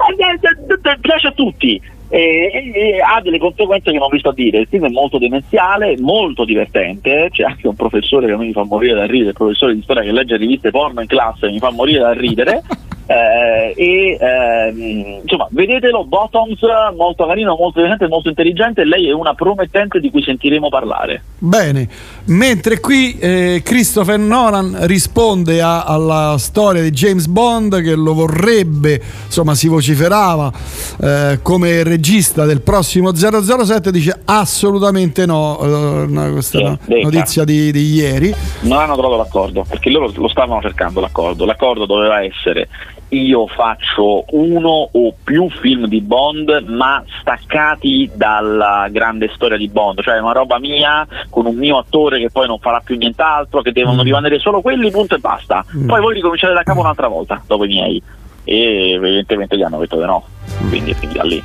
eh, 0.08 0.22
eh, 0.22 0.90
eh, 0.90 0.98
piace 1.00 1.26
a 1.26 1.32
tutti. 1.32 1.80
E, 2.10 2.72
e- 2.74 3.00
ha 3.00 3.20
delle 3.20 3.38
conseguenze 3.38 3.90
che 3.92 3.98
non 3.98 4.08
vi 4.10 4.18
sto 4.18 4.30
a 4.30 4.34
dire. 4.34 4.60
Il 4.60 4.66
film 4.68 4.86
è 4.86 4.90
molto 4.90 5.18
demenziale, 5.18 5.96
molto 5.98 6.44
divertente. 6.44 7.28
C'è 7.30 7.44
anche 7.44 7.68
un 7.68 7.76
professore 7.76 8.26
che 8.26 8.32
a 8.32 8.36
me 8.36 8.46
mi 8.46 8.52
fa 8.52 8.64
morire 8.64 8.94
da 8.94 9.06
ridere, 9.06 9.30
il 9.30 9.34
professore 9.34 9.74
di 9.74 9.82
storia 9.82 10.02
che 10.02 10.12
legge 10.12 10.36
riviste 10.36 10.70
porno 10.70 11.00
in 11.00 11.06
classe, 11.06 11.50
mi 11.50 11.58
fa 11.58 11.70
morire 11.70 12.00
da 12.00 12.12
ridere. 12.12 12.62
Eh, 13.10 13.72
e 13.74 14.18
ehm, 14.20 15.20
insomma, 15.22 15.46
vedetelo, 15.50 16.04
Bottoms, 16.04 16.58
molto 16.94 17.26
carino, 17.26 17.56
molto 17.58 17.80
divertente, 17.80 18.06
molto 18.06 18.28
intelligente. 18.28 18.84
Lei 18.84 19.08
è 19.08 19.12
una 19.12 19.32
promettente 19.32 19.98
di 19.98 20.10
cui 20.10 20.22
sentiremo 20.22 20.68
parlare. 20.68 21.22
Bene, 21.38 21.88
mentre 22.26 22.80
qui 22.80 23.16
eh, 23.18 23.62
Christopher 23.64 24.18
Nolan 24.18 24.76
risponde 24.86 25.62
a- 25.62 25.84
alla 25.84 26.36
storia 26.38 26.82
di 26.82 26.90
James 26.90 27.26
Bond 27.28 27.80
che 27.82 27.94
lo 27.94 28.12
vorrebbe, 28.12 29.00
insomma 29.24 29.54
si 29.54 29.68
vociferava 29.68 30.52
eh, 31.00 31.38
come 31.40 31.82
regista 31.84 32.44
del 32.44 32.60
prossimo 32.60 33.14
007, 33.14 33.90
dice 33.90 34.20
assolutamente 34.26 35.24
no, 35.24 35.58
eh, 36.06 36.30
questa 36.32 36.78
Sì, 36.86 37.00
notizia 37.00 37.44
di, 37.44 37.72
di 37.72 37.94
ieri. 37.94 38.34
non 38.62 38.78
hanno 38.80 38.94
trovato 38.96 39.16
l'accordo 39.16 39.64
perché 39.66 39.88
loro 39.88 40.10
lo 40.14 40.28
stavano 40.28 40.60
cercando 40.60 41.00
l'accordo 41.00 41.44
l'accordo 41.46 41.86
doveva 41.86 42.22
essere 42.22 42.68
io 43.10 43.46
faccio 43.46 44.24
uno 44.30 44.88
o 44.92 45.14
più 45.22 45.48
film 45.48 45.86
di 45.86 46.00
Bond 46.00 46.64
ma 46.68 47.02
staccati 47.20 48.10
dalla 48.14 48.88
grande 48.90 49.30
storia 49.34 49.56
di 49.56 49.68
Bond. 49.68 50.02
Cioè 50.02 50.18
una 50.18 50.32
roba 50.32 50.58
mia 50.58 51.06
con 51.30 51.46
un 51.46 51.56
mio 51.56 51.78
attore 51.78 52.18
che 52.18 52.30
poi 52.30 52.46
non 52.46 52.58
farà 52.58 52.80
più 52.80 52.96
nient'altro 52.96 53.62
che 53.62 53.72
devono 53.72 54.02
rimanere 54.02 54.38
solo 54.38 54.60
quelli 54.60 54.90
punto 54.90 55.14
e 55.14 55.18
basta. 55.18 55.64
Poi 55.86 56.00
voi 56.00 56.14
ricominciate 56.14 56.52
da 56.52 56.62
capo 56.62 56.80
un'altra 56.80 57.08
volta 57.08 57.42
dopo 57.46 57.64
i 57.64 57.68
miei. 57.68 58.02
E 58.44 58.92
evidentemente 58.92 59.56
gli 59.56 59.62
hanno 59.62 59.78
detto 59.78 59.98
di 59.98 60.04
no. 60.04 60.24
Quindi, 60.68 60.94
quindi 60.94 61.16
da 61.16 61.24
lì. 61.24 61.42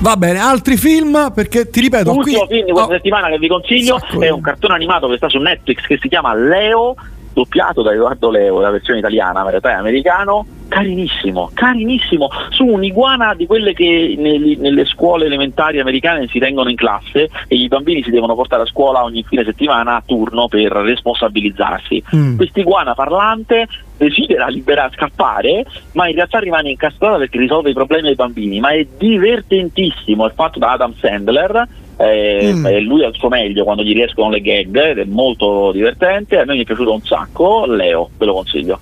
Va 0.00 0.16
bene, 0.16 0.38
altri 0.38 0.76
film? 0.76 1.32
Perché 1.34 1.70
ti 1.70 1.80
ripeto, 1.80 2.10
qui 2.10 2.32
L'ultimo 2.32 2.46
film 2.46 2.66
di 2.66 2.72
questa 2.72 2.90
oh, 2.90 2.94
settimana 2.94 3.28
che 3.28 3.38
vi 3.38 3.48
consiglio 3.48 3.98
Sacco. 3.98 4.20
è 4.20 4.28
un 4.28 4.40
cartone 4.42 4.74
animato 4.74 5.08
che 5.08 5.16
sta 5.16 5.28
su 5.28 5.38
Netflix 5.38 5.86
che 5.86 5.98
si 5.98 6.08
chiama 6.08 6.34
Leo, 6.34 6.94
doppiato 7.32 7.80
da 7.80 7.92
Edoardo 7.92 8.30
Leo, 8.30 8.60
la 8.60 8.70
versione 8.70 8.98
italiana, 8.98 9.40
ma 9.40 9.44
in 9.44 9.50
realtà 9.50 9.70
è 9.70 9.74
americano. 9.74 10.46
Carinissimo, 10.74 11.50
carinissimo, 11.54 12.28
su 12.50 12.64
un'iguana 12.64 13.32
di 13.34 13.46
quelle 13.46 13.72
che 13.74 14.16
negli- 14.18 14.58
nelle 14.58 14.84
scuole 14.86 15.26
elementari 15.26 15.78
americane 15.78 16.26
si 16.26 16.40
tengono 16.40 16.68
in 16.68 16.74
classe 16.74 17.30
e 17.46 17.54
i 17.54 17.68
bambini 17.68 18.02
si 18.02 18.10
devono 18.10 18.34
portare 18.34 18.62
a 18.62 18.66
scuola 18.66 19.04
ogni 19.04 19.22
fine 19.22 19.44
settimana 19.44 19.94
a 19.94 20.02
turno 20.04 20.48
per 20.48 20.72
responsabilizzarsi. 20.72 22.02
Mm. 22.16 22.36
Quest'iguana 22.36 22.94
parlante 22.94 23.68
desidera 23.96 24.48
liberare, 24.48 24.90
scappare, 24.96 25.64
ma 25.92 26.08
in 26.08 26.16
realtà 26.16 26.40
rimane 26.40 26.70
incastrata 26.70 27.18
perché 27.18 27.38
risolve 27.38 27.70
i 27.70 27.74
problemi 27.74 28.08
dei 28.08 28.16
bambini, 28.16 28.58
ma 28.58 28.70
è 28.70 28.84
divertentissimo, 28.98 30.26
è 30.28 30.32
fatto 30.34 30.58
da 30.58 30.72
Adam 30.72 30.94
Sandler. 30.98 31.68
eh, 31.96 32.50
Mm. 32.52 32.66
lui 32.88 33.04
al 33.04 33.14
suo 33.14 33.28
meglio 33.28 33.62
quando 33.62 33.84
gli 33.84 33.92
riescono 33.92 34.28
le 34.30 34.40
gag 34.40 34.76
ed 34.88 34.98
è 34.98 35.04
molto 35.04 35.70
divertente 35.70 36.40
a 36.40 36.44
me 36.44 36.54
mi 36.54 36.62
è 36.62 36.64
piaciuto 36.64 36.92
un 36.92 37.00
sacco 37.02 37.66
Leo 37.66 38.10
ve 38.18 38.24
lo 38.26 38.32
consiglio 38.34 38.80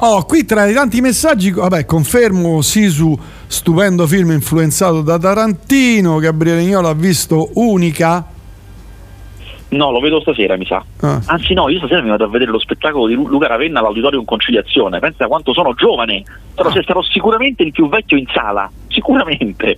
Oh, 0.00 0.24
qui 0.24 0.44
tra 0.44 0.66
i 0.66 0.74
tanti 0.74 1.00
messaggi, 1.00 1.50
vabbè, 1.50 1.84
confermo 1.84 2.62
Sisu, 2.62 3.18
stupendo 3.46 4.06
film 4.06 4.30
influenzato 4.30 5.02
da 5.02 5.18
Tarantino, 5.18 6.18
Gabriele 6.18 6.62
Ignolo 6.62 6.88
ha 6.88 6.94
visto 6.94 7.50
Unica. 7.54 8.24
no 9.70 9.90
lo 9.90 10.00
vedo 10.00 10.20
stasera 10.20 10.56
mi 10.56 10.64
sa. 10.64 10.82
Ah. 11.00 11.20
anzi 11.26 11.52
no 11.52 11.68
io 11.68 11.78
stasera 11.78 12.00
mi 12.00 12.08
vado 12.08 12.24
a 12.24 12.28
vedere 12.28 12.50
lo 12.50 12.58
spettacolo 12.58 13.06
di 13.06 13.14
Lu- 13.14 13.26
Luca 13.28 13.48
Ravenna 13.48 13.80
all'Auditorium 13.80 14.24
Conciliazione. 14.24 15.00
Pensa 15.00 15.26
quanto 15.26 15.52
sono 15.52 15.74
giovane. 15.74 16.22
Sarò, 16.54 16.70
sarò 16.70 17.02
sicuramente 17.02 17.64
il 17.64 17.72
più 17.72 17.88
vecchio 17.88 18.16
in 18.16 18.26
sala. 18.32 18.70
Sicuramente. 18.86 19.76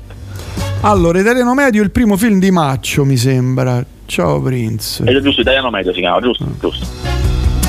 Allora, 0.82 1.18
Italiano 1.18 1.54
Medio, 1.54 1.82
il 1.82 1.90
primo 1.90 2.16
film 2.16 2.38
di 2.38 2.50
Maccio, 2.50 3.04
mi 3.04 3.16
sembra. 3.16 3.84
Ciao 4.06 4.40
Prince. 4.40 5.02
ed 5.04 5.16
è 5.16 5.20
giusto 5.20 5.40
italiano 5.40 5.70
medio 5.70 5.92
si 5.92 6.00
chiama 6.00 6.20
giusto 6.20 6.44
giusto 6.60 6.84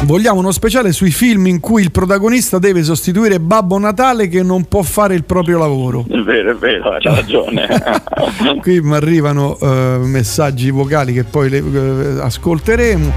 Vogliamo 0.03 0.39
uno 0.39 0.51
speciale 0.51 0.91
sui 0.91 1.11
film 1.11 1.45
in 1.47 1.59
cui 1.59 1.83
il 1.83 1.91
protagonista 1.91 2.57
deve 2.59 2.83
sostituire 2.83 3.39
Babbo 3.39 3.77
Natale 3.77 4.27
che 4.27 4.41
non 4.43 4.65
può 4.65 4.81
fare 4.81 5.13
il 5.13 5.23
proprio 5.23 5.57
lavoro. 5.59 6.05
è 6.09 6.17
vero 6.21 6.51
è 6.51 6.55
vero 6.55 6.97
c'ha 6.99 7.13
ragione 7.15 7.67
Qui 8.61 8.81
mi 8.81 8.95
arrivano 8.95 9.57
eh, 9.59 9.99
messaggi 10.01 10.69
vocali 10.71 11.13
che 11.13 11.23
poi 11.23 11.49
le- 11.49 11.63
eh, 12.17 12.21
ascolteremo. 12.21 13.11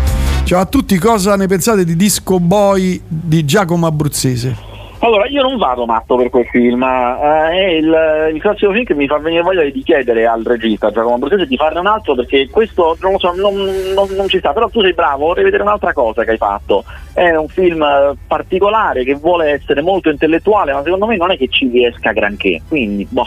Ciao 0.45 0.61
a 0.61 0.67
tutti, 0.67 0.99
cosa 0.99 1.37
ne 1.37 1.47
pensate 1.47 1.85
di 1.85 1.97
Disco 1.97 2.39
Boy 2.39 3.01
di 3.07 3.45
Giacomo 3.47 3.87
Abruzzese? 3.87 4.73
Allora, 5.05 5.29
io 5.29 5.43
non 5.43 5.59
vado 5.59 5.85
matto 5.85 6.17
per 6.17 6.31
quel 6.31 6.47
film, 6.47 6.83
eh, 6.83 7.51
è 7.51 7.71
il, 7.73 8.33
il 8.35 8.41
classico 8.41 8.73
film 8.73 8.85
che 8.85 8.95
mi 8.95 9.07
fa 9.07 9.19
venire 9.19 9.43
voglia 9.43 9.63
di 9.63 9.83
chiedere 9.83 10.27
al 10.27 10.43
regista 10.43 10.91
Giacomo 10.91 11.17
Abruzzese 11.17 11.45
di 11.47 11.59
farne 11.59 11.81
un 11.81 11.87
altro 11.87 12.15
perché 12.15 12.49
questo 12.49 12.97
non 13.01 13.19
so, 13.19 13.35
non, 13.35 13.55
non- 13.95 14.09
non 14.17 14.29
ci 14.29 14.39
sta, 14.39 14.55
però 14.55 14.71
tu 14.71 14.81
sei 14.81 14.95
bravo, 14.95 15.27
vorrei 15.27 15.45
vedere 15.45 15.63
un'altra 15.63 15.93
cosa 15.93 16.25
che 16.25 16.31
hai 16.31 16.37
fatto. 16.39 16.85
È 17.13 17.37
un 17.37 17.49
film 17.49 17.83
eh, 17.83 18.15
particolare 18.27 19.05
che 19.05 19.15
vuole 19.17 19.51
essere 19.51 19.83
molto 19.83 20.09
intellettuale, 20.09 20.73
ma 20.73 20.83
secondo 20.83 21.05
me 21.05 21.19
non 21.19 21.31
è 21.33 21.37
che 21.37 21.49
ci 21.51 21.69
riesca 21.69 22.13
granché, 22.13 22.63
quindi 22.67 23.07
boh. 23.07 23.27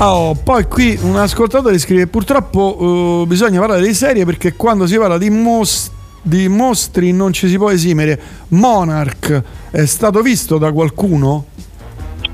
Oh, 0.00 0.34
poi 0.42 0.64
qui 0.64 0.98
un 1.00 1.14
ascoltatore 1.14 1.78
scrive: 1.78 2.08
purtroppo 2.08 3.22
eh, 3.22 3.26
bisogna 3.28 3.60
parlare 3.60 3.82
di 3.82 3.94
serie 3.94 4.24
perché 4.24 4.54
quando 4.54 4.88
si 4.88 4.98
parla 4.98 5.16
di, 5.16 5.30
mos- 5.30 5.92
di 6.26 6.48
mostri 6.48 7.12
non 7.12 7.32
ci 7.32 7.48
si 7.48 7.56
può 7.58 7.70
esimere. 7.70 8.18
Monarch 8.48 9.42
è 9.70 9.84
stato 9.84 10.22
visto 10.22 10.56
da 10.56 10.72
qualcuno? 10.72 11.44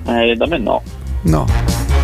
Eh, 0.07 0.37
da 0.37 0.47
me 0.47 0.59
no. 0.59 0.83
No. 1.23 1.47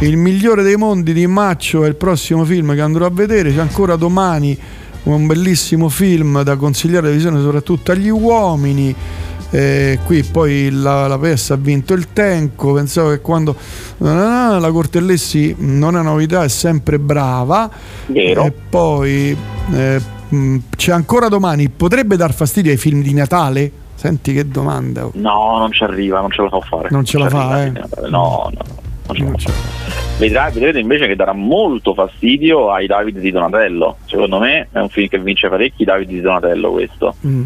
Il 0.01 0.17
migliore 0.17 0.63
dei 0.63 0.77
mondi 0.77 1.13
di 1.13 1.27
Maccio 1.27 1.85
è 1.85 1.89
il 1.89 1.95
prossimo 1.95 2.45
film 2.45 2.75
che 2.75 2.81
andrò 2.81 3.07
a 3.07 3.11
vedere. 3.11 3.55
C'è 3.55 3.61
ancora 3.61 3.97
domani 3.97 4.59
un 5.05 5.27
bellissimo 5.27 5.89
film 5.89 6.43
da 6.43 6.57
consigliare 6.57 7.07
la 7.07 7.13
visione 7.13 7.41
soprattutto 7.41 7.93
agli 7.93 8.09
uomini. 8.09 8.95
Eh, 9.51 10.01
qui 10.05 10.25
poi 10.25 10.71
la, 10.71 11.07
la 11.07 11.19
PS 11.19 11.51
ha 11.51 11.57
vinto 11.57 11.95
il 11.95 12.09
Tenco. 12.13 12.73
Pensavo 12.73 13.11
che 13.11 13.21
quando 13.21 13.57
ah, 14.01 14.59
la 14.59 14.71
Cortellessi 14.73 15.55
non 15.59 15.97
è 15.97 16.03
novità, 16.03 16.43
è 16.43 16.49
sempre 16.49 16.99
brava. 16.99 17.71
Vero. 18.07 18.45
E 18.45 18.53
poi 18.53 19.37
eh, 19.73 20.01
mh, 20.29 20.57
c'è 20.77 20.93
ancora 20.93 21.29
domani. 21.29 21.69
Potrebbe 21.69 22.17
dar 22.17 22.33
fastidio 22.35 22.71
ai 22.71 22.77
film 22.79 23.03
di 23.03 23.13
Natale? 23.15 23.71
Senti 23.95 24.33
che 24.35 24.47
domanda. 24.49 25.09
No, 25.15 25.57
non 25.59 25.73
ci 25.73 25.83
arriva, 25.83 26.21
non 26.21 26.31
ce 26.31 26.43
la 26.43 26.49
fa 26.51 26.61
fare. 26.61 26.89
Non 26.91 27.05
ce 27.05 27.19
la 27.19 27.25
ci 27.29 27.31
fa, 27.37 27.65
eh? 27.65 27.71
No, 28.09 28.51
no, 28.53 28.53
non 29.07 29.17
ce 29.17 29.25
la 29.25 29.39
fa. 29.39 29.85
Vedrà, 30.19 30.49
vedrete 30.51 30.79
invece 30.79 31.07
che 31.07 31.17
darà 31.17 31.33
molto 31.33 31.93
fastidio 31.95 32.71
ai 32.73 32.87
Davide 32.87 33.21
di 33.21 33.31
Donatello. 33.31 33.97
Secondo 34.07 34.39
me 34.39 34.69
è 34.73 34.79
un 34.79 34.89
film 34.89 35.09
che 35.09 35.19
vince 35.19 35.49
parecchi 35.49 35.85
Davide 35.85 36.13
di 36.13 36.21
Donatello 36.21 36.71
questo. 36.73 37.15
Mm. 37.27 37.45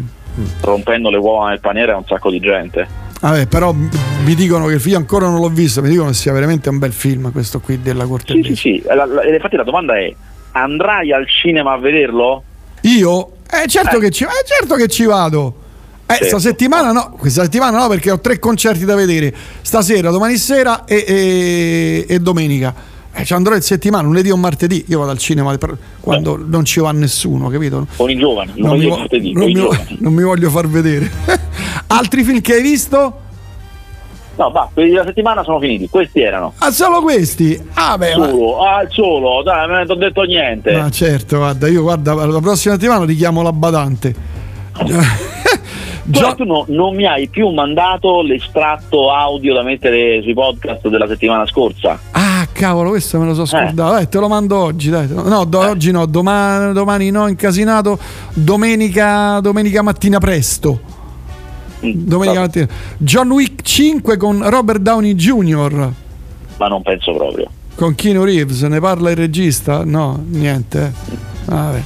Rompendo 0.61 1.09
le 1.09 1.17
uova 1.17 1.49
nel 1.49 1.59
paniere 1.59 1.91
a 1.91 1.97
un 1.97 2.05
sacco 2.05 2.29
di 2.29 2.39
gente. 2.39 2.87
Vabbè, 3.19 3.47
però 3.47 3.71
mi 3.73 4.35
dicono 4.35 4.65
che 4.67 4.79
io 4.83 4.97
ancora 4.97 5.27
non 5.29 5.39
l'ho 5.41 5.49
visto, 5.49 5.81
mi 5.81 5.89
dicono 5.89 6.07
che 6.09 6.15
sia 6.15 6.31
veramente 6.33 6.69
un 6.69 6.79
bel 6.79 6.91
film 6.93 7.31
questo 7.31 7.59
qui 7.59 7.81
della 7.81 8.03
Sì, 8.03 8.09
Cortellesi. 8.09 8.55
sì, 8.55 8.55
sì. 8.55 8.83
La- 8.87 9.05
la- 9.05 9.25
infatti 9.25 9.55
la 9.57 9.63
domanda 9.63 9.97
è: 9.97 10.13
andrai 10.53 11.11
al 11.13 11.27
cinema 11.29 11.73
a 11.73 11.77
vederlo? 11.77 12.43
Io? 12.81 13.31
Eh 13.51 13.67
certo, 13.67 13.99
Che 13.99 14.09
ci, 14.11 14.23
eh, 14.23 14.27
certo 14.45 14.75
che 14.75 14.87
ci 14.87 15.05
vado. 15.05 15.55
Eh, 16.05 16.13
Certo. 16.15 16.39
sta 16.39 16.39
settimana 16.39 16.91
no, 16.91 17.15
questa 17.17 17.43
settimana 17.43 17.77
no 17.79 17.87
perché 17.87 18.11
ho 18.11 18.19
tre 18.19 18.37
concerti 18.39 18.83
da 18.85 18.95
vedere. 18.95 19.33
Stasera, 19.61 20.09
domani 20.11 20.35
sera 20.37 20.83
e, 20.85 21.03
e- 21.07 22.05
e 22.07 22.19
domenica. 22.19 22.73
Eh, 23.13 23.23
ci 23.25 23.33
andrò 23.33 23.55
in 23.55 23.61
settimana, 23.61 24.03
lunedì 24.03 24.29
o 24.29 24.35
martedì. 24.37 24.83
Io 24.87 24.99
vado 24.99 25.11
al 25.11 25.17
cinema 25.17 25.57
quando 26.01 26.37
non 26.37 26.65
ci 26.65 26.79
va 26.81 26.91
nessuno, 26.91 27.47
capito? 27.49 27.87
Con 27.95 28.09
i 28.09 28.17
giovani, 28.17 28.51
Non 28.55 28.71
lunedì 28.71 28.83
mi, 28.85 28.89
vo- 28.89 28.97
martedì, 28.97 29.31
non 29.33 29.45
mi 29.45 29.53
vo- 29.53 29.59
giovani. 29.61 29.97
non 29.99 30.13
mi 30.13 30.23
voglio 30.23 30.49
far 30.49 30.67
vedere. 30.67 31.09
Altri 31.87 32.23
film 32.23 32.41
che 32.41 32.53
hai 32.55 32.61
visto? 32.61 33.19
No, 34.35 34.49
va, 34.49 34.69
quelli 34.73 34.91
della 34.91 35.03
settimana 35.05 35.43
sono 35.43 35.59
finiti. 35.59 35.87
Questi 35.89 36.21
erano. 36.21 36.53
Ah, 36.59 36.71
solo 36.71 37.01
questi? 37.01 37.61
Ah, 37.73 37.97
beh, 37.97 38.15
ma- 38.15 38.27
Solo, 38.29 38.63
ah, 38.65 38.85
solo, 38.89 39.43
dai, 39.43 39.67
non 39.67 39.85
ti 39.85 39.91
ho 39.91 39.95
detto 39.95 40.21
niente. 40.23 40.71
Ma 40.75 40.89
certo, 40.89 41.37
guarda, 41.37 41.67
io 41.67 41.81
guarda, 41.81 42.13
la 42.13 42.39
prossima 42.39 42.75
settimana 42.75 43.05
ti 43.05 43.15
chiamo 43.15 43.41
la 43.41 43.51
badante. 43.51 44.15
Però 46.11 46.33
tu 46.35 46.43
no- 46.45 46.65
non 46.69 46.95
mi 46.95 47.05
hai 47.05 47.27
più 47.29 47.49
mandato 47.49 48.21
l'estratto 48.21 49.11
audio 49.13 49.53
da 49.53 49.61
mettere 49.61 50.21
sui 50.23 50.33
podcast 50.33 50.87
della 50.87 51.07
settimana 51.07 51.45
scorsa. 51.45 51.99
Ah, 52.11 52.47
cavolo, 52.51 52.89
questo 52.89 53.19
me 53.19 53.25
lo 53.27 53.33
so 53.35 53.45
scordato. 53.45 53.97
Eh, 53.97 54.09
te 54.09 54.17
lo 54.19 54.27
mando 54.27 54.57
oggi, 54.57 54.89
dai. 54.89 55.07
No, 55.07 55.43
do- 55.45 55.59
oggi 55.59 55.91
no, 55.91 56.05
domani, 56.07 56.73
domani 56.73 57.11
no, 57.11 57.27
incasinato. 57.27 57.99
Domenica, 58.33 59.39
domenica 59.41 59.81
mattina 59.83 60.17
presto. 60.17 60.79
Domenica 61.81 62.39
mattina. 62.41 62.67
John 62.97 63.31
Wick 63.31 63.61
5 63.63 64.17
con 64.17 64.47
Robert 64.49 64.79
Downey 64.79 65.15
Jr. 65.15 65.91
Ma 66.57 66.67
non 66.67 66.81
penso 66.83 67.13
proprio. 67.13 67.49
Con 67.75 67.95
Keanu 67.95 68.23
Reeves, 68.23 68.61
ne 68.63 68.79
parla 68.79 69.09
il 69.09 69.15
regista? 69.17 69.83
No, 69.83 70.23
niente. 70.27 70.93
eh. 71.09 71.15
Vabbè. 71.45 71.81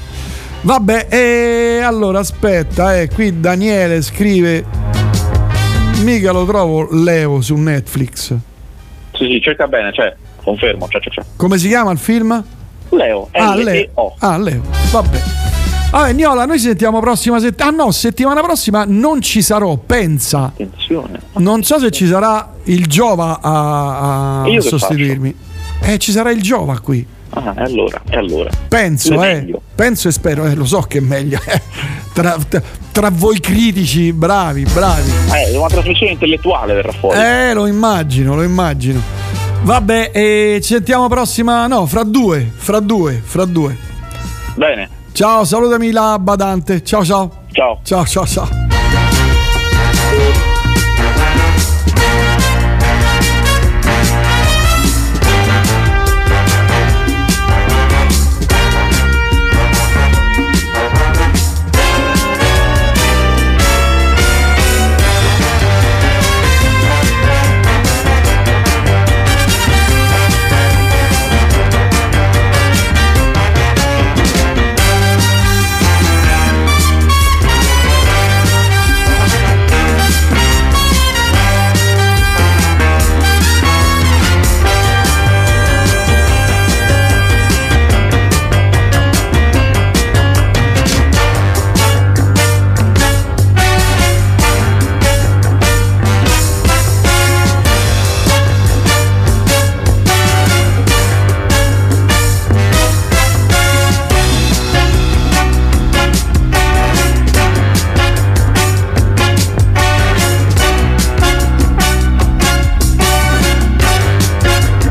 Vabbè, 0.62 1.08
e 1.10 1.80
allora 1.84 2.20
aspetta, 2.20 3.00
eh, 3.00 3.08
qui 3.08 3.40
Daniele 3.40 4.02
scrive 4.02 4.66
mica 6.04 6.32
lo 6.32 6.46
trovo 6.46 6.88
Leo 6.92 7.40
su 7.42 7.56
Netflix. 7.56 8.34
Sì, 9.14 9.26
sì, 9.28 9.40
cerca 9.42 9.68
bene, 9.68 9.94
cioè, 9.94 10.14
confermo, 10.44 10.88
cioè, 10.90 11.02
cioè, 11.02 11.14
cioè. 11.14 11.24
Come 11.38 11.58
si 11.58 11.68
chiama 11.68 11.92
il 11.92 11.98
film? 12.00 12.44
Leo, 12.90 13.30
Ah. 13.32 13.56
L-E-O. 13.56 14.16
Ah, 14.20 14.38
Leo. 14.38 14.62
Vabbè. 14.92 15.22
Vabbè, 15.96 16.12
Niola, 16.12 16.46
noi 16.46 16.58
ci 16.60 16.66
sentiamo 16.66 17.00
prossima 17.00 17.40
settimana. 17.40 17.78
Ah 17.82 17.86
no, 17.86 17.92
settimana 17.92 18.42
prossima 18.42 18.84
non 18.86 19.22
ci 19.22 19.42
sarò, 19.42 19.78
pensa. 19.78 20.52
Attenzione. 20.54 21.22
Non 21.38 21.64
so 21.64 21.80
se 21.80 21.90
ci 21.90 22.06
sarà 22.06 22.52
il 22.66 22.86
Giova 22.86 23.40
a, 23.42 24.42
a 24.42 24.60
sostituirmi. 24.60 25.34
Eh, 25.80 25.98
ci 25.98 26.12
sarà 26.12 26.32
il 26.32 26.42
Giova 26.42 26.80
qui. 26.82 27.08
Ah, 27.30 27.54
e 27.58 27.62
allora, 27.64 28.02
e 28.10 28.18
allora. 28.18 28.50
Penso, 28.68 29.22
È 29.22 29.38
eh. 29.38 29.56
Penso 29.74 30.10
e 30.10 30.12
spero, 30.12 30.44
eh, 30.46 30.54
lo 30.54 30.66
so 30.66 30.82
che 30.82 30.98
è 30.98 31.02
meglio. 31.02 31.40
eh. 31.46 31.62
Tra, 32.14 32.36
tra- 32.46 32.62
tra 32.92 33.10
voi 33.10 33.40
critici, 33.40 34.12
bravi, 34.12 34.64
bravi. 34.64 35.10
Eh, 35.34 35.56
una 35.58 35.68
trasmissione 35.68 36.12
intellettuale 36.12 36.74
verrà 36.74 36.92
fuori. 36.92 37.18
Eh, 37.18 37.54
lo 37.54 37.68
immagino, 37.68 38.36
lo 38.36 38.44
immagino. 38.44 39.02
Vabbè, 39.64 40.12
e 40.14 40.60
ci 40.62 40.74
sentiamo 40.74 41.08
prossima. 41.08 41.68
No, 41.68 41.86
fra 41.86 42.04
due, 42.04 42.52
fra 42.54 42.82
due, 42.82 43.22
fra 43.24 43.46
due. 43.46 43.78
Bene. 44.56 44.95
Ciao, 45.16 45.46
salutami 45.46 45.92
la 45.92 46.18
badante. 46.20 46.84
Ciao, 46.84 47.02
ciao. 47.06 47.32
Ciao. 47.54 47.80
Ciao, 47.84 48.06
ciao, 48.06 48.26
ciao. 48.26 48.65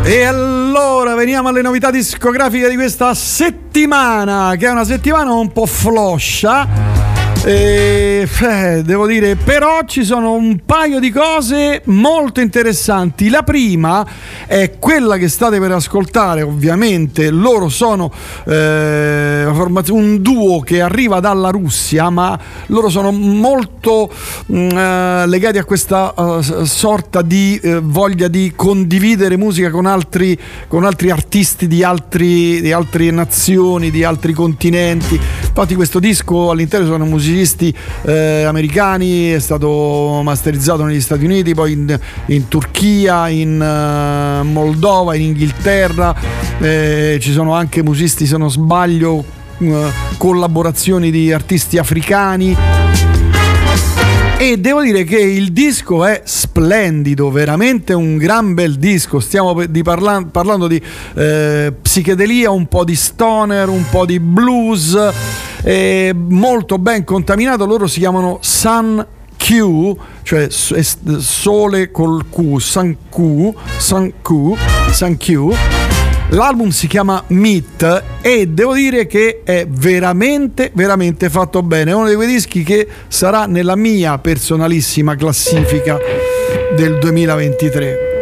E 0.07 0.23
allora 0.23 1.15
veniamo 1.15 1.49
alle 1.49 1.63
novità 1.63 1.91
discografiche 1.91 2.69
di 2.69 2.75
questa 2.75 3.15
settimana, 3.15 4.55
che 4.59 4.67
è 4.67 4.71
una 4.71 4.85
settimana 4.85 5.33
un 5.33 5.51
po' 5.51 5.65
floscia. 5.65 6.94
E, 7.47 8.27
eh, 8.41 8.83
devo 8.83 9.07
dire, 9.07 9.37
però 9.37 9.81
ci 9.85 10.03
sono 10.03 10.33
un 10.33 10.61
paio 10.65 10.99
di 10.99 11.11
cose 11.11 11.83
molto 11.87 12.41
interessanti. 12.41 13.29
La 13.29 13.43
prima 13.43 14.07
è 14.47 14.79
quella 14.79 15.19
che 15.19 15.29
state 15.29 15.59
per 15.61 15.73
ascoltare, 15.73 16.41
ovviamente. 16.41 17.29
Loro 17.29 17.69
sono 17.69 18.11
eh, 18.47 19.45
un 19.91 20.23
duo 20.23 20.61
che 20.61 20.81
arriva 20.81 21.21
dalla 21.21 21.51
Russia, 21.51 22.09
ma 22.09 22.39
loro 22.69 22.89
sono 22.89 23.13
molto 23.13 24.11
mh, 24.47 24.55
eh, 24.57 25.27
legati 25.27 25.59
a 25.59 25.65
questa 25.65 26.15
s- 26.41 26.63
sorta 26.63 27.21
di 27.21 27.61
eh, 27.63 27.79
voglia 27.83 28.29
di 28.29 28.55
condividere 28.57 29.37
musica 29.37 29.69
con 29.69 29.85
altri, 29.85 30.39
con 30.67 30.85
altri 30.85 31.11
artisti 31.11 31.67
di, 31.67 31.83
altri, 31.83 32.63
di 32.63 32.73
altre 32.73 33.11
nazioni, 33.11 33.91
di 33.91 34.03
altri 34.03 34.33
continenti. 34.33 35.15
Infatti 35.15 35.75
questo 35.75 35.99
disco 35.99 36.51
all'interno 36.51 36.87
sono 36.87 37.05
musicisti 37.35 37.75
eh, 38.03 38.45
americani, 38.45 39.31
è 39.31 39.41
stato 39.41 40.21
masterizzato 40.23 40.85
negli 40.85 41.01
Stati 41.01 41.25
Uniti, 41.25 41.53
poi 41.53 41.73
in, 41.73 41.99
in 42.27 42.47
Turchia, 42.49 43.29
in 43.29 43.61
eh, 43.61 44.43
Moldova, 44.45 45.17
in 45.17 45.23
Inghilterra, 45.23 46.15
eh, 46.61 47.19
ci 47.21 47.33
sono 47.33 47.55
anche 47.55 47.83
musicisti 47.83 48.27
se 48.27 48.37
non 48.37 48.51
sbaglio 48.51 49.25
eh, 49.59 49.87
collaborazioni 50.17 51.11
di 51.11 51.33
artisti 51.33 51.77
africani. 51.77 53.14
E 54.37 54.59
devo 54.59 54.83
dire 54.83 55.05
che 55.05 55.19
il 55.19 55.53
disco 55.53 56.05
è 56.05 56.23
splendido, 56.25 57.31
veramente 57.31 57.95
un 57.95 58.19
gran 58.19 58.53
bel 58.53 58.77
disco. 58.77 59.21
Stiamo 59.21 59.65
di 59.65 59.83
parla- 59.83 60.27
parlando 60.31 60.67
di 60.67 60.81
eh, 61.15 61.73
psichedelia, 61.81 62.51
un 62.51 62.67
po' 62.67 62.85
di 62.85 62.95
stoner, 62.95 63.69
un 63.69 63.85
po' 63.89 64.05
di 64.05 64.21
blues, 64.21 64.99
eh, 65.63 66.13
molto 66.15 66.79
ben 66.79 67.05
contaminato. 67.05 67.65
Loro 67.65 67.87
si 67.87 68.01
chiamano 68.01 68.39
Sun 68.43 69.07
Q, 69.37 69.97
cioè 70.23 70.49
sole 70.51 71.91
col 71.91 72.25
Q, 72.29 72.59
Sun 72.59 72.97
Q, 73.09 73.53
Sun 73.79 74.13
Q, 74.21 74.57
Sun 74.91 75.17
Q. 75.17 75.94
L'album 76.35 76.71
si 76.71 76.89
chiama 76.89 77.23
Meet 77.29 78.03
e 78.21 78.49
devo 78.49 78.75
dire 78.75 79.07
che 79.07 79.43
è 79.45 79.69
veramente, 79.69 80.73
veramente 80.75 81.31
fatto 81.31 81.63
bene. 81.63 81.93
È 81.93 81.95
uno 81.95 82.09
di 82.09 82.17
quei 82.17 82.27
dischi 82.27 82.65
che 82.65 82.89
sarà 83.07 83.47
nella 83.47 83.77
mia 83.77 84.19
personalissima 84.19 85.15
classifica 85.15 85.97
del 86.75 86.99
2023. 86.99 88.14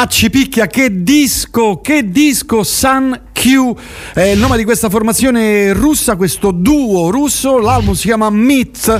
A 0.00 0.06
Cipicchia, 0.06 0.68
che 0.68 1.02
disco, 1.02 1.80
che 1.80 2.08
disco 2.08 2.62
Sun 2.62 3.20
Q 3.32 3.74
è 4.14 4.26
il 4.26 4.38
nome 4.38 4.56
di 4.56 4.62
questa 4.62 4.88
formazione 4.88 5.72
russa, 5.72 6.14
questo 6.14 6.52
duo 6.52 7.10
russo, 7.10 7.58
l'album 7.58 7.94
si 7.94 8.06
chiama 8.06 8.30
Meet. 8.30 8.96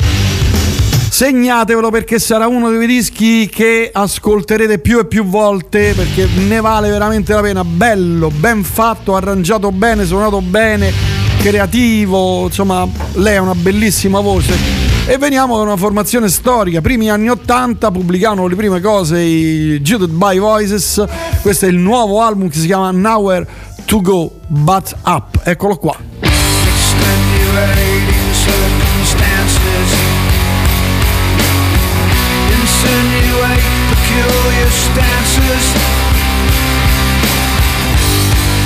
Segnatevelo 1.08 1.90
perché 1.90 2.18
sarà 2.18 2.48
uno 2.48 2.68
dei 2.70 2.84
dischi 2.88 3.48
che 3.48 3.90
ascolterete 3.92 4.80
più 4.80 4.98
e 4.98 5.06
più 5.06 5.24
volte 5.24 5.94
perché 5.94 6.26
ne 6.48 6.60
vale 6.60 6.90
veramente 6.90 7.32
la 7.32 7.42
pena. 7.42 7.62
Bello, 7.62 8.28
ben 8.30 8.64
fatto, 8.64 9.14
arrangiato 9.14 9.70
bene, 9.70 10.04
suonato 10.04 10.40
bene, 10.40 10.92
creativo, 11.38 12.46
insomma, 12.46 12.88
lei 13.12 13.36
ha 13.36 13.42
una 13.42 13.54
bellissima 13.54 14.18
voce. 14.18 14.77
E 15.10 15.16
veniamo 15.16 15.56
da 15.56 15.62
una 15.62 15.78
formazione 15.78 16.28
storica, 16.28 16.82
primi 16.82 17.08
anni 17.08 17.30
80 17.30 17.90
pubblicavano 17.90 18.46
le 18.46 18.54
prime 18.54 18.78
cose 18.82 19.18
i 19.18 19.80
Judith 19.80 20.10
by 20.10 20.38
Voices, 20.38 21.02
questo 21.40 21.64
è 21.64 21.70
il 21.70 21.76
nuovo 21.76 22.20
album 22.20 22.50
che 22.50 22.58
si 22.58 22.66
chiama 22.66 22.90
Nowhere 22.90 23.46
to 23.86 24.02
Go 24.02 24.30
But 24.48 24.94
Up, 25.06 25.40
eccolo 25.44 25.76
qua. 25.76 25.96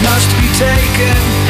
Must 0.03 0.40
be 0.40 0.49
taken 0.59 1.41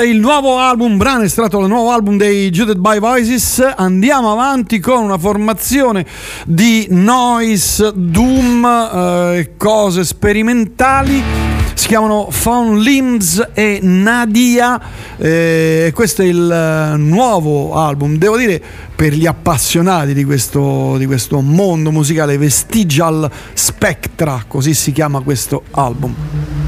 è 0.00 0.04
il 0.04 0.18
nuovo 0.18 0.56
album, 0.56 0.96
brano 0.96 1.24
estratto 1.24 1.58
dal 1.58 1.68
nuovo 1.68 1.90
album 1.90 2.16
dei 2.16 2.48
Judith 2.48 2.78
by 2.78 2.98
Voices. 2.98 3.62
Andiamo 3.76 4.32
avanti 4.32 4.78
con 4.78 5.02
una 5.02 5.18
formazione 5.18 6.06
di 6.46 6.86
noise, 6.88 7.92
doom 7.94 8.64
eh, 8.64 9.52
cose 9.58 10.04
sperimentali. 10.04 11.22
Si 11.74 11.86
chiamano 11.86 12.28
Found 12.30 12.78
Limbs 12.78 13.50
e 13.52 13.80
Nadia. 13.82 14.80
eh, 15.18 15.92
questo 15.94 16.22
è 16.22 16.24
il 16.24 16.50
eh, 16.50 16.96
nuovo 16.96 17.74
album. 17.74 18.16
Devo 18.16 18.38
dire, 18.38 18.62
per 18.96 19.12
gli 19.12 19.26
appassionati 19.26 20.14
di 20.14 20.24
questo, 20.24 20.96
di 20.96 21.04
questo 21.04 21.40
mondo 21.40 21.90
musicale, 21.90 22.38
Vestigial 22.38 23.30
Spectra, 23.52 24.44
così 24.48 24.72
si 24.72 24.92
chiama 24.92 25.20
questo 25.20 25.62
album. 25.72 26.59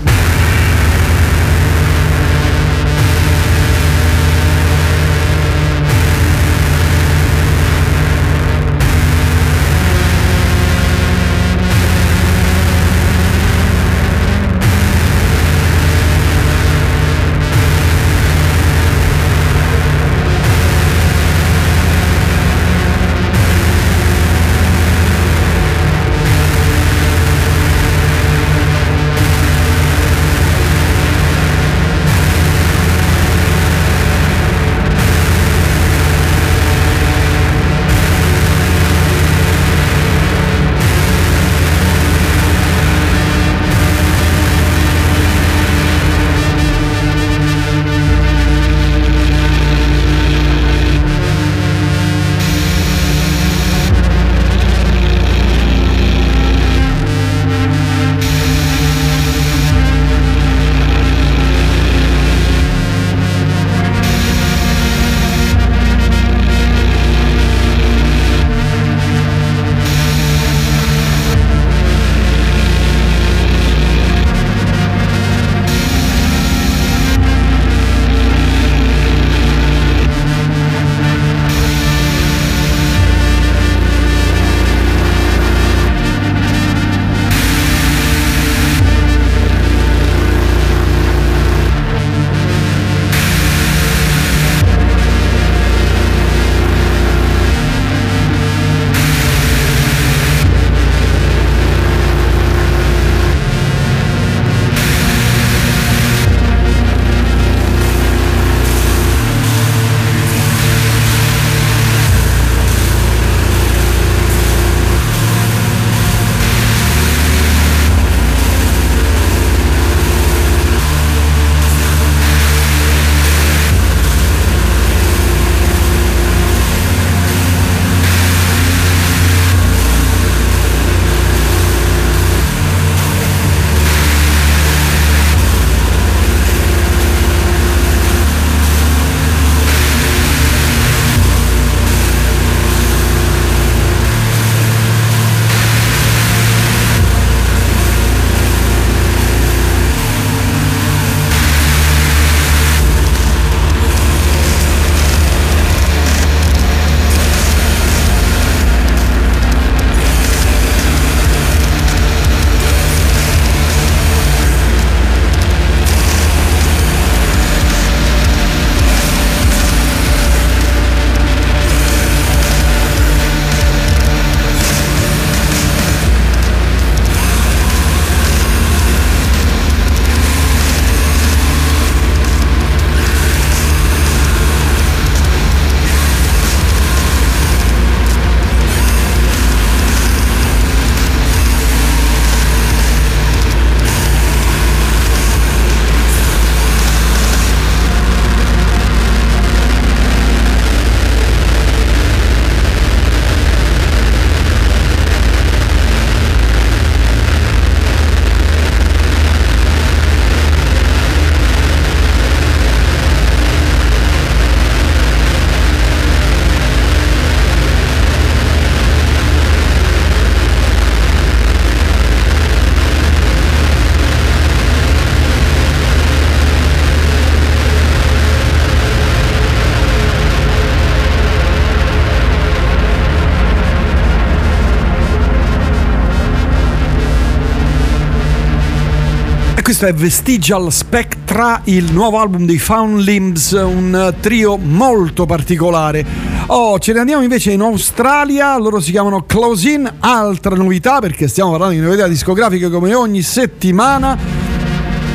Questo 239.83 239.99
è 239.99 240.01
Vestigial 240.01 240.73
Spectra, 240.73 241.61
il 241.65 241.93
nuovo 241.93 242.21
album 242.21 242.47
dei 242.47 242.59
Found 242.59 243.01
Limbs, 243.01 243.51
un 243.51 244.15
trio 244.21 244.57
molto 244.57 245.27
particolare. 245.27 246.05
Oh, 246.47 246.79
ce 246.79 246.93
ne 246.93 247.01
andiamo 247.01 247.23
invece 247.23 247.51
in 247.51 247.63
Australia, 247.63 248.57
loro 248.59 248.79
si 248.79 248.93
chiamano 248.93 249.25
Close 249.25 249.69
In, 249.71 249.93
altra 249.99 250.55
novità 250.55 251.01
perché 251.01 251.27
stiamo 251.27 251.51
parlando 251.51 251.75
di 251.75 251.81
novità 251.81 252.07
discografiche 252.07 252.71
come 252.71 252.95
ogni 252.95 253.23
settimana, 253.23 254.17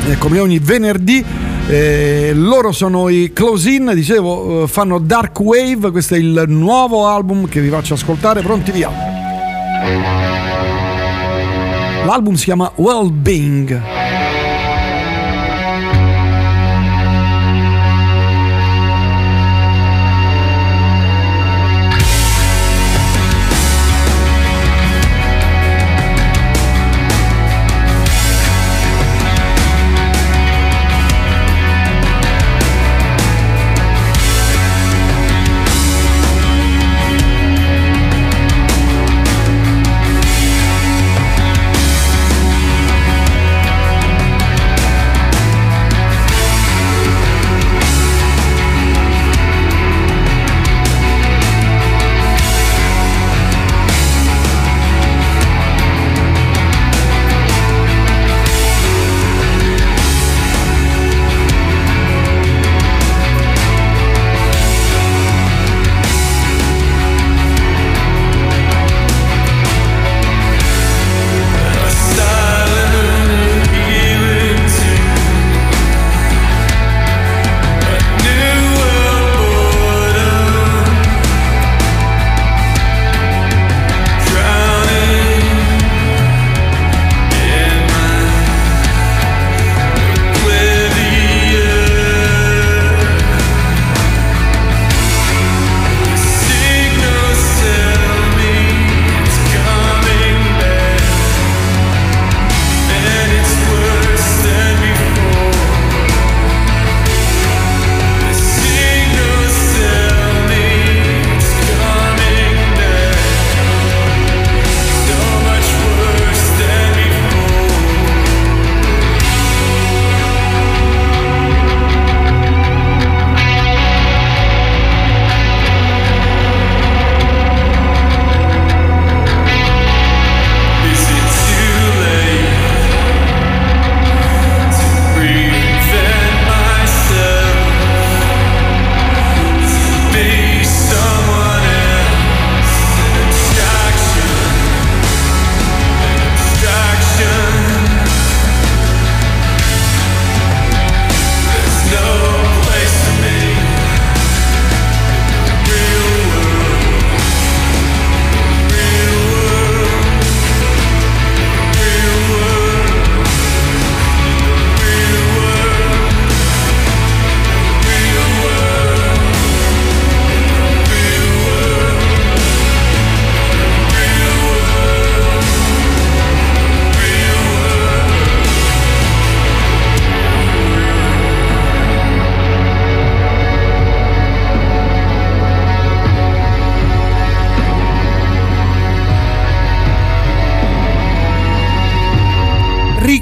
eh, 0.06 0.18
come 0.18 0.38
ogni 0.38 0.58
venerdì. 0.58 1.24
Eh, 1.66 2.32
loro 2.34 2.70
sono 2.72 3.08
i 3.08 3.32
Close 3.32 3.70
In, 3.70 3.92
dicevo, 3.94 4.64
eh, 4.64 4.68
fanno 4.68 4.98
Dark 4.98 5.40
Wave, 5.40 5.90
questo 5.90 6.14
è 6.14 6.18
il 6.18 6.44
nuovo 6.48 7.06
album 7.06 7.48
che 7.48 7.62
vi 7.62 7.70
faccio 7.70 7.94
ascoltare, 7.94 8.42
pronti 8.42 8.70
via. 8.70 8.90
L'album 12.04 12.34
si 12.34 12.44
chiama 12.44 12.70
Well-Being. 12.74 13.97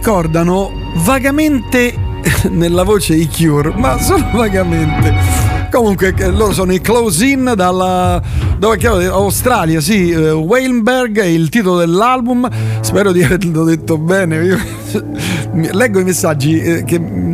Ricordano 0.07 0.71
vagamente 0.99 1.93
nella 2.51 2.85
voce 2.85 3.17
i 3.17 3.29
Cure, 3.29 3.73
ma 3.75 4.01
solo 4.01 4.25
vagamente. 4.35 5.13
Comunque 5.69 6.15
loro 6.31 6.53
sono 6.53 6.73
i 6.73 6.81
Close 6.81 7.27
In 7.27 7.53
dalla 7.57 8.23
dove 8.57 8.77
chiaro, 8.77 8.99
Australia, 9.13 9.81
sì, 9.81 10.11
eh, 10.11 10.31
Weinberg 10.31 11.19
è 11.19 11.25
il 11.25 11.49
titolo 11.49 11.79
dell'album. 11.79 12.49
Spero 12.83 13.11
di 13.11 13.25
averlo 13.25 13.65
detto 13.65 13.99
bene. 13.99 14.37
Io 14.45 14.59
leggo 15.73 15.99
i 15.99 16.05
messaggi 16.05 16.61
eh, 16.61 16.85
che 16.85 17.01
mm, 17.01 17.33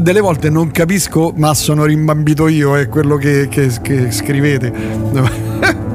delle 0.00 0.20
volte 0.20 0.48
non 0.48 0.70
capisco, 0.70 1.34
ma 1.36 1.52
sono 1.52 1.84
rimbambito 1.84 2.48
io, 2.48 2.78
è 2.78 2.88
quello 2.88 3.16
che, 3.16 3.48
che- 3.50 3.70
che 3.82 4.10
scrivete. 4.10 4.72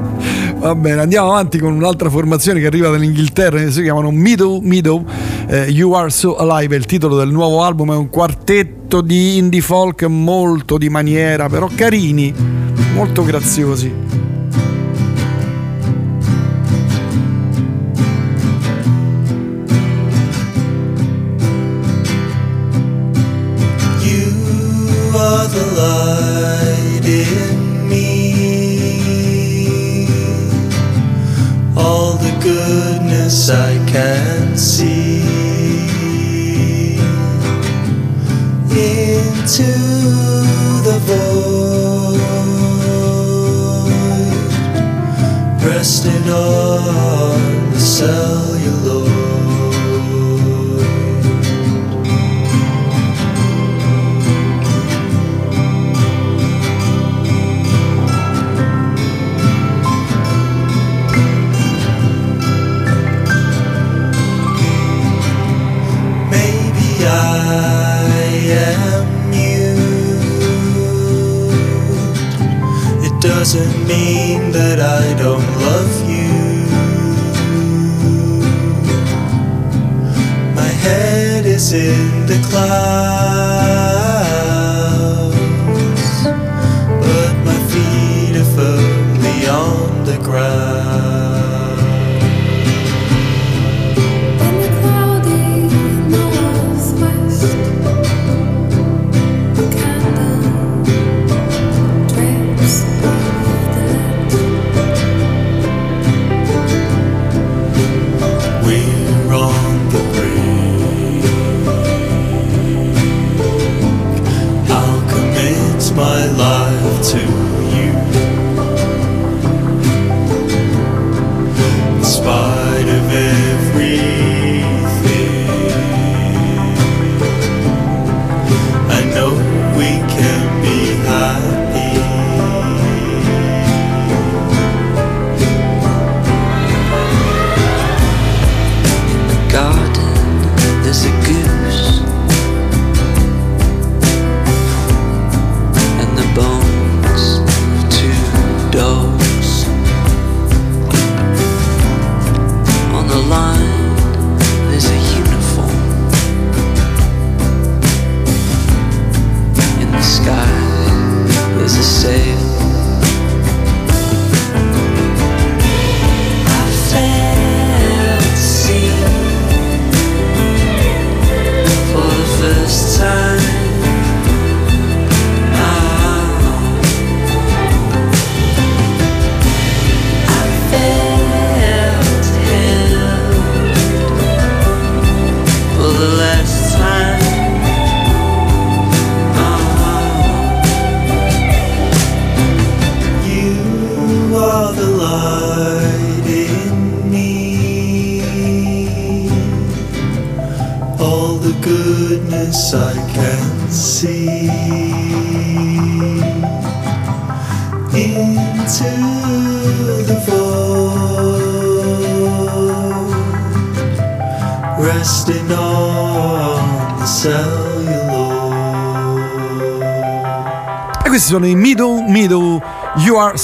Va 0.62 0.76
bene, 0.76 1.00
andiamo 1.00 1.30
avanti 1.32 1.58
con 1.58 1.72
un'altra 1.72 2.08
formazione 2.08 2.60
che 2.60 2.66
arriva 2.66 2.88
dall'Inghilterra, 2.88 3.68
si 3.68 3.82
chiamano 3.82 4.12
Middle 4.12 4.60
Middle, 4.62 5.02
eh, 5.48 5.68
You 5.68 5.92
Are 5.92 6.10
So 6.10 6.36
Alive, 6.36 6.74
è 6.74 6.78
il 6.78 6.86
titolo 6.86 7.16
del 7.16 7.30
nuovo 7.30 7.62
album, 7.62 7.92
è 7.92 7.96
un 7.96 8.10
quartetto 8.10 9.00
di 9.00 9.36
indie 9.36 9.60
folk 9.60 10.02
molto 10.04 10.78
di 10.78 10.88
maniera, 10.88 11.48
però 11.48 11.68
carini, 11.74 12.34
molto 12.94 13.24
graziosi. 13.24 14.31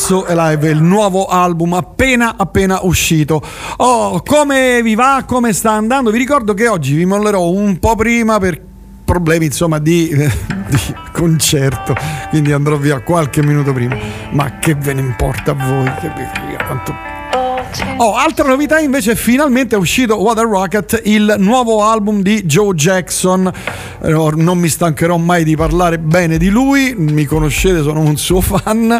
Are 0.08 0.24
So 0.24 0.24
Alive, 0.24 0.70
il 0.70 0.82
nuovo 0.82 1.26
album 1.26 1.74
appena 1.74 2.36
appena 2.38 2.78
uscito. 2.80 3.42
Oh, 3.76 4.22
come 4.22 4.80
vi 4.82 4.94
va? 4.94 5.24
Come 5.26 5.52
sta 5.52 5.72
andando? 5.72 6.10
Vi 6.10 6.16
ricordo 6.16 6.54
che 6.54 6.66
oggi 6.66 6.94
vi 6.94 7.04
mollerò 7.04 7.46
un 7.50 7.78
po' 7.78 7.94
prima 7.94 8.38
per 8.38 8.58
problemi 9.04 9.44
insomma 9.44 9.78
di, 9.78 10.08
di 10.16 10.78
concerto, 11.12 11.94
quindi 12.30 12.52
andrò 12.52 12.76
via 12.76 13.02
qualche 13.02 13.42
minuto 13.42 13.74
prima. 13.74 13.98
Ma 14.30 14.58
che 14.58 14.74
ve 14.74 14.94
ne 14.94 15.02
importa 15.02 15.50
a 15.50 15.54
voi? 15.54 15.92
Che 16.00 16.08
vi 16.08 16.56
quanto 16.64 16.94
Oh, 17.98 18.14
altra 18.14 18.48
novità 18.48 18.78
invece, 18.78 19.14
finalmente 19.14 19.74
è 19.76 19.78
uscito 19.78 20.16
Water 20.16 20.46
Rocket, 20.46 21.02
il 21.04 21.34
nuovo 21.38 21.84
album 21.84 22.22
di 22.22 22.44
Joe 22.44 22.72
Jackson. 22.72 23.52
No, 24.02 24.30
Non 24.30 24.56
mi 24.58 24.68
stancherò 24.68 25.18
mai 25.18 25.44
di 25.44 25.54
parlare 25.54 25.98
bene 25.98 26.38
di 26.38 26.48
lui, 26.48 26.94
mi 26.96 27.26
conoscete, 27.26 27.82
sono 27.82 28.00
un 28.00 28.16
suo 28.16 28.40
fan. 28.40 28.98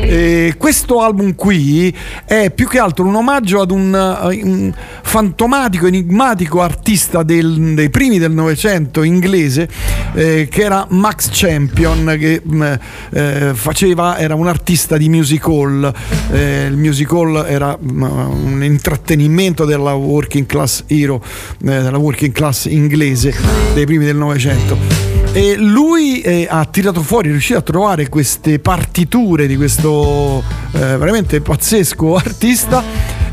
E 0.00 0.54
questo 0.56 1.00
album 1.02 1.34
qui 1.34 1.94
è 2.24 2.50
più 2.50 2.66
che 2.66 2.78
altro 2.78 3.04
un 3.04 3.14
omaggio 3.14 3.60
ad 3.60 3.70
un, 3.70 3.94
eh, 3.94 4.40
un 4.42 4.72
fantomatico, 5.02 5.86
enigmatico 5.86 6.62
artista 6.62 7.22
del- 7.22 7.74
dei 7.74 7.90
primi 7.90 8.18
del 8.18 8.32
Novecento 8.32 9.02
inglese 9.02 9.68
eh, 10.14 10.48
che 10.50 10.62
era 10.62 10.86
Max 10.90 11.28
Champion, 11.32 12.16
che 12.18 12.40
mh, 12.42 12.78
eh, 13.10 13.50
faceva, 13.54 14.18
era 14.18 14.34
un 14.34 14.46
artista 14.46 14.96
di 14.96 15.08
music 15.08 15.46
hall. 15.46 15.92
Eh, 16.30 16.66
il 16.66 16.76
music 16.76 17.10
hall 17.12 17.44
era 17.46 17.76
mh, 17.78 18.02
un 18.02 18.64
intrattenimento 18.64 19.64
della 19.64 19.94
working 19.94 20.46
class 20.46 20.84
hero, 20.86 21.22
eh, 21.24 21.82
della 21.82 21.98
working 21.98 22.32
class 22.32 22.66
inglese 22.66 23.34
dei 23.74 23.84
primi 23.84 24.04
del 24.04 24.16
Novecento. 24.16 25.07
E 25.38 25.54
lui 25.54 26.20
eh, 26.20 26.48
ha 26.50 26.64
tirato 26.64 27.00
fuori, 27.00 27.28
è 27.28 27.30
riuscito 27.30 27.60
a 27.60 27.62
trovare 27.62 28.08
queste 28.08 28.58
partiture 28.58 29.46
di 29.46 29.54
questo 29.54 30.42
eh, 30.72 30.78
veramente 30.80 31.40
pazzesco 31.40 32.16
artista 32.18 32.82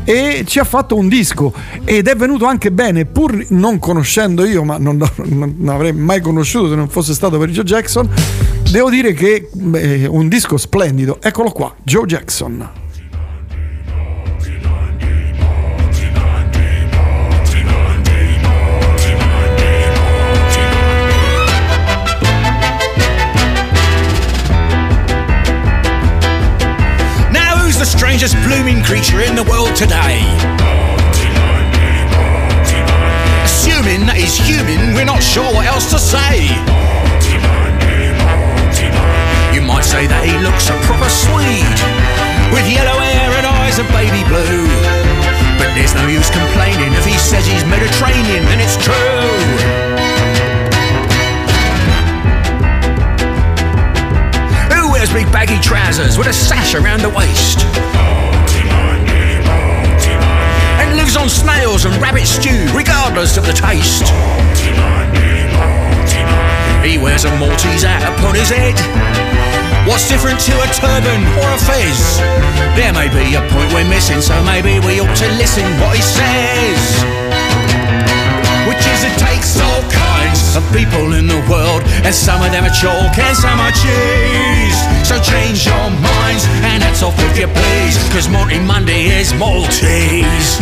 e 0.04 0.44
ci 0.46 0.60
ha 0.60 0.64
fatto 0.64 0.94
un 0.94 1.08
disco. 1.08 1.52
Ed 1.82 2.06
è 2.06 2.14
venuto 2.14 2.46
anche 2.46 2.70
bene 2.70 3.06
pur 3.06 3.46
non 3.48 3.80
conoscendo 3.80 4.44
io 4.44 4.62
ma 4.62 4.78
non, 4.78 5.04
non 5.24 5.68
avrei 5.68 5.92
mai 5.92 6.20
conosciuto 6.20 6.68
se 6.68 6.76
non 6.76 6.88
fosse 6.88 7.12
stato 7.12 7.38
per 7.38 7.48
Joe 7.50 7.64
Jackson 7.64 8.08
devo 8.70 8.88
dire 8.88 9.12
che 9.12 9.50
è 9.72 10.06
un 10.06 10.28
disco 10.28 10.56
splendido. 10.58 11.18
Eccolo 11.20 11.50
qua 11.50 11.74
Joe 11.82 12.06
Jackson 12.06 12.85
Who's 27.76 27.92
the 27.92 27.98
strangest 27.98 28.34
blooming 28.40 28.82
creature 28.82 29.20
in 29.20 29.36
the 29.36 29.44
world 29.44 29.76
today? 29.76 30.24
Assuming 33.44 34.08
that 34.08 34.16
he's 34.16 34.32
human, 34.32 34.96
we're 34.96 35.04
not 35.04 35.20
sure 35.20 35.44
what 35.52 35.68
else 35.68 35.92
to 35.92 36.00
say. 36.00 36.48
You 39.52 39.60
might 39.60 39.84
say 39.84 40.08
that 40.08 40.24
he 40.24 40.32
looks 40.40 40.72
a 40.72 40.76
proper 40.88 41.04
Swede, 41.12 41.76
with 42.48 42.64
yellow 42.64 42.96
hair 42.96 43.28
and 43.36 43.44
eyes 43.44 43.76
of 43.76 43.84
baby 43.92 44.24
blue. 44.24 44.64
But 45.60 45.76
there's 45.76 45.92
no 45.92 46.08
use 46.08 46.32
complaining 46.32 46.96
if 46.96 47.04
he 47.04 47.20
says 47.20 47.44
he's 47.44 47.60
Mediterranean, 47.68 48.48
then 48.48 48.56
it's 48.56 48.80
true. 48.80 49.85
Wears 55.06 55.24
big 55.24 55.32
baggy 55.32 55.60
trousers 55.60 56.18
with 56.18 56.26
a 56.26 56.32
sash 56.32 56.74
around 56.74 57.00
the 57.00 57.10
waist? 57.10 57.60
And 60.80 60.96
lives 60.96 61.16
on 61.16 61.28
snails 61.28 61.84
and 61.84 61.94
rabbit 62.02 62.26
stew, 62.26 62.66
regardless 62.74 63.36
of 63.36 63.46
the 63.46 63.52
taste. 63.52 64.08
He 66.82 66.98
wears 66.98 67.24
a 67.24 67.30
Maltese 67.38 67.82
hat 67.82 68.02
upon 68.18 68.34
his 68.34 68.50
head. 68.50 68.74
What's 69.86 70.08
different 70.08 70.40
to 70.40 70.52
a 70.58 70.66
turban 70.74 71.22
or 71.38 71.48
a 71.54 71.58
fez? 71.58 72.18
There 72.74 72.92
may 72.92 73.08
be 73.08 73.34
a 73.36 73.42
point 73.52 73.72
we're 73.72 73.88
missing, 73.88 74.20
so 74.20 74.34
maybe 74.42 74.80
we 74.80 74.98
ought 75.00 75.16
to 75.16 75.28
listen 75.38 75.64
what 75.78 75.94
he 75.94 76.02
says 76.02 77.45
which 78.66 78.82
is 78.82 79.00
it 79.06 79.16
takes 79.18 79.58
all 79.62 79.82
kinds 79.90 80.56
of 80.58 80.62
people 80.74 81.14
in 81.14 81.26
the 81.26 81.38
world, 81.46 81.82
and 82.02 82.14
some 82.14 82.42
of 82.42 82.50
them 82.50 82.64
are 82.64 82.74
chalk 82.74 83.14
and 83.18 83.36
some 83.36 83.60
are 83.60 83.70
cheese. 83.70 84.78
So 85.06 85.22
change 85.22 85.66
your 85.66 85.90
minds 86.02 86.44
and 86.66 86.82
that's 86.82 87.02
off 87.02 87.14
if 87.18 87.38
you 87.38 87.46
please, 87.46 87.96
cause 88.12 88.28
Monty 88.28 88.58
Monday 88.58 89.06
is 89.14 89.32
Maltese. 89.34 90.58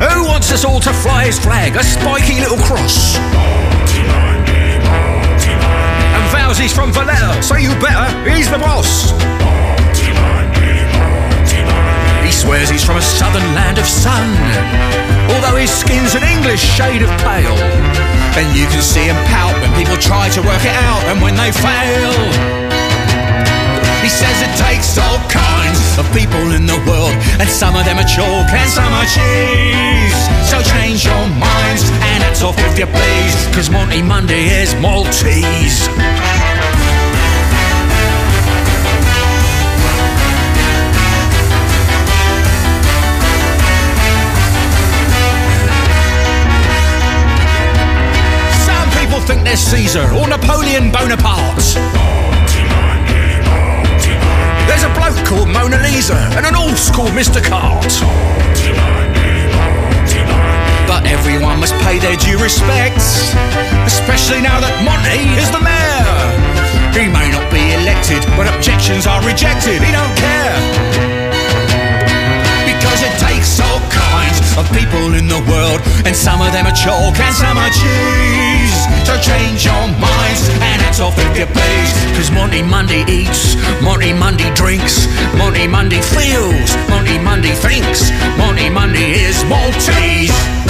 Who 0.00 0.24
wants 0.24 0.50
us 0.52 0.64
all 0.64 0.80
to 0.80 0.92
fly 0.92 1.26
his 1.26 1.38
flag? 1.38 1.76
A 1.76 1.84
spiky 1.84 2.40
little 2.40 2.58
cross. 2.58 3.16
And 6.16 6.24
vows 6.32 6.58
he's 6.58 6.72
from 6.72 6.92
Valletta, 6.92 7.42
so 7.42 7.56
you 7.56 7.70
better, 7.80 8.08
he's 8.30 8.50
the 8.50 8.58
boss. 8.58 9.12
Swears 12.32 12.70
he's 12.70 12.84
from 12.84 12.96
a 12.96 13.02
southern 13.02 13.44
land 13.54 13.78
of 13.78 13.86
sun, 13.86 14.26
although 15.30 15.56
his 15.56 15.70
skin's 15.70 16.14
an 16.14 16.24
English 16.24 16.60
shade 16.60 17.02
of 17.02 17.10
pale. 17.22 17.58
And 18.34 18.56
you 18.56 18.66
can 18.66 18.82
see 18.82 19.04
him 19.04 19.16
pout 19.30 19.54
when 19.60 19.70
people 19.78 19.96
try 19.96 20.28
to 20.30 20.40
work 20.40 20.64
it 20.64 20.74
out, 20.88 21.02
and 21.12 21.22
when 21.22 21.36
they 21.36 21.52
fail. 21.52 22.14
He 24.02 24.10
says 24.10 24.34
it 24.42 24.50
takes 24.58 24.98
all 24.98 25.20
kinds 25.30 25.78
of 25.98 26.04
people 26.10 26.50
in 26.50 26.66
the 26.66 26.80
world, 26.88 27.14
and 27.38 27.48
some 27.48 27.76
of 27.76 27.84
them 27.84 27.98
are 27.98 28.10
chalk 28.10 28.50
and 28.50 28.68
some 28.68 28.90
are 28.90 29.06
cheese. 29.06 30.18
So 30.50 30.58
change 30.74 31.04
your 31.06 31.24
minds 31.38 31.86
and 32.10 32.18
hats 32.26 32.42
off 32.42 32.58
if 32.58 32.78
you 32.78 32.86
please, 32.86 33.36
cause 33.54 33.70
Monty 33.70 34.02
Monday 34.02 34.50
is 34.50 34.74
Maltese. 34.82 35.86
Think 49.26 49.44
they're 49.44 49.56
Caesar 49.56 50.02
or 50.18 50.26
Napoleon 50.26 50.90
Bonaparte. 50.90 51.78
There's 54.66 54.82
a 54.82 54.92
bloke 54.98 55.20
called 55.26 55.48
Mona 55.48 55.78
Lisa 55.78 56.16
and 56.34 56.44
an 56.46 56.56
old 56.56 56.76
school 56.76 57.06
Mr. 57.14 57.38
Cart. 57.42 57.86
But 60.88 61.06
everyone 61.06 61.60
must 61.60 61.74
pay 61.86 61.98
their 61.98 62.16
due 62.16 62.38
respects, 62.42 63.30
especially 63.86 64.42
now 64.42 64.58
that 64.58 64.74
Monty 64.82 65.22
is 65.38 65.48
the 65.54 65.62
mayor. 65.62 66.52
He 66.92 67.06
may 67.06 67.30
not 67.30 67.46
be 67.52 67.62
elected, 67.78 68.26
but 68.36 68.50
objections 68.50 69.06
are 69.06 69.22
rejected. 69.22 69.78
He 69.82 69.92
don't 69.92 70.16
care. 70.18 70.58
Because 72.66 73.00
it 73.06 73.14
takes 73.22 73.60
all 73.60 73.80
kinds 73.88 74.31
of 74.58 74.68
people 74.72 75.14
in 75.14 75.28
the 75.28 75.40
world, 75.48 75.80
and 76.04 76.14
some 76.14 76.40
of 76.40 76.52
them 76.52 76.66
are 76.66 76.76
chalk 76.76 77.16
and 77.18 77.34
some 77.34 77.56
are 77.56 77.72
cheese. 77.72 78.76
So 79.06 79.16
change 79.20 79.64
your 79.64 79.86
minds 79.98 80.48
and 80.60 80.78
hats 80.82 81.00
off 81.00 81.16
if 81.18 81.32
you 81.38 81.46
please. 81.46 81.92
Cause 82.16 82.30
Monty 82.30 82.62
Monday 82.62 83.04
eats, 83.08 83.56
Monty 83.82 84.12
Monday 84.12 84.52
drinks, 84.54 85.06
Monty 85.36 85.66
Monday 85.66 86.00
feels, 86.00 86.70
Monty 86.88 87.18
Monday 87.18 87.54
thinks, 87.54 88.10
Monty 88.36 88.68
Monday 88.68 89.24
is 89.24 89.42
Maltese. 89.44 90.61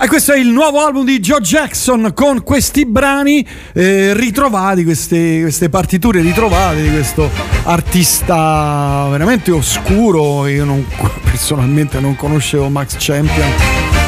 E 0.00 0.08
questo 0.08 0.32
è 0.32 0.38
il 0.38 0.48
nuovo 0.48 0.84
album 0.84 1.04
di 1.04 1.18
Joe 1.20 1.40
Jackson 1.40 2.12
con 2.14 2.42
questi 2.42 2.84
brani 2.84 3.46
eh, 3.72 4.12
ritrovati, 4.14 4.84
queste, 4.84 5.40
queste 5.40 5.68
partiture 5.68 6.20
ritrovate 6.20 6.82
di 6.82 6.90
questo 6.90 7.30
artista 7.62 9.06
veramente 9.10 9.50
oscuro. 9.52 10.46
Io 10.46 10.64
non- 10.64 10.84
personalmente 11.24 12.00
non 12.00 12.16
conoscevo 12.16 12.68
Max 12.68 12.96
Champion, 12.98 13.48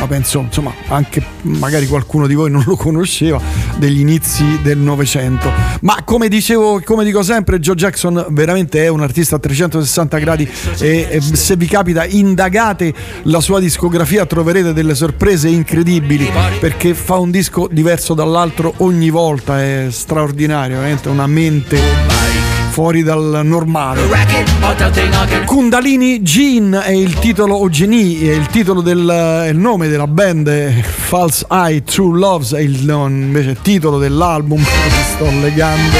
penso 0.06 0.40
insomma 0.40 0.72
anche 0.88 1.22
magari 1.42 1.86
qualcuno 1.86 2.26
di 2.26 2.34
voi 2.34 2.50
non 2.50 2.62
lo 2.66 2.76
conosceva 2.76 3.40
degli 3.76 4.00
inizi 4.00 4.60
del 4.62 4.78
Novecento. 4.78 5.50
Ma 5.80 6.02
come 6.04 6.28
dicevo, 6.28 6.80
come 6.84 7.04
dico 7.04 7.22
sempre, 7.22 7.60
Joe 7.60 7.74
Jackson 7.74 8.26
veramente 8.30 8.84
è 8.84 8.88
un 8.88 9.02
artista 9.02 9.36
a 9.36 9.38
360 9.38 10.18
gradi 10.18 10.48
e, 10.78 11.08
e 11.10 11.20
se 11.20 11.56
vi 11.56 11.66
capita 11.66 12.04
indagate 12.04 12.92
la 13.24 13.40
sua 13.40 13.60
discografia 13.60 14.26
troverete 14.26 14.72
delle 14.72 14.94
sorprese 14.94 15.48
incredibili 15.48 16.30
perché 16.60 16.94
fa 16.94 17.16
un 17.16 17.30
disco 17.30 17.68
diverso 17.70 18.14
dall'altro 18.14 18.74
ogni 18.78 19.10
volta, 19.10 19.62
è 19.62 19.86
straordinario, 19.90 20.76
veramente 20.76 21.08
una 21.08 21.26
mente 21.26 22.55
fuori 22.76 23.02
dal 23.02 23.40
normale. 23.42 24.02
Kundalini 25.46 26.22
Gene 26.22 26.82
è 26.82 26.90
il 26.90 27.18
titolo, 27.18 27.54
o 27.54 27.70
Genie 27.70 28.32
è 28.32 28.34
il 28.34 28.48
titolo 28.48 28.82
del 28.82 29.08
è 29.08 29.48
il 29.48 29.56
nome 29.56 29.88
della 29.88 30.06
band, 30.06 30.82
False 30.82 31.46
Eye 31.48 31.82
True 31.84 32.18
Loves 32.18 32.52
è 32.52 32.60
il 32.60 32.84
no, 32.84 33.06
invece 33.06 33.48
il 33.48 33.60
titolo 33.62 33.96
dell'album 33.96 34.62
che 34.62 34.90
sto 35.14 35.24
legando. 35.40 35.96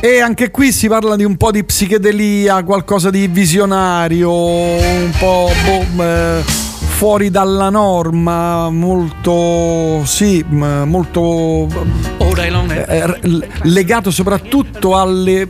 E 0.00 0.20
anche 0.20 0.50
qui 0.50 0.72
si 0.72 0.88
parla 0.88 1.16
di 1.16 1.24
un 1.24 1.36
po' 1.36 1.50
di 1.50 1.62
psichedelia, 1.62 2.64
qualcosa 2.64 3.10
di 3.10 3.26
visionario, 3.26 4.32
un 4.32 5.10
po' 5.18 5.50
boh, 5.66 6.02
eh, 6.02 6.65
fuori 6.96 7.30
dalla 7.30 7.68
norma, 7.68 8.70
molto 8.70 10.02
sì, 10.06 10.42
molto 10.48 11.68
eh, 12.86 13.20
legato 13.64 14.10
soprattutto 14.10 14.98
alle, 14.98 15.46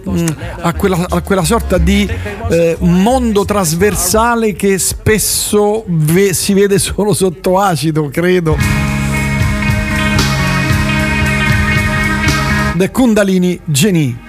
a, 0.60 0.74
quella, 0.74 1.06
a 1.08 1.20
quella 1.20 1.44
sorta 1.44 1.78
di 1.78 2.10
eh, 2.50 2.76
mondo 2.80 3.44
trasversale 3.44 4.54
che 4.54 4.76
spesso 4.78 5.84
ve- 5.86 6.34
si 6.34 6.52
vede 6.52 6.80
solo 6.80 7.14
sotto 7.14 7.60
acido, 7.60 8.08
credo. 8.08 8.56
The 12.74 12.90
Kundalini 12.90 13.60
Genie. 13.66 14.25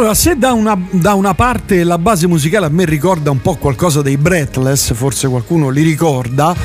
Allora, 0.00 0.14
se 0.14 0.34
da 0.34 0.54
una, 0.54 0.82
da 0.92 1.12
una 1.12 1.34
parte 1.34 1.84
la 1.84 1.98
base 1.98 2.26
musicale 2.26 2.64
a 2.64 2.70
me 2.70 2.86
ricorda 2.86 3.30
un 3.30 3.42
po' 3.42 3.56
qualcosa 3.56 4.00
dei 4.00 4.16
Breathless, 4.16 4.94
forse 4.94 5.28
qualcuno 5.28 5.68
li 5.68 5.82
ricorda, 5.82 6.56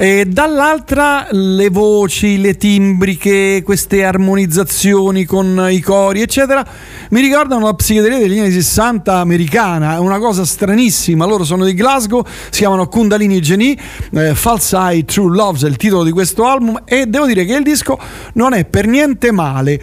e 0.00 0.26
dall'altra 0.26 1.26
le 1.32 1.70
voci, 1.70 2.40
le 2.40 2.56
timbriche, 2.56 3.62
queste 3.64 4.04
armonizzazioni 4.04 5.24
con 5.24 5.66
i 5.68 5.80
cori, 5.80 6.20
eccetera, 6.22 6.64
mi 7.10 7.20
ricordano 7.20 7.64
la 7.64 7.74
psichedelia 7.74 8.18
degli 8.18 8.38
anni 8.38 8.52
60 8.52 9.16
americana, 9.16 9.96
è 9.96 9.98
una 9.98 10.20
cosa 10.20 10.44
stranissima. 10.44 11.26
Loro 11.26 11.42
sono 11.42 11.64
di 11.64 11.74
Glasgow, 11.74 12.24
si 12.24 12.60
chiamano 12.60 12.86
Kundalini 12.86 13.40
Genie, 13.40 13.76
eh, 14.12 14.36
False 14.36 14.76
Eye 14.76 15.04
True 15.04 15.34
Loves 15.34 15.64
è 15.64 15.66
il 15.66 15.76
titolo 15.76 16.04
di 16.04 16.12
questo 16.12 16.46
album 16.46 16.80
e 16.84 17.06
devo 17.06 17.26
dire 17.26 17.44
che 17.44 17.56
il 17.56 17.64
disco 17.64 17.98
non 18.34 18.54
è 18.54 18.64
per 18.66 18.86
niente 18.86 19.32
male. 19.32 19.80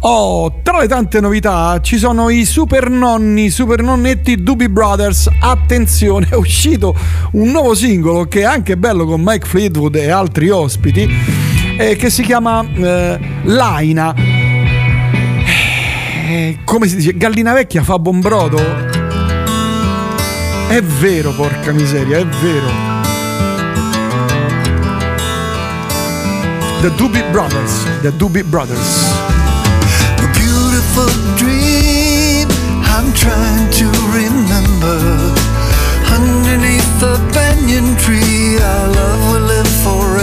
Oh, 0.00 0.60
tra 0.62 0.80
le 0.80 0.88
tante 0.88 1.20
novità 1.20 1.80
ci 1.80 1.96
sono 1.96 2.28
i 2.28 2.44
super 2.44 2.90
nonni, 2.90 3.48
super 3.48 3.80
nonnetti 3.80 4.42
Doobie 4.42 4.68
Brothers. 4.68 5.30
Attenzione, 5.40 6.28
è 6.30 6.34
uscito 6.34 6.94
un 7.32 7.48
nuovo 7.48 7.74
singolo 7.74 8.26
che 8.26 8.40
è 8.40 8.44
anche 8.44 8.76
bello 8.76 9.06
con 9.06 9.22
Mike 9.24 9.52
Fleetwood 9.54 9.94
e 9.94 10.10
altri 10.10 10.50
ospiti, 10.50 11.08
eh, 11.78 11.94
che 11.94 12.10
si 12.10 12.24
chiama 12.24 12.66
eh, 12.74 13.20
Laina. 13.44 14.12
Eh, 16.26 16.58
come 16.64 16.88
si 16.88 16.96
dice? 16.96 17.16
Gallina 17.16 17.52
vecchia 17.52 17.84
fa 17.84 17.96
buon 18.00 18.18
brodo? 18.18 18.58
È 20.66 20.82
vero, 20.82 21.30
porca 21.34 21.70
miseria, 21.70 22.18
è 22.18 22.26
vero. 22.26 22.66
The 26.80 26.90
Doobie 26.96 27.22
Brothers, 27.30 27.86
The 28.00 28.12
Doobie 28.16 28.42
Brothers. 28.42 29.04
A 30.16 30.30
beautiful 30.32 31.12
dream 31.36 32.48
I'm 32.82 33.12
trying 33.12 33.68
to 33.70 33.88
remember. 34.10 35.32
Underneath 36.10 37.00
the 37.00 37.20
banyan 37.32 37.96
tree, 37.96 38.58
our 38.60 38.88
love 38.88 39.33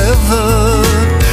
forever. 0.02 0.84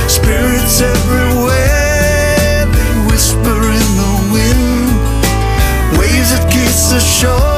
Spirits 0.09 0.81
everywhere, 0.81 2.66
they 2.66 3.11
whisper 3.11 3.61
in 3.81 3.89
the 4.03 4.15
wind. 4.32 5.99
Waves 5.99 6.31
that 6.32 6.49
kiss 6.53 6.90
the 6.90 7.01
shore 7.01 7.58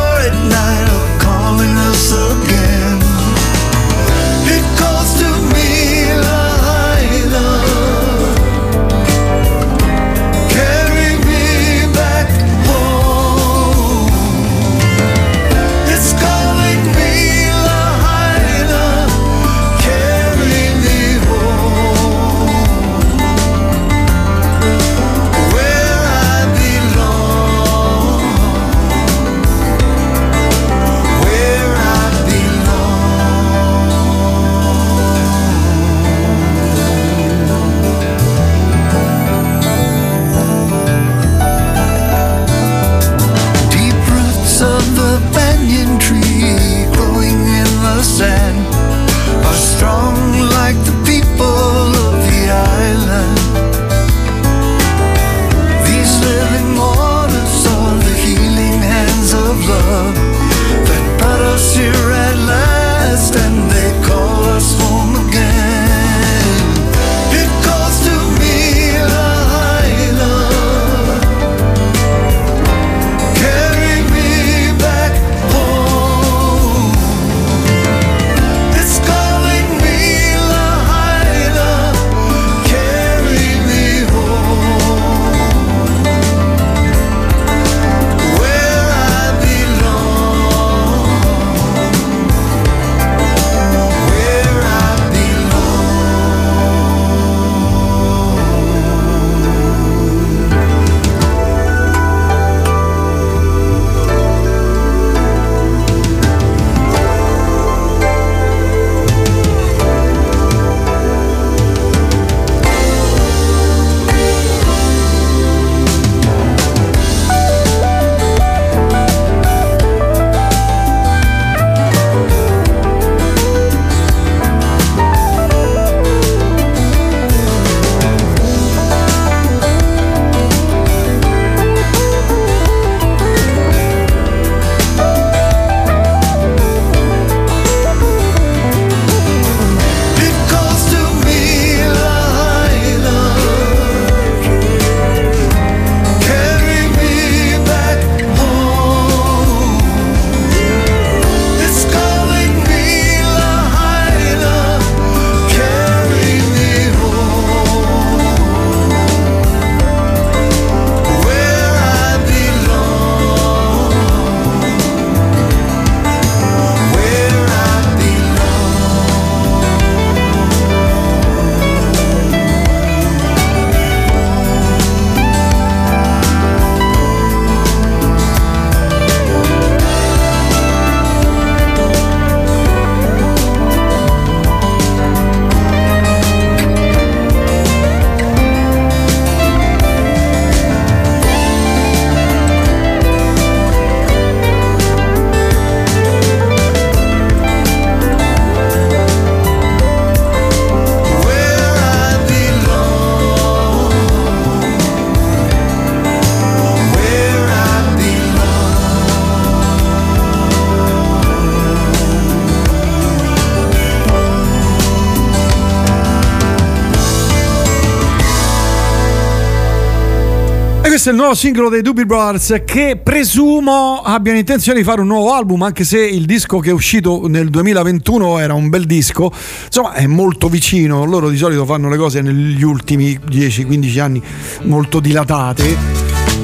questo 221.02 221.16
è 221.16 221.18
il 221.18 221.24
nuovo 221.24 221.38
singolo 221.38 221.70
dei 221.70 221.80
Doobie 221.80 222.04
Brothers 222.04 222.60
che 222.66 223.00
presumo 223.02 224.02
abbiano 224.04 224.36
intenzione 224.36 224.80
di 224.80 224.84
fare 224.84 225.00
un 225.00 225.06
nuovo 225.06 225.32
album, 225.32 225.62
anche 225.62 225.82
se 225.82 225.98
il 225.98 226.26
disco 226.26 226.58
che 226.58 226.68
è 226.68 226.72
uscito 226.74 227.26
nel 227.26 227.48
2021 227.48 228.38
era 228.38 228.52
un 228.52 228.68
bel 228.68 228.84
disco. 228.84 229.32
Insomma, 229.64 229.94
è 229.94 230.06
molto 230.06 230.50
vicino. 230.50 231.06
Loro 231.06 231.30
di 231.30 231.38
solito 231.38 231.64
fanno 231.64 231.88
le 231.88 231.96
cose 231.96 232.20
negli 232.20 232.62
ultimi 232.62 233.18
10-15 233.18 233.98
anni 233.98 234.22
molto 234.64 235.00
dilatate. 235.00 235.74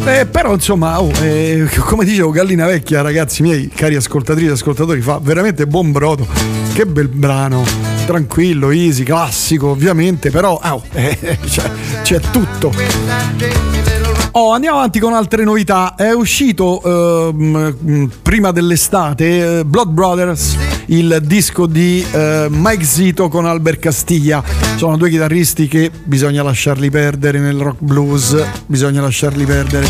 Eh, 0.07 0.25
però 0.25 0.55
insomma, 0.55 1.03
oh, 1.03 1.11
eh, 1.21 1.69
come 1.81 2.07
dicevo, 2.07 2.31
Gallina 2.31 2.65
Vecchia, 2.65 3.03
ragazzi 3.03 3.43
miei, 3.43 3.69
cari 3.69 3.97
ascoltatrici 3.97 4.49
e 4.49 4.53
ascoltatori, 4.53 5.03
fa 5.03 5.19
veramente 5.21 5.67
buon 5.67 5.93
brodo. 5.93 6.27
Che 6.73 6.87
bel 6.87 7.09
brano, 7.09 7.63
tranquillo, 8.07 8.71
easy, 8.71 9.03
classico, 9.03 9.69
ovviamente, 9.69 10.31
però 10.31 10.59
oh, 10.63 10.83
eh, 10.93 11.19
c'è, 11.45 11.71
c'è 12.01 12.21
tutto. 12.21 13.96
Oh, 14.39 14.53
andiamo 14.53 14.77
avanti 14.77 14.99
con 14.99 15.15
altre 15.15 15.45
novità. 15.45 15.95
È 15.97 16.13
uscito 16.13 16.83
ehm, 17.31 18.11
prima 18.21 18.53
dell'estate 18.53 19.61
eh, 19.61 19.65
Blood 19.65 19.89
Brothers, 19.89 20.57
il 20.89 21.21
disco 21.23 21.65
di 21.65 22.05
eh, 22.13 22.47
Mike 22.51 22.85
Zito 22.85 23.29
con 23.31 23.47
Albert 23.47 23.79
Castiglia. 23.79 24.45
Sono 24.77 24.99
due 24.99 25.09
chitarristi 25.09 25.69
che 25.69 25.91
bisogna 26.05 26.43
lasciarli 26.43 26.91
perdere 26.91 27.39
nel 27.39 27.57
rock 27.57 27.79
blues, 27.79 28.37
bisogna 28.67 29.01
lasciarli 29.01 29.47
perdere. 29.47 29.89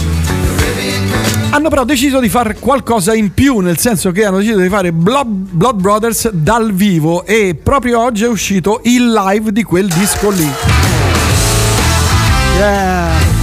Hanno 1.51 1.69
però 1.69 1.85
deciso 1.85 2.21
di 2.21 2.29
fare 2.29 2.55
qualcosa 2.55 3.15
in 3.15 3.35
più, 3.35 3.59
nel 3.59 3.79
senso 3.79 4.13
che 4.13 4.25
hanno 4.25 4.39
deciso 4.39 4.61
di 4.61 4.69
fare 4.69 4.93
Blood, 4.93 5.27
Blood 5.27 5.81
Brothers 5.81 6.31
dal 6.31 6.73
vivo 6.73 7.27
e 7.27 7.59
proprio 7.61 7.99
oggi 7.99 8.23
è 8.23 8.29
uscito 8.29 8.81
il 8.85 9.11
live 9.11 9.51
di 9.51 9.65
quel 9.65 9.89
disco 9.89 10.31
lì. 10.31 10.49
Yeah. 12.59 13.36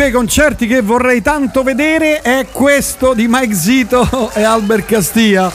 Quei 0.00 0.12
concerti 0.12 0.66
che 0.66 0.80
vorrei 0.80 1.20
tanto 1.20 1.62
vedere 1.62 2.22
è 2.22 2.46
questo 2.50 3.12
di 3.12 3.26
Mike 3.28 3.54
Zito 3.54 4.30
e 4.32 4.42
Albert 4.42 4.86
Castia. 4.86 5.52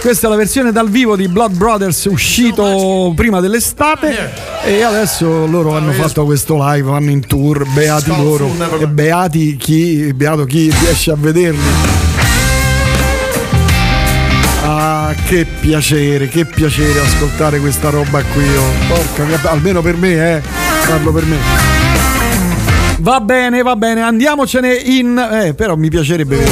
Questa 0.00 0.26
è 0.26 0.30
la 0.30 0.34
versione 0.34 0.72
dal 0.72 0.90
vivo 0.90 1.14
di 1.14 1.28
Blood 1.28 1.54
Brothers 1.54 2.06
uscito 2.06 3.12
prima 3.14 3.38
dell'estate 3.38 4.32
e 4.64 4.82
adesso 4.82 5.46
loro 5.46 5.76
hanno 5.76 5.92
fatto 5.92 6.24
questo 6.24 6.56
live, 6.58 6.82
vanno 6.82 7.10
in 7.10 7.24
tour, 7.28 7.64
beati 7.74 8.08
loro 8.08 8.50
e 8.76 8.88
beati 8.88 9.54
chi, 9.54 10.12
beato 10.12 10.44
chi 10.46 10.68
riesce 10.80 11.12
a 11.12 11.16
vederli. 11.16 11.70
Ah, 14.64 15.14
che 15.28 15.46
piacere, 15.60 16.26
che 16.26 16.44
piacere 16.44 16.98
ascoltare 16.98 17.60
questa 17.60 17.90
roba 17.90 18.20
qui. 18.24 18.44
oh. 18.56 18.72
Porca, 18.88 19.48
almeno 19.48 19.80
per 19.80 19.96
me, 19.96 20.38
eh. 20.38 20.42
Parlo 20.88 21.12
per 21.12 21.24
me. 21.24 21.75
Va 23.06 23.20
bene, 23.20 23.62
va 23.62 23.76
bene, 23.76 24.02
andiamocene 24.02 24.74
in. 24.74 25.16
Eh, 25.16 25.54
però 25.54 25.76
mi 25.76 25.88
piacerebbe. 25.88 26.44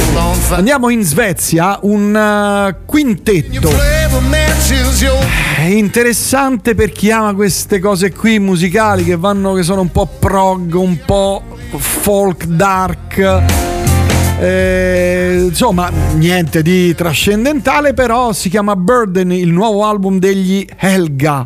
Andiamo 0.51 0.87
in 0.87 1.03
Svezia, 1.03 1.79
un 1.81 2.15
eh, 2.15 2.77
quintetto. 2.85 3.71
È 5.57 5.65
interessante 5.65 6.73
per 6.73 6.93
chi 6.93 7.11
ama 7.11 7.33
queste 7.33 7.79
cose 7.79 8.13
qui 8.13 8.39
musicali 8.39 9.03
che 9.03 9.17
vanno, 9.17 9.51
che 9.51 9.63
sono 9.63 9.81
un 9.81 9.91
po' 9.91 10.07
prog, 10.17 10.73
un 10.75 10.97
po' 11.05 11.43
folk 11.75 12.45
dark. 12.45 13.43
Eh, 14.39 15.47
insomma, 15.49 15.91
niente 16.13 16.61
di 16.61 16.95
trascendentale, 16.95 17.93
però 17.93 18.31
si 18.31 18.47
chiama 18.47 18.77
Burden, 18.77 19.29
il 19.33 19.51
nuovo 19.51 19.83
album 19.83 20.19
degli 20.19 20.65
Helga. 20.77 21.45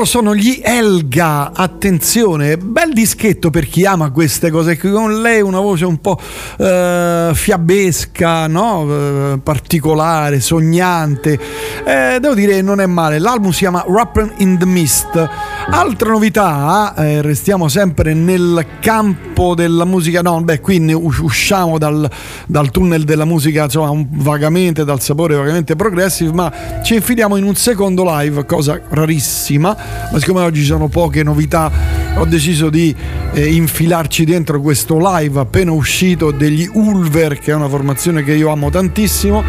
Loro 0.00 0.12
sono 0.12 0.34
gli 0.34 0.62
Elga, 0.64 1.52
attenzione, 1.52 2.56
bel 2.56 2.94
dischetto 2.94 3.50
per 3.50 3.68
chi 3.68 3.84
ama 3.84 4.10
queste 4.10 4.50
cose, 4.50 4.78
con 4.78 5.20
lei 5.20 5.42
una 5.42 5.60
voce 5.60 5.84
un 5.84 6.00
po' 6.00 6.18
eh, 6.58 7.32
fiabesca, 7.34 8.46
no? 8.46 8.86
Eh, 8.88 9.40
particolare, 9.42 10.40
sognante, 10.40 11.38
Eh, 11.84 12.18
devo 12.18 12.34
dire 12.34 12.62
non 12.62 12.80
è 12.80 12.86
male, 12.86 13.18
l'album 13.18 13.50
si 13.50 13.58
chiama 13.58 13.84
Rappin' 13.86 14.32
in 14.38 14.56
the 14.56 14.64
Mist. 14.64 15.28
Altra 15.68 16.10
novità, 16.10 16.94
eh, 16.96 17.20
restiamo 17.20 17.68
sempre 17.68 18.14
nel 18.14 18.64
campo 18.80 19.54
della 19.54 19.84
musica, 19.84 20.22
no, 20.22 20.40
beh 20.40 20.60
qui 20.60 20.78
ne 20.78 20.94
us- 20.94 21.18
usciamo 21.18 21.76
dal, 21.76 22.08
dal 22.46 22.70
tunnel 22.70 23.04
della 23.04 23.26
musica, 23.26 23.64
insomma, 23.64 23.92
vagamente, 24.12 24.84
dal 24.84 25.02
sapore 25.02 25.34
vagamente 25.34 25.76
progressive, 25.76 26.32
ma 26.32 26.50
ci 26.82 26.94
infiliamo 26.94 27.36
in 27.36 27.44
un 27.44 27.54
secondo 27.54 28.02
live, 28.06 28.46
cosa 28.46 28.80
rarissima, 28.88 29.76
ma 30.10 30.18
siccome 30.18 30.42
oggi 30.42 30.60
ci 30.60 30.66
sono 30.66 30.88
poche 30.88 31.22
novità, 31.22 31.70
ho 32.16 32.24
deciso 32.24 32.68
di 32.70 32.94
eh, 33.32 33.54
infilarci 33.54 34.24
dentro 34.24 34.60
questo 34.60 34.98
live 34.98 35.40
appena 35.40 35.72
uscito 35.72 36.30
degli 36.30 36.68
Ulver, 36.72 37.38
che 37.38 37.52
è 37.52 37.54
una 37.54 37.68
formazione 37.68 38.24
che 38.24 38.34
io 38.34 38.50
amo 38.50 38.70
tantissimo 38.70 39.42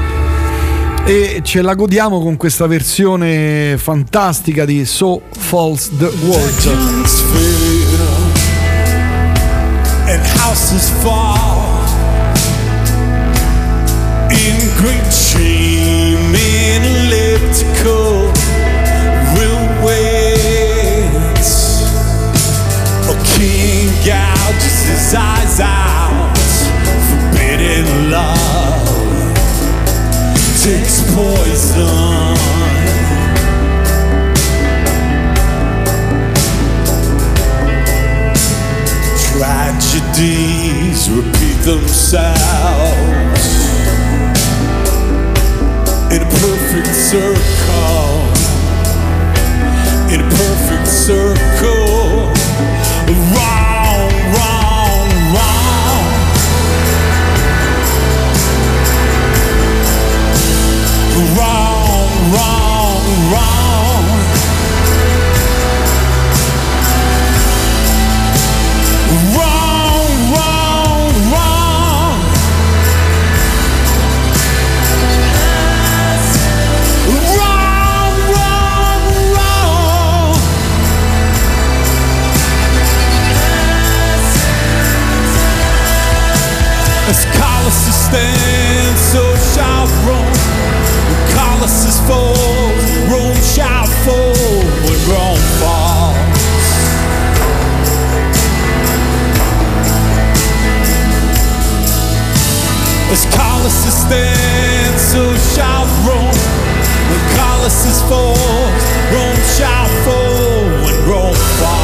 e 1.03 1.41
ce 1.43 1.61
la 1.61 1.73
godiamo 1.73 2.21
con 2.21 2.37
questa 2.37 2.67
versione 2.67 3.75
fantastica 3.77 4.65
di 4.65 4.85
So 4.85 5.21
Falls 5.31 5.89
the 5.97 6.11
World. 6.21 7.09
King 23.41 23.89
gouges 24.05 24.85
his 24.85 25.15
eyes 25.15 25.59
out, 25.61 26.37
forbidden 27.09 28.11
love 28.11 29.33
takes 30.61 31.01
poison. 31.15 32.37
Tragedies 39.31 41.09
repeat 41.09 41.57
themselves 41.65 43.45
in 46.13 46.21
a 46.21 46.29
perfect 46.45 46.93
circle. 47.09 48.21
In 50.13 50.19
a 50.21 50.29
perfect 50.29 50.87
circle. 50.87 51.80
Stands, 88.11 88.99
so 89.13 89.23
shall 89.55 89.87
Rome. 90.05 90.35
When 91.07 91.21
Colossus 91.31 91.99
falls, 92.05 92.83
Rome 93.09 93.39
shall 93.39 93.87
fall. 94.03 94.35
When 94.83 94.99
Rome 95.07 95.43
falls. 95.61 96.17
As 103.13 103.23
Colossus 103.33 104.01
stands, 104.01 105.01
so 105.01 105.33
shall 105.55 105.85
Rome. 106.05 106.35
When 107.07 107.23
Colossus 107.39 108.01
falls, 108.09 108.83
Rome 109.13 109.41
shall 109.55 109.87
fall. 110.03 110.63
When 110.83 111.09
Rome 111.09 111.35
falls. 111.59 111.80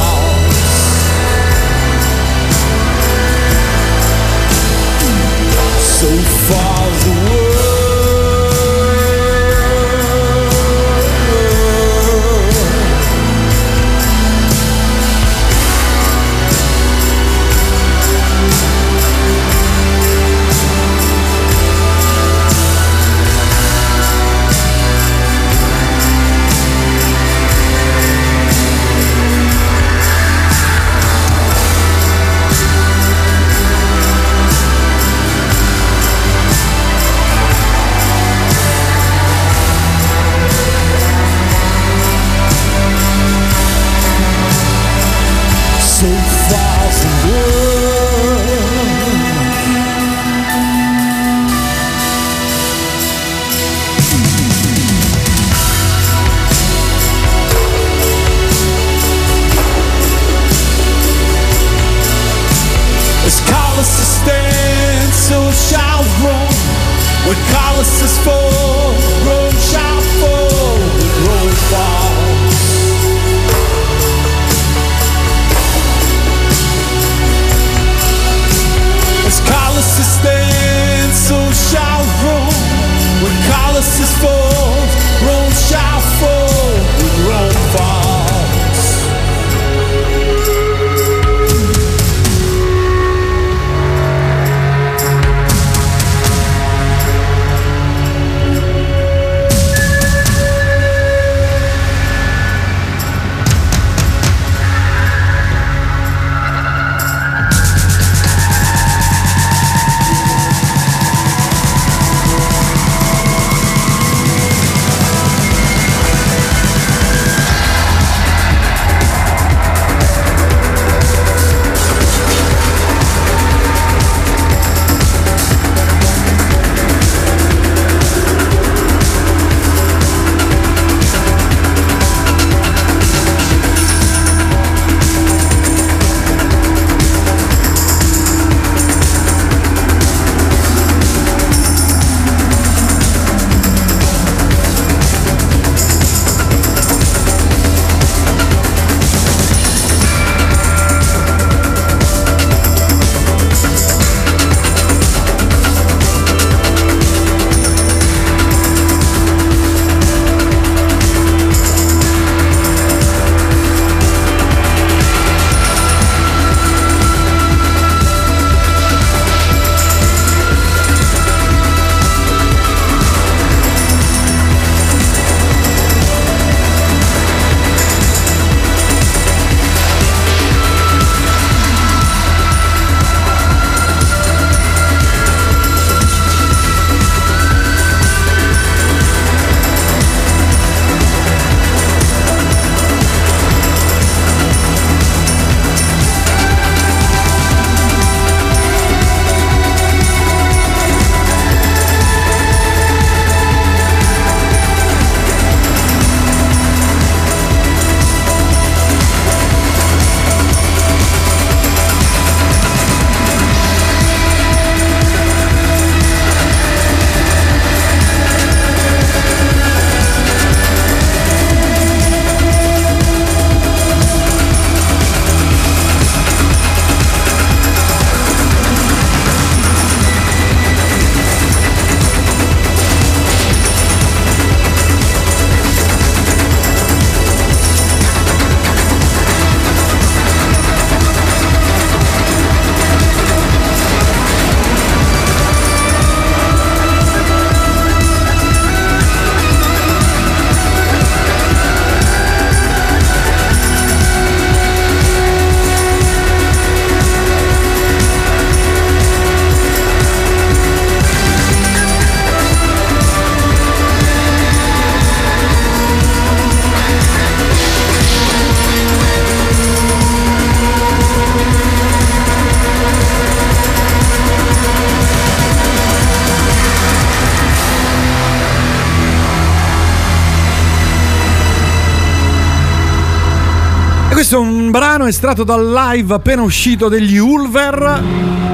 Brano 285.08 285.10
estratto 285.10 285.44
dal 285.44 285.72
live 285.72 286.14
appena 286.14 286.42
uscito 286.42 286.90
degli 286.90 287.18
Ulver. 287.18 288.04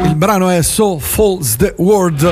Il 0.06 0.16
brano 0.16 0.50
è 0.50 0.62
So 0.62 1.00
Falls 1.00 1.56
the 1.56 1.74
World. 1.78 2.32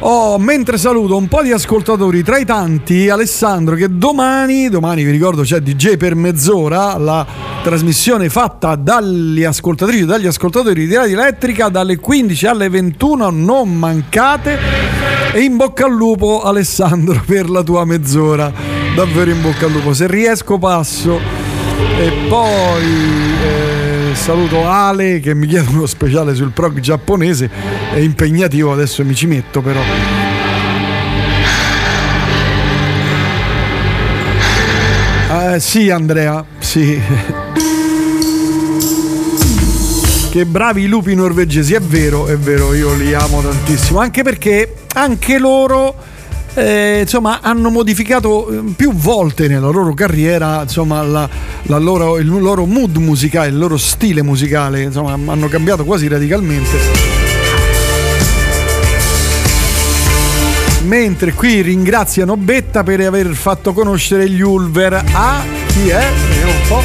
Oh, 0.00 0.38
mentre 0.38 0.76
saluto 0.76 1.16
un 1.16 1.28
po' 1.28 1.42
di 1.42 1.50
ascoltatori, 1.50 2.22
tra 2.22 2.36
i 2.36 2.44
tanti 2.44 3.08
Alessandro 3.08 3.74
che 3.74 3.88
domani, 3.88 4.68
domani 4.68 5.02
vi 5.04 5.10
ricordo 5.10 5.42
c'è 5.42 5.60
DJ 5.60 5.96
per 5.96 6.14
mezz'ora, 6.14 6.98
la 6.98 7.26
trasmissione 7.62 8.28
fatta 8.28 8.74
dagli 8.74 9.44
ascoltatrici 9.44 10.04
dagli 10.04 10.26
ascoltatori 10.26 10.86
di 10.86 10.94
Radio 10.94 11.18
Elettrica 11.18 11.68
dalle 11.68 11.96
15 11.96 12.46
alle 12.46 12.68
21, 12.68 13.30
non 13.30 13.78
mancate. 13.78 14.58
E 15.32 15.40
in 15.40 15.56
bocca 15.56 15.86
al 15.86 15.92
lupo 15.92 16.42
Alessandro 16.42 17.22
per 17.24 17.48
la 17.48 17.62
tua 17.62 17.84
mezz'ora. 17.86 18.52
Davvero 18.94 19.30
in 19.30 19.40
bocca 19.40 19.64
al 19.64 19.72
lupo. 19.72 19.94
Se 19.94 20.06
riesco 20.06 20.58
passo. 20.58 21.43
E 21.96 22.10
poi 22.28 22.84
eh, 23.42 24.14
saluto 24.14 24.68
Ale 24.68 25.20
che 25.20 25.32
mi 25.34 25.46
chiede 25.46 25.68
uno 25.70 25.86
speciale 25.86 26.34
sul 26.34 26.50
prog 26.50 26.80
giapponese. 26.80 27.48
È 27.92 27.98
impegnativo, 27.98 28.72
adesso 28.72 29.04
mi 29.04 29.14
ci 29.14 29.26
metto 29.26 29.60
però. 29.60 29.80
Eh, 35.30 35.60
sì 35.60 35.90
Andrea, 35.90 36.44
sì. 36.58 37.00
Che 40.30 40.46
bravi 40.46 40.82
i 40.82 40.86
lupi 40.88 41.14
norvegesi, 41.14 41.74
è 41.74 41.80
vero, 41.80 42.26
è 42.26 42.36
vero, 42.36 42.74
io 42.74 42.92
li 42.94 43.14
amo 43.14 43.40
tantissimo, 43.40 44.00
anche 44.00 44.24
perché 44.24 44.74
anche 44.94 45.38
loro 45.38 45.94
eh, 46.54 47.00
insomma, 47.02 47.40
hanno 47.42 47.70
modificato 47.70 48.48
eh, 48.48 48.72
più 48.76 48.92
volte 48.92 49.48
nella 49.48 49.68
loro 49.68 49.92
carriera 49.94 50.62
insomma, 50.62 51.02
la, 51.02 51.28
la 51.62 51.78
loro, 51.78 52.18
il 52.18 52.26
loro 52.28 52.64
mood 52.64 52.96
musicale, 52.96 53.48
il 53.48 53.58
loro 53.58 53.76
stile 53.76 54.22
musicale, 54.22 54.82
insomma, 54.82 55.12
hanno 55.12 55.48
cambiato 55.48 55.84
quasi 55.84 56.08
radicalmente. 56.08 57.12
Mentre 60.84 61.32
qui 61.32 61.62
ringraziano 61.62 62.36
Betta 62.36 62.82
per 62.82 63.00
aver 63.00 63.34
fatto 63.34 63.72
conoscere 63.72 64.28
gli 64.28 64.42
Ulver 64.42 65.02
a 65.12 65.42
chi 65.66 65.88
è? 65.88 66.06
Un 66.44 66.68
po'. 66.68 66.82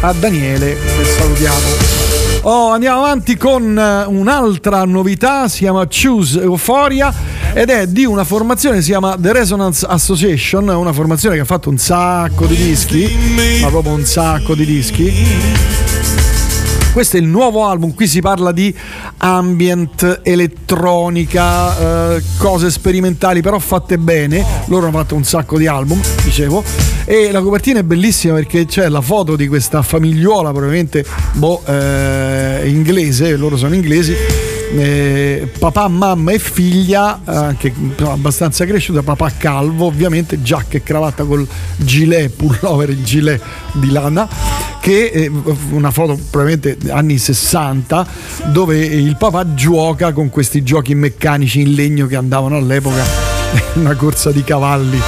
A 0.00 0.12
Daniele, 0.14 0.74
che 0.74 1.04
salutiamo. 1.04 1.58
Oh, 2.42 2.70
andiamo 2.70 3.04
avanti 3.04 3.36
con 3.36 3.78
eh, 3.78 4.04
un'altra 4.06 4.84
novità, 4.84 5.46
si 5.46 5.58
chiama 5.58 5.86
Choose 5.86 6.40
Euphoria 6.40 7.12
ed 7.52 7.68
è 7.68 7.86
di 7.86 8.04
una 8.04 8.24
formazione 8.24 8.76
che 8.76 8.82
si 8.82 8.90
chiama 8.90 9.16
The 9.18 9.32
Resonance 9.32 9.86
Association, 9.86 10.68
una 10.68 10.92
formazione 10.92 11.34
che 11.34 11.42
ha 11.42 11.46
fatto 11.46 11.68
un 11.68 11.78
sacco 11.78 12.46
di 12.46 12.54
dischi, 12.54 13.10
ma 13.60 13.68
proprio 13.68 13.92
un 13.92 14.04
sacco 14.04 14.54
di 14.54 14.64
dischi. 14.64 15.12
Questo 16.92 17.16
è 17.16 17.20
il 17.20 17.26
nuovo 17.26 17.66
album, 17.66 17.94
qui 17.94 18.08
si 18.08 18.20
parla 18.20 18.50
di 18.50 18.74
ambient, 19.18 20.20
elettronica, 20.24 22.16
eh, 22.16 22.22
cose 22.36 22.68
sperimentali 22.70 23.42
però 23.42 23.58
fatte 23.60 23.96
bene. 23.96 24.44
Loro 24.66 24.86
hanno 24.88 24.98
fatto 24.98 25.14
un 25.14 25.24
sacco 25.24 25.56
di 25.56 25.68
album, 25.68 26.00
dicevo. 26.24 26.64
E 27.04 27.30
la 27.30 27.40
copertina 27.42 27.78
è 27.78 27.84
bellissima 27.84 28.34
perché 28.34 28.66
c'è 28.66 28.88
la 28.88 29.00
foto 29.00 29.36
di 29.36 29.46
questa 29.46 29.82
famigliuola, 29.82 30.50
probabilmente 30.50 31.04
boh, 31.34 31.62
eh, 31.64 32.62
inglese, 32.66 33.36
loro 33.36 33.56
sono 33.56 33.74
inglesi. 33.74 34.14
Eh, 34.72 35.48
papà, 35.58 35.88
mamma 35.88 36.32
e 36.32 36.38
figlia, 36.38 37.20
eh, 37.26 37.34
anche 37.34 37.72
abbastanza 38.04 38.64
cresciuta, 38.64 39.02
papà 39.02 39.32
calvo, 39.36 39.86
ovviamente, 39.86 40.42
giacca 40.42 40.76
e 40.76 40.82
cravatta 40.82 41.24
col 41.24 41.46
gilet, 41.76 42.30
pullover, 42.30 42.90
il 42.90 43.02
gilet 43.02 43.42
di 43.72 43.90
lana, 43.90 44.28
che 44.80 45.10
è 45.10 45.30
una 45.70 45.90
foto 45.90 46.18
probabilmente 46.30 46.90
anni 46.90 47.18
60, 47.18 48.06
dove 48.52 48.78
il 48.78 49.16
papà 49.16 49.54
gioca 49.54 50.12
con 50.12 50.30
questi 50.30 50.62
giochi 50.62 50.94
meccanici 50.94 51.60
in 51.60 51.74
legno 51.74 52.06
che 52.06 52.16
andavano 52.16 52.56
all'epoca, 52.56 53.04
una 53.74 53.94
corsa 53.94 54.30
di 54.30 54.44
cavalli. 54.44 54.98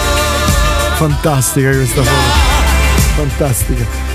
Fantastica 0.97 1.71
questa 1.71 2.03
foto, 2.03 3.17
fantastica. 3.17 4.12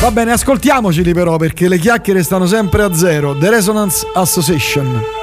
Va 0.00 0.10
bene, 0.10 0.32
ascoltiamoceli 0.32 1.12
però 1.12 1.36
perché 1.36 1.68
le 1.68 1.76
chiacchiere 1.76 2.22
stanno 2.22 2.46
sempre 2.46 2.82
a 2.82 2.94
zero. 2.94 3.36
The 3.36 3.50
Resonance 3.50 4.06
Association. 4.14 5.19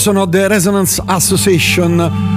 Sono 0.00 0.26
The 0.26 0.48
Resonance 0.48 1.02
Association. 1.04 2.29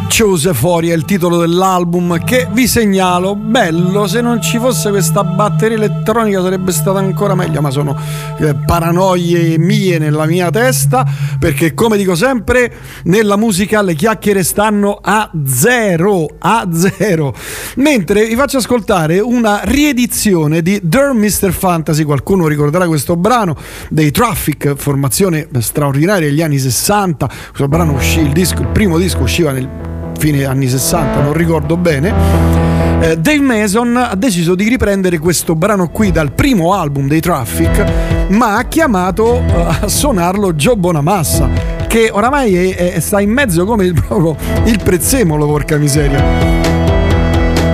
Fuori 0.53 0.89
è 0.89 0.93
il 0.93 1.05
titolo 1.05 1.37
dell'album 1.37 2.23
che 2.23 2.47
vi 2.51 2.67
segnalo. 2.67 3.35
Bello, 3.35 4.05
se 4.05 4.21
non 4.21 4.41
ci 4.41 4.59
fosse 4.59 4.91
questa 4.91 5.23
batteria 5.23 5.75
elettronica 5.75 6.41
sarebbe 6.41 6.71
stata 6.71 6.99
ancora 6.99 7.33
meglio, 7.33 7.61
ma 7.61 7.71
sono 7.71 7.97
eh, 8.39 8.53
paranoie 8.53 9.57
mie 9.57 9.97
nella 9.97 10.25
mia 10.25 10.51
testa, 10.51 11.05
perché 11.39 11.73
come 11.73 11.97
dico 11.97 12.13
sempre, 12.15 12.71
nella 13.05 13.37
musica 13.37 13.81
le 13.81 13.95
chiacchiere 13.95 14.43
stanno 14.43 14.99
a 15.01 15.31
zero, 15.45 16.27
a 16.37 16.67
zero. 16.71 17.33
Mentre 17.77 18.27
vi 18.27 18.35
faccio 18.35 18.57
ascoltare 18.57 19.19
una 19.19 19.61
riedizione 19.63 20.61
di 20.61 20.79
Der 20.83 21.13
Mr. 21.13 21.51
Fantasy, 21.51 22.03
qualcuno 22.03 22.47
ricorderà 22.47 22.85
questo 22.85 23.15
brano 23.15 23.57
dei 23.89 24.11
Traffic, 24.11 24.75
formazione 24.75 25.47
straordinaria 25.59 26.29
degli 26.29 26.41
anni 26.41 26.59
60. 26.59 27.27
Questo 27.27 27.67
brano 27.67 27.93
uscì, 27.93 28.19
il, 28.19 28.31
disco, 28.31 28.61
il 28.61 28.67
primo 28.67 28.97
disco 28.99 29.23
usciva 29.23 29.51
nel 29.51 30.01
fine 30.23 30.45
anni 30.45 30.69
60, 30.69 31.19
non 31.19 31.33
ricordo 31.33 31.75
bene. 31.75 32.13
Eh, 33.01 33.17
Dave 33.17 33.41
Mason 33.41 33.97
ha 33.97 34.15
deciso 34.15 34.55
di 34.55 34.69
riprendere 34.69 35.17
questo 35.19 35.53
brano 35.53 35.89
qui 35.89 36.11
dal 36.13 36.31
primo 36.31 36.73
album 36.73 37.09
dei 37.09 37.19
Traffic, 37.19 37.83
ma 38.29 38.55
ha 38.55 38.63
chiamato 38.63 39.39
eh, 39.45 39.65
a 39.81 39.87
suonarlo 39.89 40.53
Joe 40.53 40.77
Bonamassa, 40.77 41.49
che 41.89 42.09
oramai 42.09 42.55
è- 42.71 42.93
è- 42.93 42.99
sta 43.01 43.19
in 43.19 43.31
mezzo 43.31 43.65
come 43.65 43.83
il, 43.83 43.93
proprio 43.93 44.37
il 44.63 44.79
prezzemolo, 44.81 45.45
porca 45.45 45.75
miseria. 45.75 46.23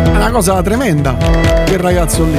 È 0.05 0.07
una 0.15 0.31
cosa 0.31 0.59
tremenda, 0.63 1.15
quel 1.67 1.77
ragazzo 1.77 2.23
lì. 2.23 2.35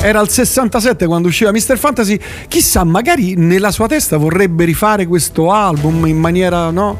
Era 0.00 0.18
al 0.20 0.30
67 0.30 1.04
quando 1.04 1.28
usciva 1.28 1.50
Mr. 1.52 1.76
Fantasy. 1.76 2.18
Chissà, 2.48 2.84
magari 2.84 3.34
nella 3.36 3.70
sua 3.70 3.86
testa 3.86 4.16
vorrebbe 4.16 4.64
rifare 4.64 5.06
questo 5.06 5.52
album 5.52 6.06
in 6.06 6.16
maniera, 6.16 6.70
no? 6.70 6.96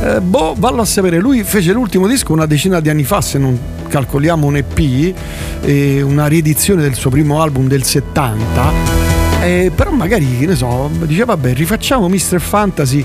Eh, 0.00 0.20
boh, 0.20 0.54
vallo 0.56 0.82
a 0.82 0.84
sapere. 0.84 1.18
Lui 1.18 1.42
fece 1.42 1.72
l'ultimo 1.72 2.06
disco 2.06 2.32
una 2.32 2.46
decina 2.46 2.80
di 2.80 2.88
anni 2.88 3.04
fa, 3.04 3.20
se 3.20 3.38
non 3.38 3.58
calcoliamo 3.88 4.46
un 4.46 4.56
EP, 4.56 5.14
e 5.62 6.02
una 6.02 6.26
riedizione 6.26 6.82
del 6.82 6.94
suo 6.94 7.10
primo 7.10 7.42
album 7.42 7.66
del 7.66 7.82
70. 7.82 8.72
Eh, 9.42 9.72
però 9.74 9.90
magari, 9.90 10.38
che 10.38 10.46
ne 10.46 10.54
so, 10.54 10.90
dice 11.04 11.24
vabbè, 11.24 11.52
rifacciamo 11.54 12.08
Mr. 12.08 12.40
Fantasy. 12.40 13.04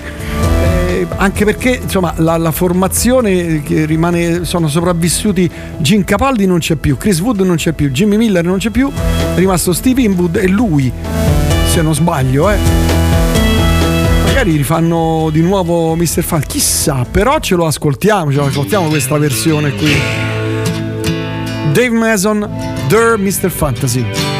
Eh, 0.87 1.07
anche 1.17 1.45
perché 1.45 1.79
insomma 1.81 2.13
la, 2.17 2.37
la 2.37 2.51
formazione 2.51 3.63
che 3.63 3.85
rimane 3.85 4.45
sono 4.45 4.67
sopravvissuti 4.67 5.49
Jim 5.77 6.03
Capaldi 6.03 6.45
non 6.45 6.59
c'è 6.59 6.75
più 6.75 6.97
Chris 6.97 7.19
Wood 7.19 7.41
non 7.41 7.55
c'è 7.55 7.73
più 7.73 7.89
Jimmy 7.89 8.15
Miller 8.15 8.43
non 8.43 8.57
c'è 8.57 8.69
più 8.69 8.91
è 8.91 9.37
rimasto 9.37 9.73
Steve 9.73 10.01
Inwood 10.03 10.35
e 10.37 10.47
lui 10.47 10.91
se 11.67 11.81
non 11.81 11.93
sbaglio 11.93 12.49
eh 12.49 13.32
magari 14.33 14.57
rifanno 14.57 15.29
di 15.31 15.41
nuovo 15.41 15.95
Mr. 15.95 16.23
Fan 16.23 16.41
chissà 16.47 17.05
però 17.05 17.37
ce 17.39 17.53
lo 17.53 17.67
ascoltiamo 17.67 18.31
ce 18.31 18.37
lo 18.37 18.45
ascoltiamo 18.45 18.87
questa 18.87 19.15
versione 19.19 19.75
qui 19.75 19.93
Dave 21.71 21.91
Mason 21.91 22.49
Der 22.87 23.19
Mr. 23.19 23.51
Fantasy 23.51 24.32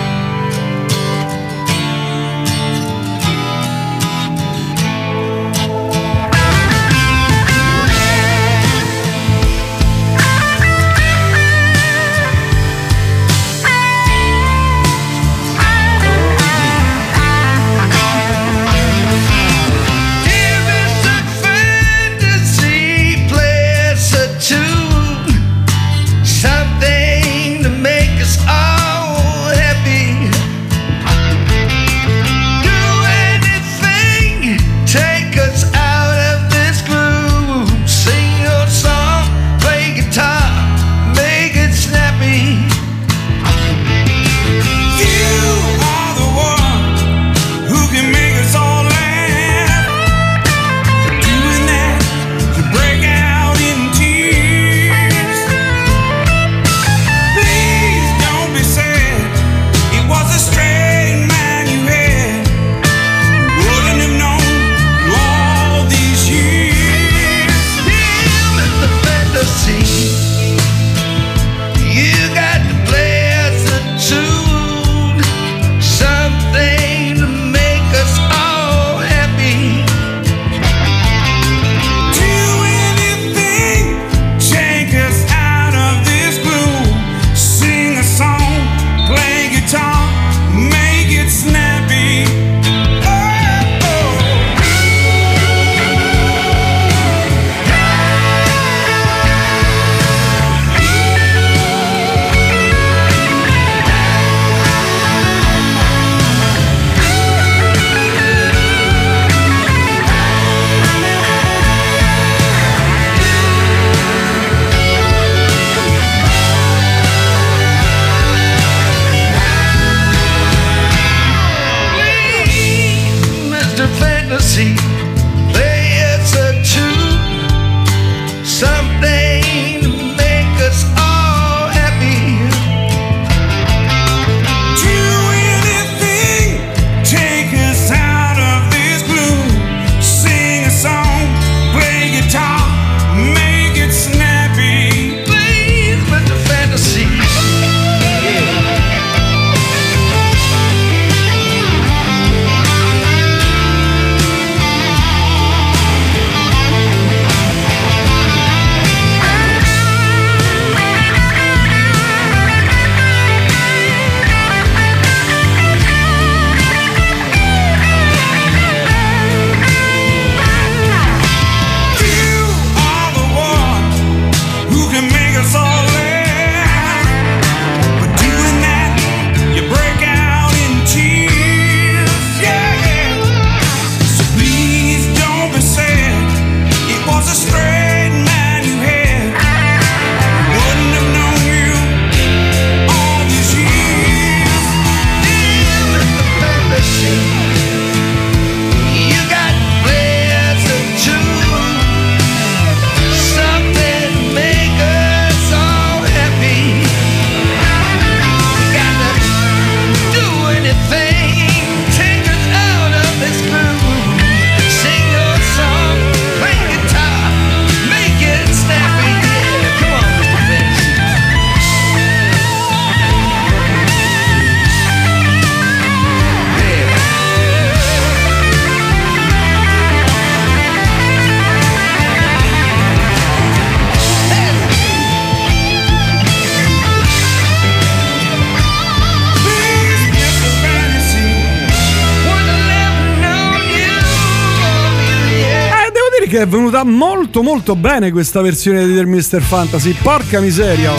venuta 246.73 246.83
molto 246.83 247.43
molto 247.43 247.75
bene 247.75 248.11
questa 248.11 248.41
versione 248.41 248.85
di 248.85 248.93
Dear 248.93 249.05
Mr. 249.05 249.41
Fantasy. 249.41 249.95
Porca 250.01 250.39
miseria. 250.39 250.91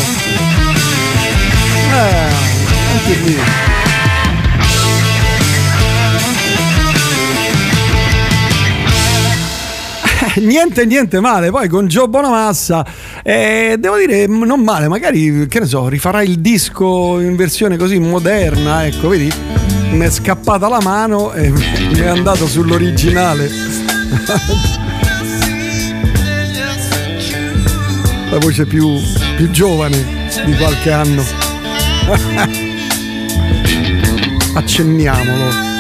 Eh, 1.93 2.93
anche 2.93 3.15
lì. 3.25 3.37
Eh, 10.37 10.41
Niente, 10.41 10.87
niente 10.87 11.21
male. 11.21 11.51
Poi 11.51 11.69
con 11.69 11.87
Joe 11.87 12.09
Bonamassa, 12.09 12.85
eh, 13.23 13.77
devo 13.79 13.97
dire, 13.97 14.27
non 14.27 14.61
male. 14.61 14.89
Magari, 14.89 15.47
che 15.49 15.61
ne 15.61 15.67
so, 15.67 15.89
rifarà 15.89 16.23
il 16.23 16.41
disco 16.41 17.21
in 17.21 17.37
versione 17.37 17.77
così 17.77 17.99
moderna. 17.99 18.87
Ecco, 18.87 19.09
vedi, 19.09 19.31
mi 19.91 20.05
è 20.05 20.11
scappata 20.11 20.69
la 20.69 20.81
mano 20.81 21.33
e 21.33 21.51
mi 21.51 21.99
è 21.99 22.07
andato 22.07 22.47
sull'originale. 22.47 23.51
la 28.35 28.41
voce 28.41 28.67
più, 28.67 29.01
più 29.37 29.49
giovane 29.51 30.29
di 30.45 30.57
qualche 30.57 30.91
anno. 30.91 31.23
Accenniamolo. 34.55 35.74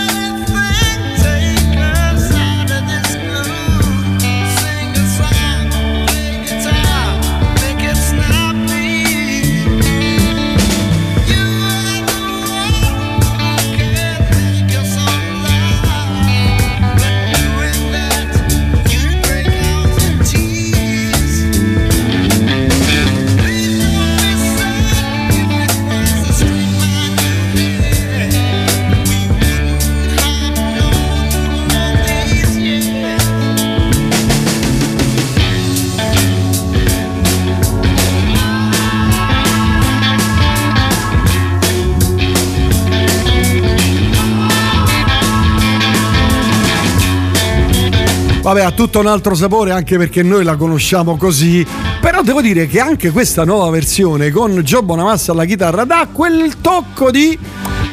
Vabbè, 48.44 48.60
ha 48.62 48.72
tutto 48.72 49.00
un 49.00 49.06
altro 49.06 49.34
sapore 49.34 49.72
anche 49.72 49.96
perché 49.96 50.22
noi 50.22 50.44
la 50.44 50.56
conosciamo 50.56 51.16
così. 51.16 51.66
Però 51.98 52.20
devo 52.20 52.42
dire 52.42 52.66
che 52.66 52.78
anche 52.78 53.10
questa 53.10 53.42
nuova 53.42 53.70
versione 53.70 54.30
con 54.30 54.50
Joe 54.60 54.82
Bonamassa 54.82 55.32
alla 55.32 55.46
chitarra 55.46 55.84
dà 55.84 56.06
quel 56.12 56.60
tocco 56.60 57.10
di. 57.10 57.38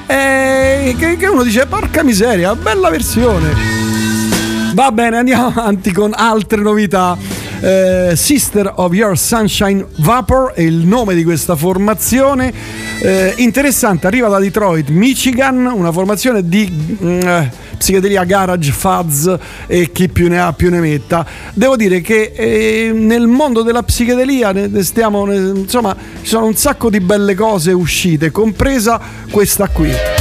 eh, 0.07 0.93
che, 0.97 1.15
che 1.15 1.27
uno 1.27 1.43
dice: 1.43 1.67
Porca 1.67 2.03
miseria, 2.03 2.53
bella 2.53 2.89
versione. 2.89 3.53
Va 4.73 4.91
bene, 4.91 5.19
andiamo 5.19 5.47
avanti 5.47 5.93
con 5.93 6.11
altre 6.13 6.61
novità. 6.61 7.17
Eh, 7.61 8.11
Sister 8.17 8.73
of 8.75 8.93
Your 8.93 9.17
Sunshine 9.17 9.85
Vapor 9.99 10.51
è 10.51 10.61
il 10.63 10.85
nome 10.85 11.15
di 11.15 11.23
questa 11.23 11.55
formazione. 11.55 12.90
Eh, 13.03 13.33
interessante, 13.37 14.05
arriva 14.05 14.27
da 14.27 14.37
Detroit, 14.37 14.89
Michigan, 14.89 15.65
una 15.65 15.91
formazione 15.91 16.47
di 16.47 16.69
mm, 17.01 17.19
eh, 17.21 17.51
psichedelia 17.75 18.23
garage, 18.25 18.71
fuzz 18.71 19.27
e 19.65 19.91
chi 19.91 20.07
più 20.07 20.29
ne 20.29 20.39
ha 20.39 20.53
più 20.53 20.69
ne 20.69 20.79
metta. 20.79 21.25
Devo 21.55 21.75
dire 21.75 21.99
che 22.01 22.31
eh, 22.35 22.91
nel 22.93 23.25
mondo 23.25 23.63
della 23.63 23.81
psichedelia 23.81 24.51
ne 24.51 24.83
stiamo, 24.83 25.25
ne- 25.25 25.61
insomma, 25.61 25.95
ci 26.21 26.27
sono 26.27 26.45
un 26.45 26.55
sacco 26.55 26.91
di 26.91 26.99
belle 26.99 27.33
cose 27.33 27.71
uscite, 27.71 28.29
compresa 28.29 29.01
questa 29.31 29.67
qui. 29.67 30.20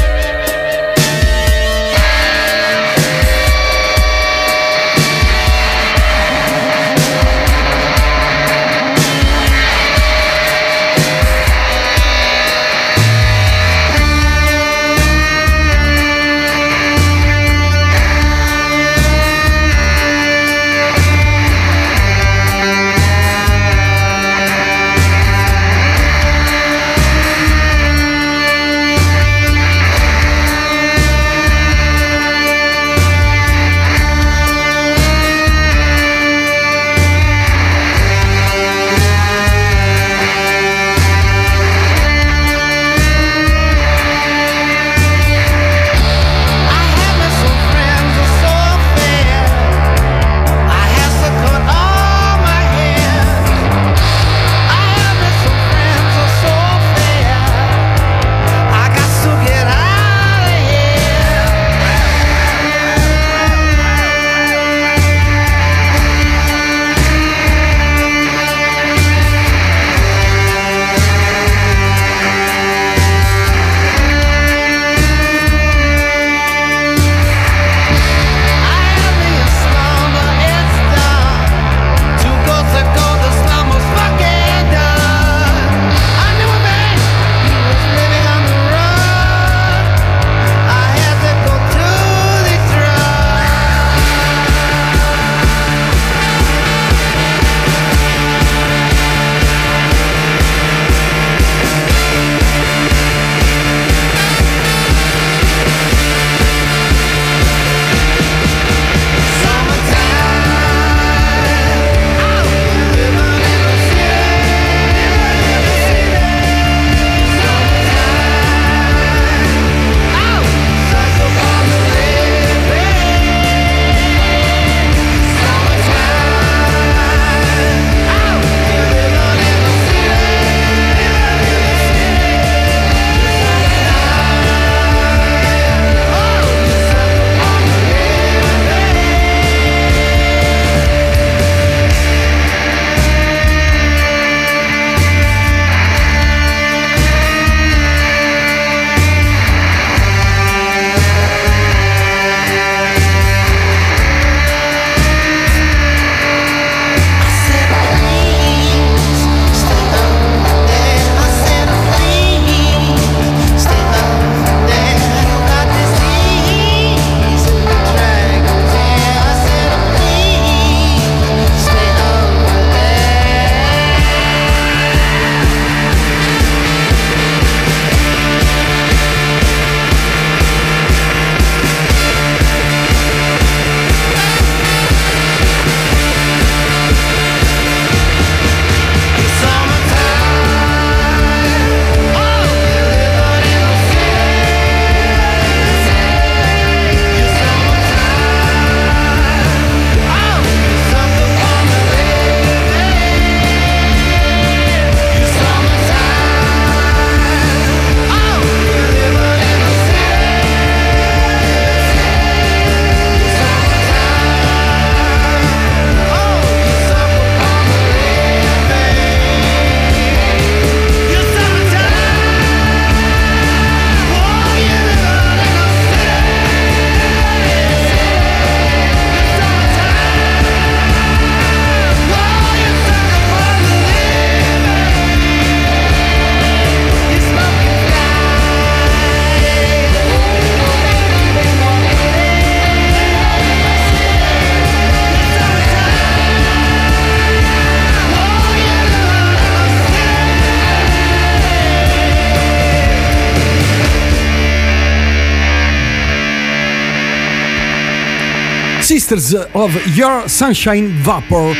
Of 259.32 259.94
Your 259.94 260.28
Sunshine 260.28 260.92
Vapor. 261.02 261.54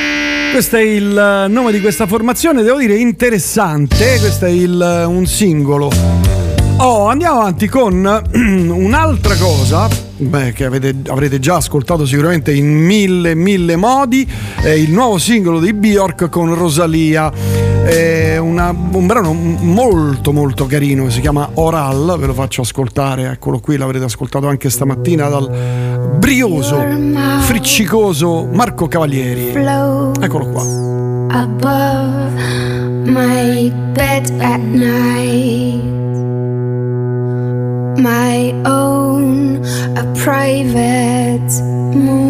Questo 0.52 0.76
è 0.76 0.82
il 0.82 1.16
eh, 1.16 1.48
nome 1.48 1.70
di 1.72 1.80
questa 1.80 2.06
formazione, 2.06 2.62
devo 2.62 2.78
dire 2.78 2.96
interessante. 2.96 4.18
Questo 4.18 4.46
è 4.46 4.50
il, 4.50 4.80
eh, 4.80 5.04
un 5.04 5.26
singolo. 5.26 5.90
Oh, 6.78 7.08
andiamo 7.08 7.40
avanti 7.40 7.68
con 7.68 7.94
un'altra 8.32 9.36
cosa. 9.36 9.88
Beh, 10.16 10.52
che 10.52 10.64
avete, 10.64 10.94
avrete 11.08 11.38
già 11.38 11.56
ascoltato 11.56 12.04
sicuramente 12.04 12.52
in 12.52 12.66
mille, 12.68 13.34
mille 13.34 13.76
modi. 13.76 14.26
È 14.60 14.68
il 14.68 14.90
nuovo 14.90 15.18
singolo 15.18 15.60
di 15.60 15.72
Bjork 15.72 16.28
con 16.28 16.54
Rosalia. 16.54 17.30
È 17.84 18.36
una- 18.36 18.70
un 18.70 19.06
brano 19.06 19.32
molto, 19.32 20.32
molto 20.32 20.66
carino. 20.66 21.08
Si 21.10 21.20
chiama 21.20 21.50
Oral. 21.54 22.16
Ve 22.18 22.26
lo 22.26 22.34
faccio 22.34 22.62
ascoltare. 22.62 23.30
Eccolo 23.30 23.60
qui, 23.60 23.76
l'avrete 23.76 24.04
ascoltato 24.04 24.46
anche 24.46 24.68
stamattina 24.68 25.28
dal 25.28 25.89
brioso, 26.16 26.84
friccicoso 27.40 28.48
Marco 28.52 28.86
Cavalieri. 28.88 29.48
Eccolo 30.20 30.46
qua. 30.50 30.90
above 31.30 32.34
my 33.06 33.70
bed 33.94 34.30
at 34.40 34.60
night. 34.60 35.82
My 37.98 38.52
own, 38.64 39.62
a 39.96 40.04
private 40.14 41.50
moon. 41.94 42.29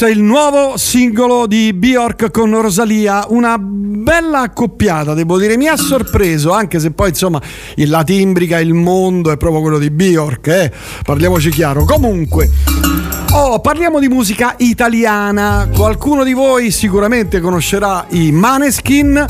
È 0.00 0.08
il 0.08 0.22
nuovo 0.22 0.78
singolo 0.78 1.46
di 1.46 1.74
Bjork 1.74 2.30
con 2.30 2.58
Rosalia, 2.58 3.26
una 3.28 3.58
bella 3.58 4.40
accoppiata, 4.40 5.12
devo 5.12 5.38
dire, 5.38 5.58
mi 5.58 5.66
ha 5.66 5.76
sorpreso, 5.76 6.52
anche 6.52 6.78
se 6.80 6.92
poi 6.92 7.10
insomma 7.10 7.38
la 7.76 8.02
timbrica, 8.02 8.58
il 8.60 8.72
mondo 8.72 9.30
è 9.30 9.36
proprio 9.36 9.60
quello 9.60 9.78
di 9.78 9.90
Bjork, 9.90 10.46
eh? 10.46 10.72
parliamoci 11.04 11.50
chiaro. 11.50 11.84
Comunque, 11.84 12.48
oh, 13.32 13.60
parliamo 13.60 14.00
di 14.00 14.08
musica 14.08 14.54
italiana, 14.56 15.68
qualcuno 15.70 16.24
di 16.24 16.32
voi 16.32 16.70
sicuramente 16.70 17.40
conoscerà 17.40 18.06
i 18.08 18.32
Maneskin, 18.32 19.22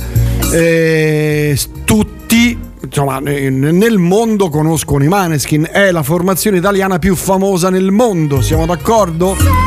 eh, 0.52 1.58
tutti 1.82 2.56
insomma, 2.80 3.18
ne- 3.18 3.50
nel 3.50 3.98
mondo 3.98 4.48
conoscono 4.48 5.02
i 5.02 5.08
Maneskin, 5.08 5.68
è 5.68 5.90
la 5.90 6.04
formazione 6.04 6.58
italiana 6.58 7.00
più 7.00 7.16
famosa 7.16 7.70
nel 7.70 7.90
mondo, 7.90 8.40
siamo 8.40 8.66
d'accordo? 8.66 9.59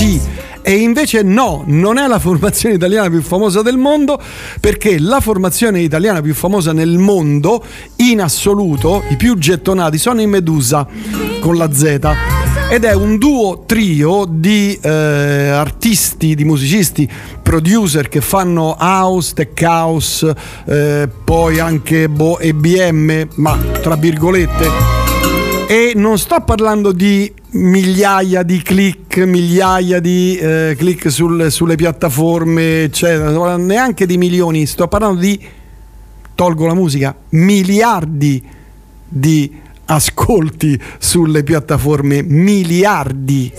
Sì, 0.00 0.18
E 0.62 0.76
invece 0.76 1.22
no, 1.22 1.62
non 1.66 1.98
è 1.98 2.06
la 2.06 2.18
formazione 2.18 2.74
italiana 2.74 3.10
più 3.10 3.20
famosa 3.20 3.60
del 3.60 3.76
mondo, 3.76 4.18
perché 4.58 4.98
la 4.98 5.20
formazione 5.20 5.80
italiana 5.80 6.22
più 6.22 6.32
famosa 6.32 6.72
nel 6.72 6.96
mondo, 6.96 7.62
in 7.96 8.22
assoluto, 8.22 9.02
i 9.10 9.16
più 9.16 9.36
gettonati, 9.36 9.98
sono 9.98 10.22
i 10.22 10.26
Medusa, 10.26 10.86
con 11.40 11.58
la 11.58 11.70
Z. 11.70 11.98
Ed 12.70 12.84
è 12.84 12.94
un 12.94 13.18
duo 13.18 13.64
trio 13.66 14.24
di 14.26 14.78
eh, 14.80 14.88
artisti, 14.88 16.34
di 16.34 16.44
musicisti, 16.44 17.06
producer 17.42 18.08
che 18.08 18.22
fanno 18.22 18.78
house, 18.80 19.34
tech 19.34 19.60
house, 19.60 20.34
eh, 20.64 21.08
poi 21.22 21.58
anche 21.58 22.08
boh, 22.08 22.38
EBM, 22.38 23.28
ma 23.34 23.54
tra 23.82 23.96
virgolette. 23.96 24.89
E 25.70 25.92
non 25.94 26.18
sto 26.18 26.40
parlando 26.40 26.90
di 26.90 27.32
migliaia 27.50 28.42
di 28.42 28.60
click, 28.60 29.18
migliaia 29.18 30.00
di 30.00 30.36
eh, 30.36 30.74
click 30.76 31.12
sul- 31.12 31.48
sulle 31.48 31.76
piattaforme, 31.76 32.82
eccetera, 32.82 33.56
neanche 33.56 34.04
di 34.04 34.18
milioni, 34.18 34.66
sto 34.66 34.88
parlando 34.88 35.20
di, 35.20 35.40
tolgo 36.34 36.66
la 36.66 36.74
musica, 36.74 37.14
miliardi 37.28 38.44
di 39.08 39.58
ascolti 39.84 40.76
sulle 40.98 41.44
piattaforme, 41.44 42.20
miliardi. 42.24 43.52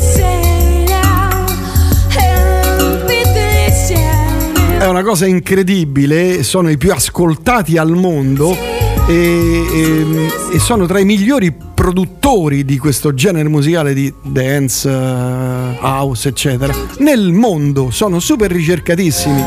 È 4.80 4.86
una 4.86 5.04
cosa 5.04 5.26
incredibile, 5.28 6.44
sono 6.44 6.70
i 6.70 6.76
più 6.76 6.92
ascoltati 6.92 7.78
al 7.78 7.92
mondo 7.92 8.71
e, 9.08 9.66
e- 9.72 10.56
e 10.56 10.60
sono 10.60 10.86
tra 10.86 11.00
i 11.00 11.06
migliori 11.06 11.52
produttori 11.52 12.64
di 12.64 12.78
questo 12.78 13.14
genere 13.14 13.50
musicale 13.50 13.94
di 13.94 14.14
dance, 14.22 14.88
eh, 14.90 15.78
house, 15.82 16.30
eccetera, 16.30 16.74
nel 17.00 17.32
mondo. 17.32 17.90
Sono 17.92 18.20
super 18.20 18.52
ricercatissimi. 18.52 19.46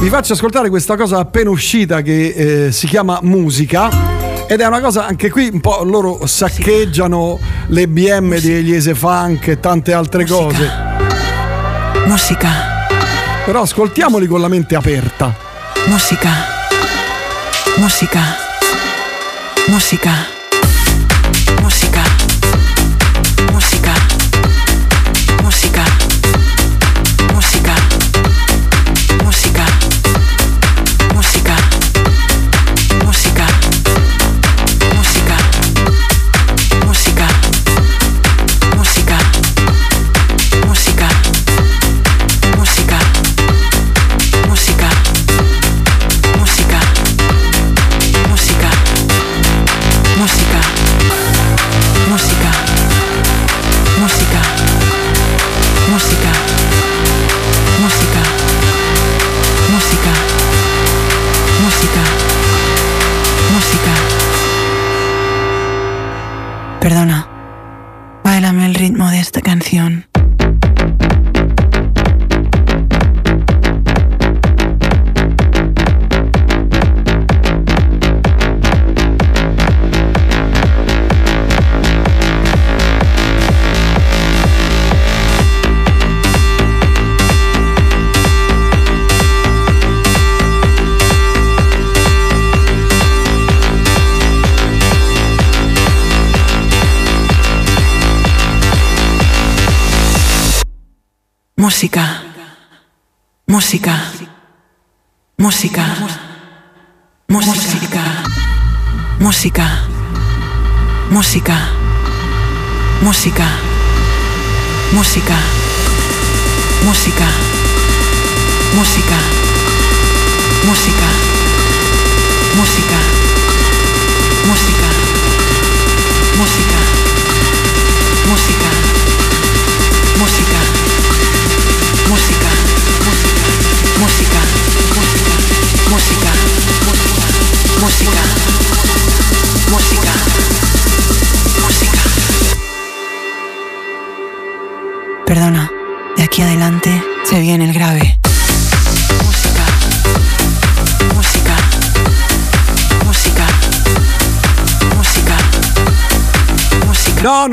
Vi 0.00 0.08
faccio 0.08 0.32
ascoltare 0.32 0.68
questa 0.68 0.96
cosa 0.96 1.18
appena 1.18 1.50
uscita 1.50 2.02
che 2.02 2.66
eh, 2.66 2.72
si 2.72 2.88
chiama 2.88 3.20
musica. 3.22 4.10
Ed 4.48 4.60
è 4.60 4.66
una 4.66 4.80
cosa 4.80 5.06
anche 5.06 5.30
qui 5.30 5.48
un 5.52 5.60
po' 5.60 5.82
loro 5.84 6.26
saccheggiano 6.26 7.38
le 7.68 7.86
BM 7.86 8.38
degli 8.40 8.74
Ese 8.74 8.94
Funk 8.94 9.46
e 9.46 9.60
tante 9.60 9.92
altre 9.92 10.26
cose. 10.26 10.68
Musica. 12.06 12.50
Però 13.46 13.62
ascoltiamoli 13.62 14.26
con 14.26 14.40
la 14.40 14.48
mente 14.48 14.74
aperta. 14.74 15.34
Musica. 15.86 16.51
Música. 17.78 18.36
Música. 19.68 20.31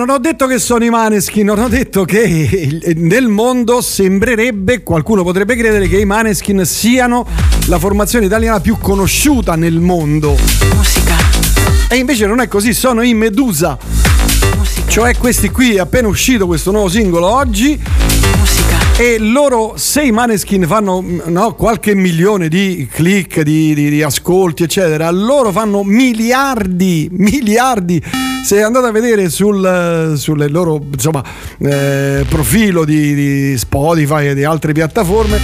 Non 0.09 0.17
ho 0.17 0.21
detto 0.21 0.47
che 0.47 0.57
sono 0.57 0.83
i 0.83 0.89
Maneskin, 0.89 1.45
non 1.45 1.59
ho 1.59 1.67
detto 1.67 2.03
che 2.03 2.81
nel 2.95 3.27
mondo 3.27 3.79
sembrerebbe, 3.79 4.81
qualcuno 4.81 5.21
potrebbe 5.21 5.55
credere 5.55 5.87
che 5.87 5.99
i 5.99 6.05
Maneskin 6.05 6.65
siano 6.65 7.27
la 7.67 7.77
formazione 7.77 8.25
italiana 8.25 8.59
più 8.59 8.79
conosciuta 8.79 9.55
nel 9.55 9.79
mondo. 9.79 10.35
E 11.89 11.95
invece 11.95 12.25
non 12.25 12.39
è 12.39 12.47
così, 12.47 12.73
sono 12.73 13.03
i 13.03 13.13
Medusa. 13.13 13.77
Cioè 14.87 15.15
questi 15.15 15.51
qui, 15.51 15.75
è 15.75 15.79
appena 15.79 16.07
uscito 16.07 16.47
questo 16.47 16.71
nuovo 16.71 16.89
singolo 16.89 17.27
oggi. 17.27 17.79
E 18.97 19.19
loro, 19.19 19.73
se 19.77 20.01
i 20.01 20.11
Maneskin 20.11 20.65
fanno 20.65 21.05
no, 21.25 21.53
qualche 21.53 21.93
milione 21.93 22.47
di 22.47 22.87
click, 22.91 23.41
di, 23.41 23.75
di- 23.75 23.91
di 23.91 24.01
ascolti, 24.01 24.63
eccetera, 24.63 25.11
loro 25.11 25.51
fanno 25.51 25.83
miliardi, 25.83 27.07
miliardi. 27.11 28.28
Se 28.41 28.63
andate 28.63 28.87
a 28.87 28.91
vedere 28.91 29.29
sul, 29.29 30.13
sulle 30.15 30.47
loro 30.47 30.81
insomma, 30.91 31.23
eh, 31.59 32.25
profilo 32.27 32.83
di, 32.83 33.13
di 33.13 33.57
Spotify 33.57 34.29
e 34.29 34.33
di 34.33 34.43
altre 34.43 34.73
piattaforme, 34.73 35.39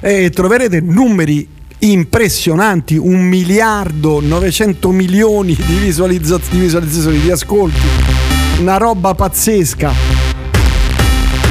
eh, 0.00 0.30
troverete 0.30 0.80
numeri 0.80 1.48
impressionanti, 1.80 2.96
un 2.96 3.20
miliardo 3.22 4.20
900 4.20 4.90
milioni 4.90 5.54
di, 5.54 5.74
visualizza- 5.74 6.40
di 6.48 6.58
visualizzazioni, 6.58 7.18
di 7.18 7.30
ascolti, 7.30 7.80
una 8.60 8.76
roba 8.76 9.14
pazzesca 9.14 9.92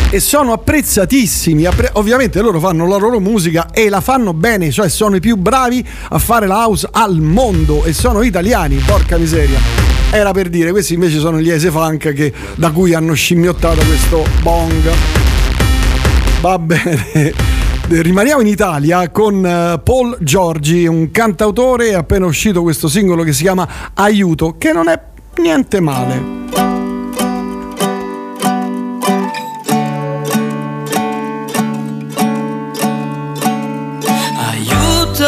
e 0.10 0.20
sono 0.20 0.53
apprezzatissimi. 0.53 1.65
Appre- 1.65 1.90
ovviamente 1.94 2.40
loro 2.41 2.60
fanno 2.60 2.88
la 2.88 2.98
loro 2.98 3.20
musica 3.20 3.72
e 3.72 3.90
la 3.90 3.99
fanno 3.99 4.34
bene, 4.34 4.72
cioè 4.72 4.88
sono 4.88 5.18
i 5.18 5.20
più 5.20 5.36
bravi 5.36 5.86
a 6.10 6.20
fare 6.20 6.48
la 6.48 6.65
house 6.65 6.88
al 6.91 7.20
mondo 7.20 7.84
e 7.84 7.94
sono 7.94 8.22
italiani, 8.22 8.76
porca 8.78 9.18
miseria. 9.18 10.03
Era 10.14 10.31
per 10.31 10.48
dire, 10.48 10.69
questi 10.69 10.94
invece 10.94 11.18
sono 11.18 11.40
gli 11.41 11.49
Ace 11.49 11.72
Funk 11.72 12.14
che, 12.14 12.31
da 12.53 12.69
cui 12.69 12.94
hanno 12.94 13.14
scimmiottato 13.15 13.84
questo 13.84 14.23
bong. 14.44 14.91
Va 16.40 16.60
bene. 16.60 17.34
Rimaniamo 17.90 18.41
in 18.41 18.48
Italia 18.48 19.10
con 19.10 19.44
eh, 19.44 19.81
Paul 19.84 20.15
Giorgi, 20.19 20.85
un 20.85 21.10
cantautore, 21.10 21.95
appena 21.95 22.27
uscito 22.27 22.61
questo 22.61 22.88
singolo 22.88 23.23
che 23.23 23.34
si 23.34 23.41
chiama 23.41 23.68
Aiuto, 23.95 24.53
che 24.60 24.72
non 24.72 24.88
è 24.88 25.02
niente 25.38 25.80
male. 25.80 26.22
Aiuto, 34.38 35.26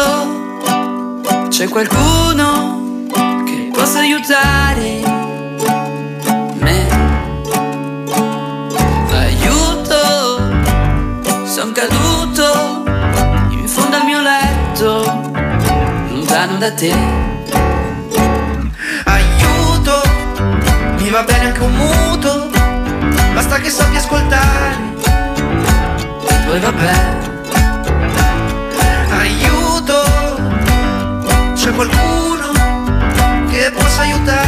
c'è 1.49 1.67
qualcuno 1.69 2.55
lontano 16.56 16.60
da 16.60 16.72
te. 16.72 16.94
Aiuto, 19.06 20.02
mi 20.98 21.10
va 21.10 21.23
bene 21.23 21.45
anche 21.48 21.61
un 21.61 21.73
muto, 21.73 22.49
basta 23.34 23.60
che 23.60 23.69
sappia 23.69 23.99
ascoltare. 23.99 24.94
Poi 26.45 26.60
vabbè, 26.60 26.94
Aiuto, 29.19 30.03
c'è 31.53 31.72
qualcuno 31.72 32.52
che 33.49 33.72
possa 33.72 34.02
aiutare. 34.02 34.44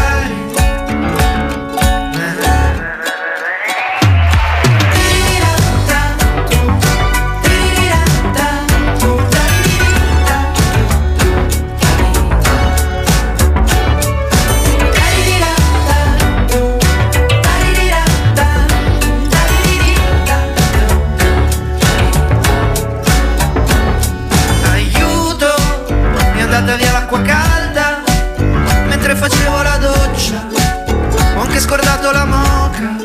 Anche 31.58 31.60
scordato 31.60 32.12
la 32.12 32.26
moca. 32.26 32.96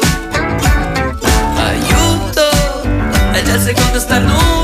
aiuto, 1.57 2.83
è 3.33 3.43
già 3.43 3.55
il 3.55 3.61
secondo 3.61 3.99
starnuto. 3.99 4.61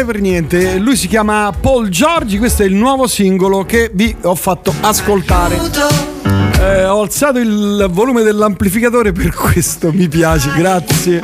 Male, 0.00 0.04
per 0.04 0.20
niente. 0.20 0.78
Lui 0.78 0.96
si 0.96 1.08
chiama 1.08 1.52
Paul 1.58 1.88
Giorgi, 1.88 2.38
questo 2.38 2.62
è 2.62 2.66
il 2.66 2.74
nuovo 2.74 3.06
singolo 3.06 3.64
che 3.64 3.90
vi 3.92 4.14
ho 4.22 4.34
fatto 4.34 4.72
ascoltare. 4.80 5.58
Eh, 6.60 6.84
ho 6.84 7.00
alzato 7.00 7.38
il 7.38 7.88
volume 7.90 8.22
dell'amplificatore 8.22 9.12
per 9.12 9.32
questo, 9.34 9.92
mi 9.92 10.08
piace, 10.08 10.50
grazie, 10.56 11.20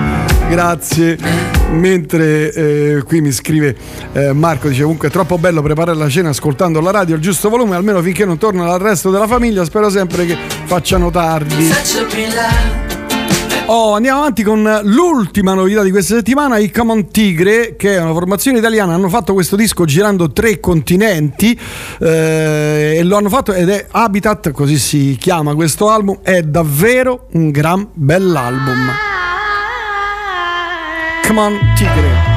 grazie. 0.48 1.18
Mentre 1.72 2.52
eh, 2.52 3.02
qui 3.04 3.20
mi 3.20 3.32
scrive 3.32 3.76
eh, 4.12 4.32
Marco, 4.32 4.68
dice 4.68 4.82
comunque 4.82 5.08
è 5.08 5.10
troppo 5.10 5.36
bello 5.36 5.62
preparare 5.62 5.98
la 5.98 6.08
cena 6.08 6.28
ascoltando 6.30 6.80
la 6.80 6.92
radio 6.92 7.16
al 7.16 7.20
giusto 7.20 7.48
volume, 7.48 7.76
almeno 7.76 8.00
finché 8.02 8.24
non 8.24 8.38
torna 8.38 8.72
al 8.72 8.80
resto 8.80 9.10
della 9.10 9.26
famiglia, 9.26 9.64
spero 9.64 9.90
sempre 9.90 10.26
che 10.26 10.36
facciano 10.64 11.10
tardi. 11.10 11.68
Oh, 13.68 13.94
andiamo 13.94 14.20
avanti 14.20 14.44
con 14.44 14.62
l'ultima 14.84 15.52
novità 15.52 15.82
di 15.82 15.90
questa 15.90 16.14
settimana, 16.14 16.56
i 16.56 16.70
Common 16.70 17.10
Tigre, 17.10 17.74
che 17.74 17.96
è 17.96 18.00
una 18.00 18.12
formazione 18.12 18.58
italiana, 18.58 18.94
hanno 18.94 19.08
fatto 19.08 19.32
questo 19.32 19.56
disco 19.56 19.84
girando 19.84 20.30
tre 20.30 20.60
continenti 20.60 21.58
eh, 21.98 22.98
e 22.98 23.02
lo 23.02 23.16
hanno 23.16 23.28
fatto 23.28 23.52
ed 23.52 23.68
è 23.68 23.86
Habitat, 23.90 24.52
così 24.52 24.78
si 24.78 25.16
chiama 25.18 25.56
questo 25.56 25.90
album, 25.90 26.20
è 26.22 26.42
davvero 26.42 27.26
un 27.32 27.50
gran 27.50 27.88
bell'album. 27.92 28.92
Come 31.26 31.40
on 31.40 31.58
Tigre. 31.74 32.35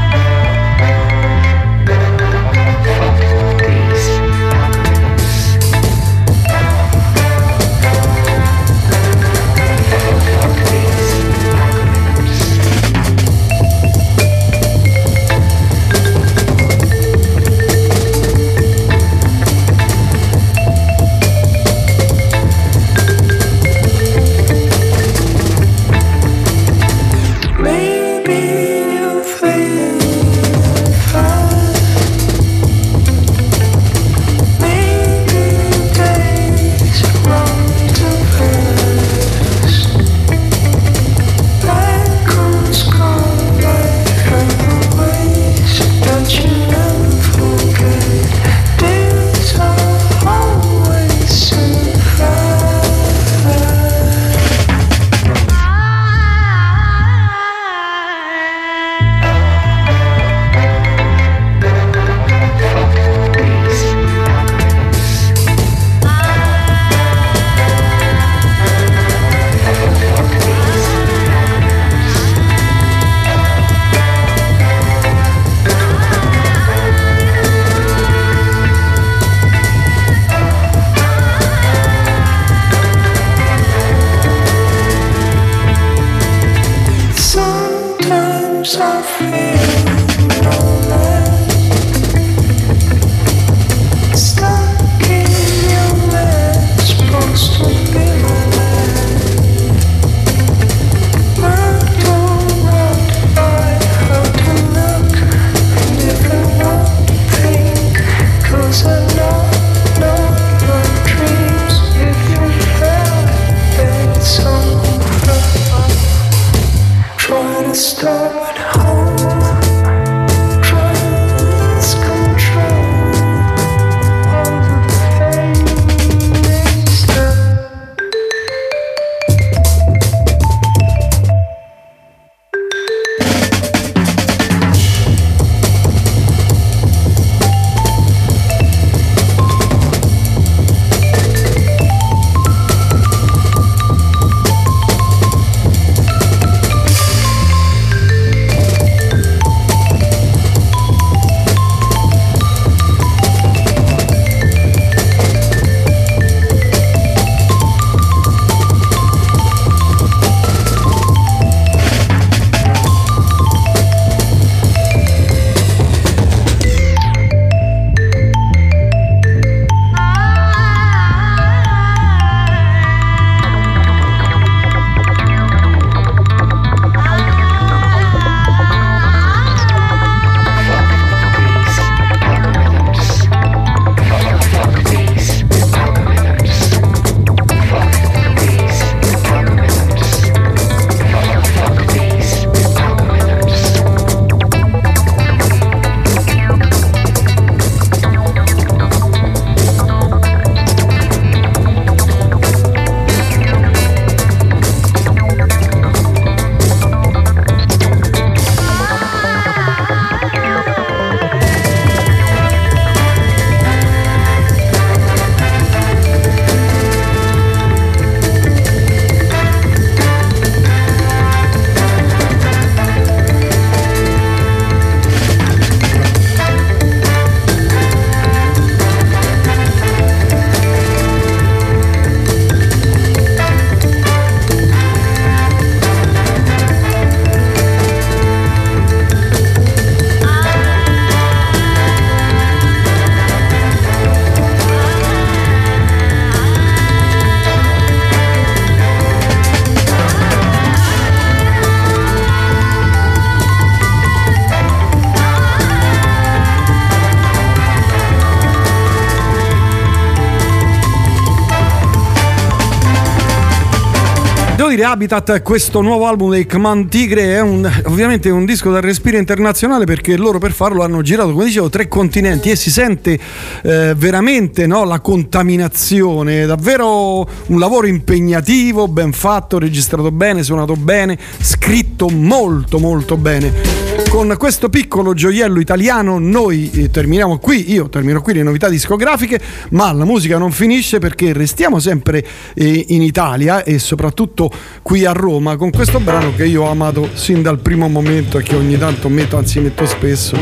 Dire 264.80 264.92
Habitat, 264.92 265.42
questo 265.42 265.82
nuovo 265.82 266.08
album 266.08 266.32
dei 266.32 266.46
Command 266.46 266.88
Tigre 266.88 267.36
è 267.36 267.42
un, 267.42 267.70
ovviamente 267.86 268.30
un 268.30 268.46
disco 268.46 268.72
da 268.72 268.80
respiro 268.80 269.18
internazionale 269.18 269.84
perché 269.84 270.16
loro 270.16 270.40
per 270.40 270.54
farlo 270.54 270.84
hanno 270.84 271.02
girato, 271.02 271.34
come 271.34 271.46
dicevo, 271.46 271.68
tre 271.68 271.90
continenti 271.90 272.50
e 272.50 272.56
si 272.56 272.72
sente 272.72 273.20
eh, 273.64 273.94
veramente 273.98 274.68
no, 274.68 274.86
la 274.86 275.02
contaminazione, 275.02 276.46
davvero 276.46 277.28
un 277.48 277.60
lavoro 277.60 277.88
impegnativo, 277.88 278.88
ben 278.88 279.12
fatto, 279.12 279.60
registrato 279.60 280.12
bene, 280.12 280.44
suonato 280.44 280.76
bene, 280.76 281.18
scritto 281.42 282.08
molto 282.08 282.80
molto 282.80 283.18
bene. 283.18 283.79
Con 284.10 284.36
questo 284.40 284.70
piccolo 284.70 285.14
gioiello 285.14 285.60
italiano 285.60 286.18
noi 286.18 286.72
eh, 286.72 286.90
terminiamo 286.90 287.38
qui, 287.38 287.72
io 287.72 287.90
termino 287.90 288.22
qui 288.22 288.34
le 288.34 288.42
novità 288.42 288.68
discografiche, 288.68 289.40
ma 289.70 289.94
la 289.94 290.04
musica 290.04 290.40
non 290.40 290.52
finisce 290.52 290.98
perché 290.98 291.32
restiamo 291.32 291.80
sempre 291.80 292.26
eh, 292.56 292.86
in 292.88 293.04
Italia 293.04 293.64
e 293.64 293.78
soprattutto 293.78 294.52
qui 294.82 295.06
a 295.06 295.12
Roma 295.12 295.58
con 295.58 295.70
questo 295.70 296.00
brano 296.00 296.34
che 296.34 296.48
io 296.48 296.64
ho 296.64 296.70
amato 296.70 297.10
sin 297.14 297.44
dal 297.44 297.60
primo 297.60 297.88
momento 297.88 298.40
e 298.40 298.44
che 298.44 298.56
ogni 298.56 298.80
tanto 298.80 299.10
metto, 299.10 299.38
anzi 299.38 299.60
metto 299.60 299.86
spesso. 299.86 300.36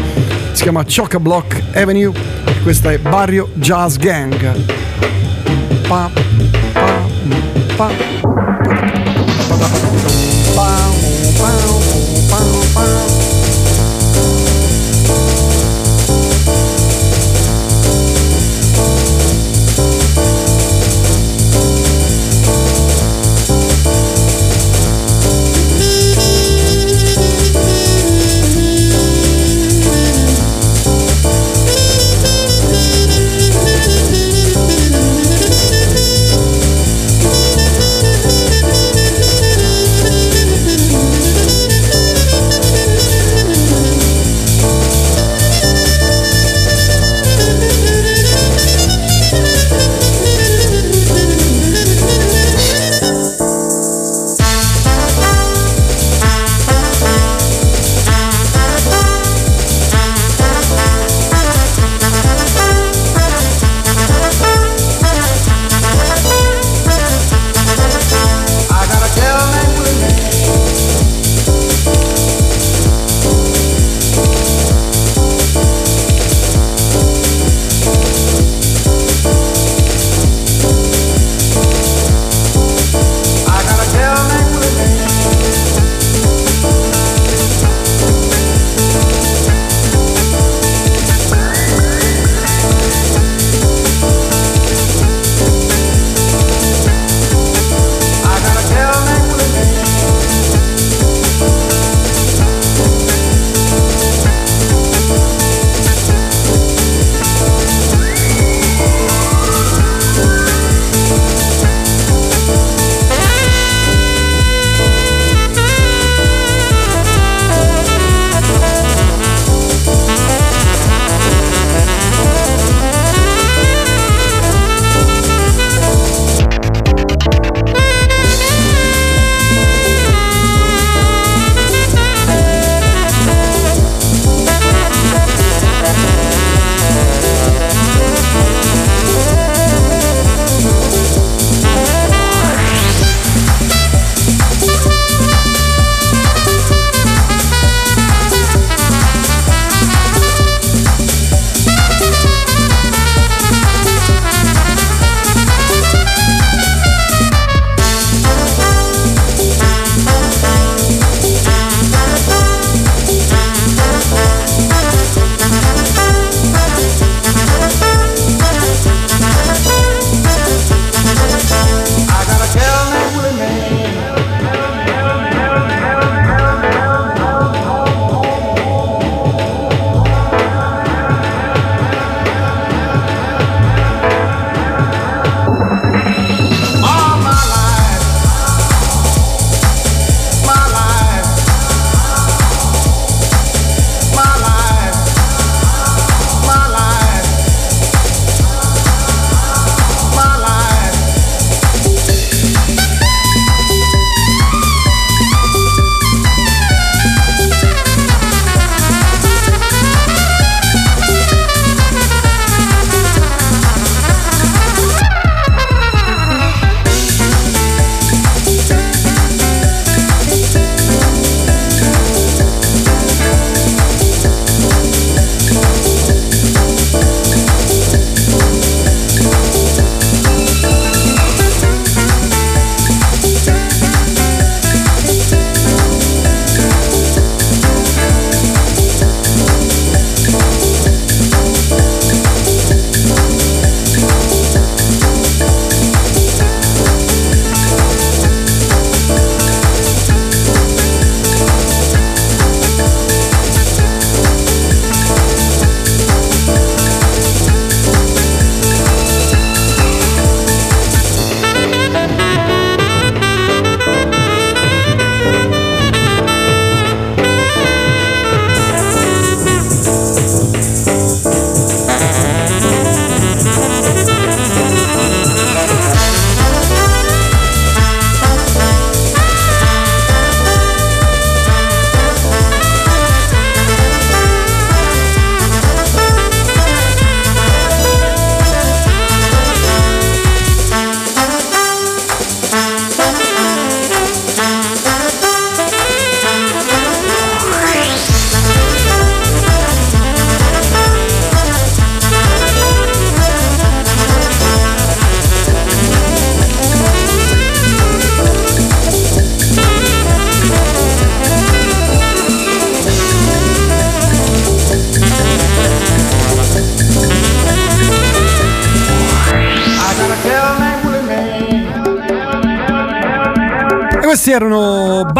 Si 0.53 0.63
chiama 0.63 0.85
Choc 0.85 1.17
Block 1.17 1.61
Avenue, 1.73 2.13
questa 2.63 2.93
è 2.93 2.97
Barrio 2.97 3.49
Jazz 3.55 3.97
Gang. 3.97 4.63
Pa, 5.87 6.09
pa, 6.71 7.03
pa. 7.75 8.26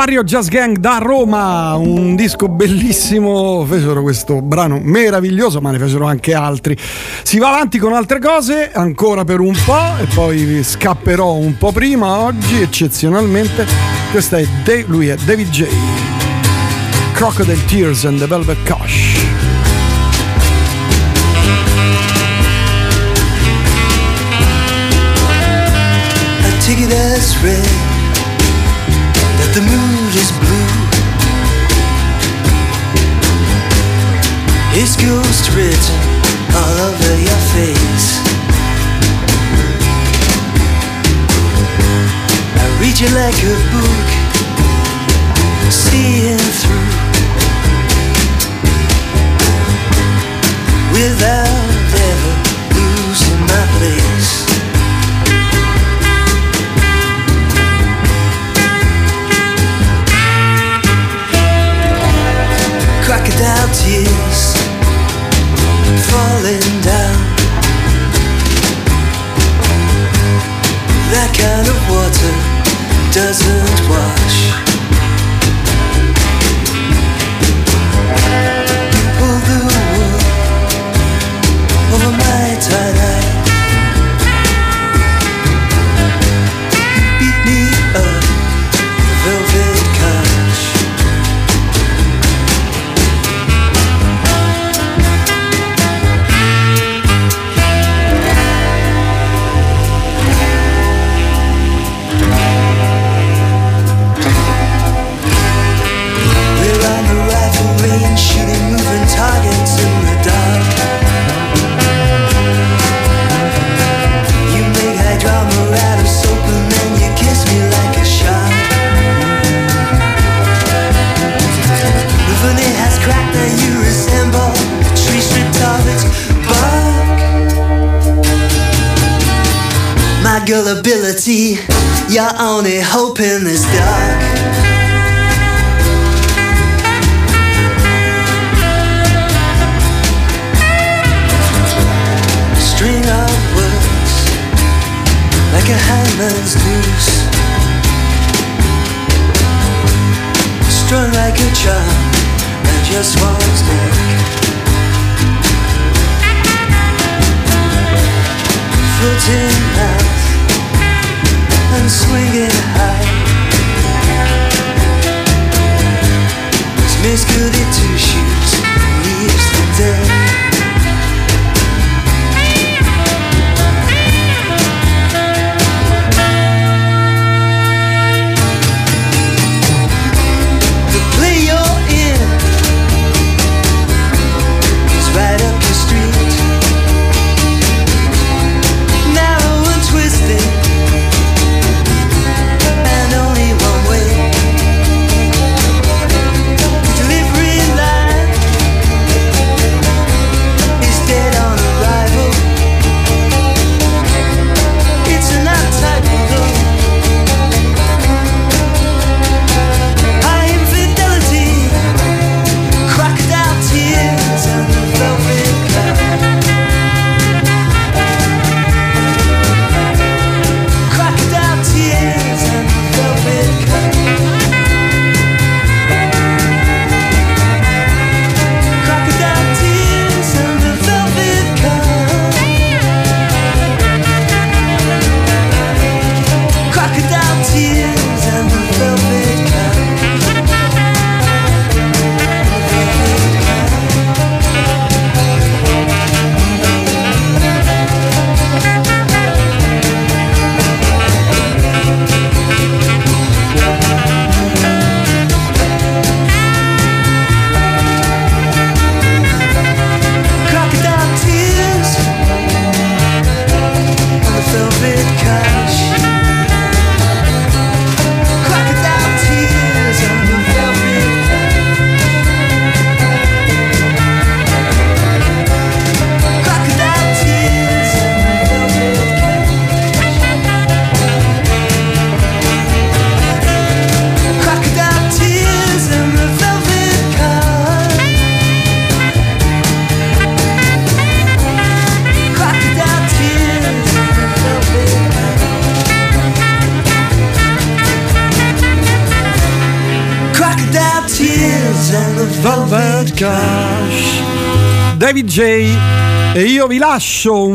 Barrio 0.07 0.23
Jazz 0.23 0.47
Gang 0.47 0.77
da 0.77 0.99
Roma, 1.01 1.75
un 1.75 2.15
disco 2.15 2.47
bellissimo, 2.47 3.65
fecero 3.65 4.01
questo 4.01 4.41
brano 4.41 4.79
meraviglioso, 4.81 5.59
ma 5.59 5.69
ne 5.71 5.79
fecero 5.79 6.05
anche 6.05 6.34
altri. 6.34 6.77
Si 7.23 7.38
va 7.39 7.49
avanti 7.49 7.77
con 7.77 7.91
altre 7.91 8.19
cose 8.19 8.71
ancora 8.71 9.25
per 9.25 9.41
un 9.41 9.53
po' 9.65 9.97
e 9.99 10.05
poi 10.15 10.63
scapperò 10.63 11.34
un 11.34 11.57
po' 11.57 11.73
prima 11.73 12.19
oggi, 12.19 12.61
eccezionalmente. 12.61 13.68
Questa 14.10 14.37
è 14.37 14.47
Da- 14.63 14.81
lui 14.86 15.10
è 15.10 15.18
David 15.26 15.49
J. 15.49 15.65
Crocodile 17.11 17.65
Tears 17.65 18.05
and 18.05 18.19
the 18.19 18.27
Velvet 18.27 18.65
Cosh. 18.65 19.26
I 26.45 26.60
take 26.61 26.79
it 26.79 26.94
as 26.94 27.36
read 27.44 27.61
that 27.61 27.96
the 29.57 29.63
mood 29.63 30.13
is 30.13 30.31
blue. 30.37 30.73
It's 34.79 34.95
ghost 34.95 35.49
written 35.55 35.97
all 36.53 36.77
over 36.89 37.13
your 37.27 37.41
face. 37.55 38.10
I 42.53 42.65
read 42.81 42.99
you 43.02 43.10
like 43.18 43.39
a 43.41 43.55
book, 43.73 44.07
seeing 45.71 46.45
through 46.61 46.91
without 50.94 51.94
ever 52.10 52.34
losing 52.77 53.41
my 53.49 53.65
place. 53.79 54.36
Crocodile 63.37 63.69
tears 63.73 64.53
falling 66.09 66.81
down. 66.81 67.17
That 71.11 71.31
kind 71.37 71.67
of 71.67 71.77
water 71.89 72.33
doesn't 73.13 73.89
wash. 73.89 74.66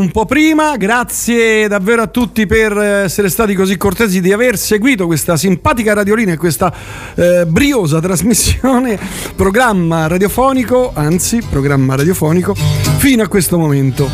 Un 0.02 0.10
po' 0.10 0.26
prima, 0.26 0.76
grazie 0.76 1.68
davvero 1.68 2.02
a 2.02 2.08
tutti 2.08 2.44
per 2.44 2.76
essere 2.76 3.28
stati 3.28 3.54
così 3.54 3.76
cortesi 3.76 4.20
di 4.20 4.32
aver 4.32 4.58
seguito 4.58 5.06
questa 5.06 5.36
simpatica 5.36 5.94
radiolina 5.94 6.32
e 6.32 6.36
questa 6.36 6.74
eh, 7.14 7.46
briosa 7.46 8.00
trasmissione, 8.00 8.98
programma 9.36 10.08
radiofonico, 10.08 10.90
anzi 10.92 11.40
programma 11.48 11.94
radiofonico, 11.94 12.52
fino 12.96 13.22
a 13.22 13.28
questo 13.28 13.58
momento. 13.58 14.10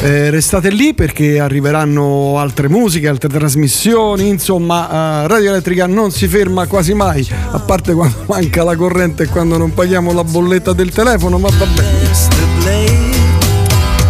Eh, 0.00 0.30
restate 0.30 0.70
lì 0.70 0.94
perché 0.94 1.40
arriveranno 1.40 2.38
altre 2.38 2.68
musiche, 2.68 3.08
altre 3.08 3.28
trasmissioni, 3.28 4.28
insomma 4.28 5.24
eh, 5.24 5.26
Radio 5.26 5.50
Elettrica 5.50 5.86
non 5.86 6.12
si 6.12 6.28
ferma 6.28 6.66
quasi 6.66 6.94
mai, 6.94 7.26
a 7.50 7.58
parte 7.58 7.92
quando 7.92 8.18
manca 8.26 8.62
la 8.62 8.76
corrente 8.76 9.24
e 9.24 9.26
quando 9.26 9.56
non 9.56 9.74
paghiamo 9.74 10.12
la 10.12 10.22
bolletta 10.22 10.72
del 10.72 10.92
telefono, 10.92 11.38
ma 11.38 11.48
va 11.48 11.66
bene. 11.66 11.97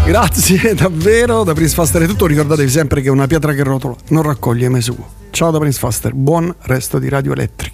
Grazie 0.08 0.72
davvero 0.74 1.44
da 1.44 1.52
Prince 1.52 1.74
Faster 1.74 2.00
è 2.00 2.06
tutto, 2.06 2.24
ricordatevi 2.24 2.70
sempre 2.70 3.02
che 3.02 3.10
una 3.10 3.26
pietra 3.26 3.52
che 3.52 3.62
rotola 3.62 3.94
non 4.08 4.22
raccoglie 4.22 4.70
mai 4.70 4.80
suo. 4.80 5.06
Ciao 5.28 5.50
da 5.50 5.58
Prince 5.58 5.78
Faster, 5.78 6.14
buon 6.14 6.54
resto 6.62 6.98
di 6.98 7.10
Radio 7.10 7.32
Elettrica. 7.32 7.67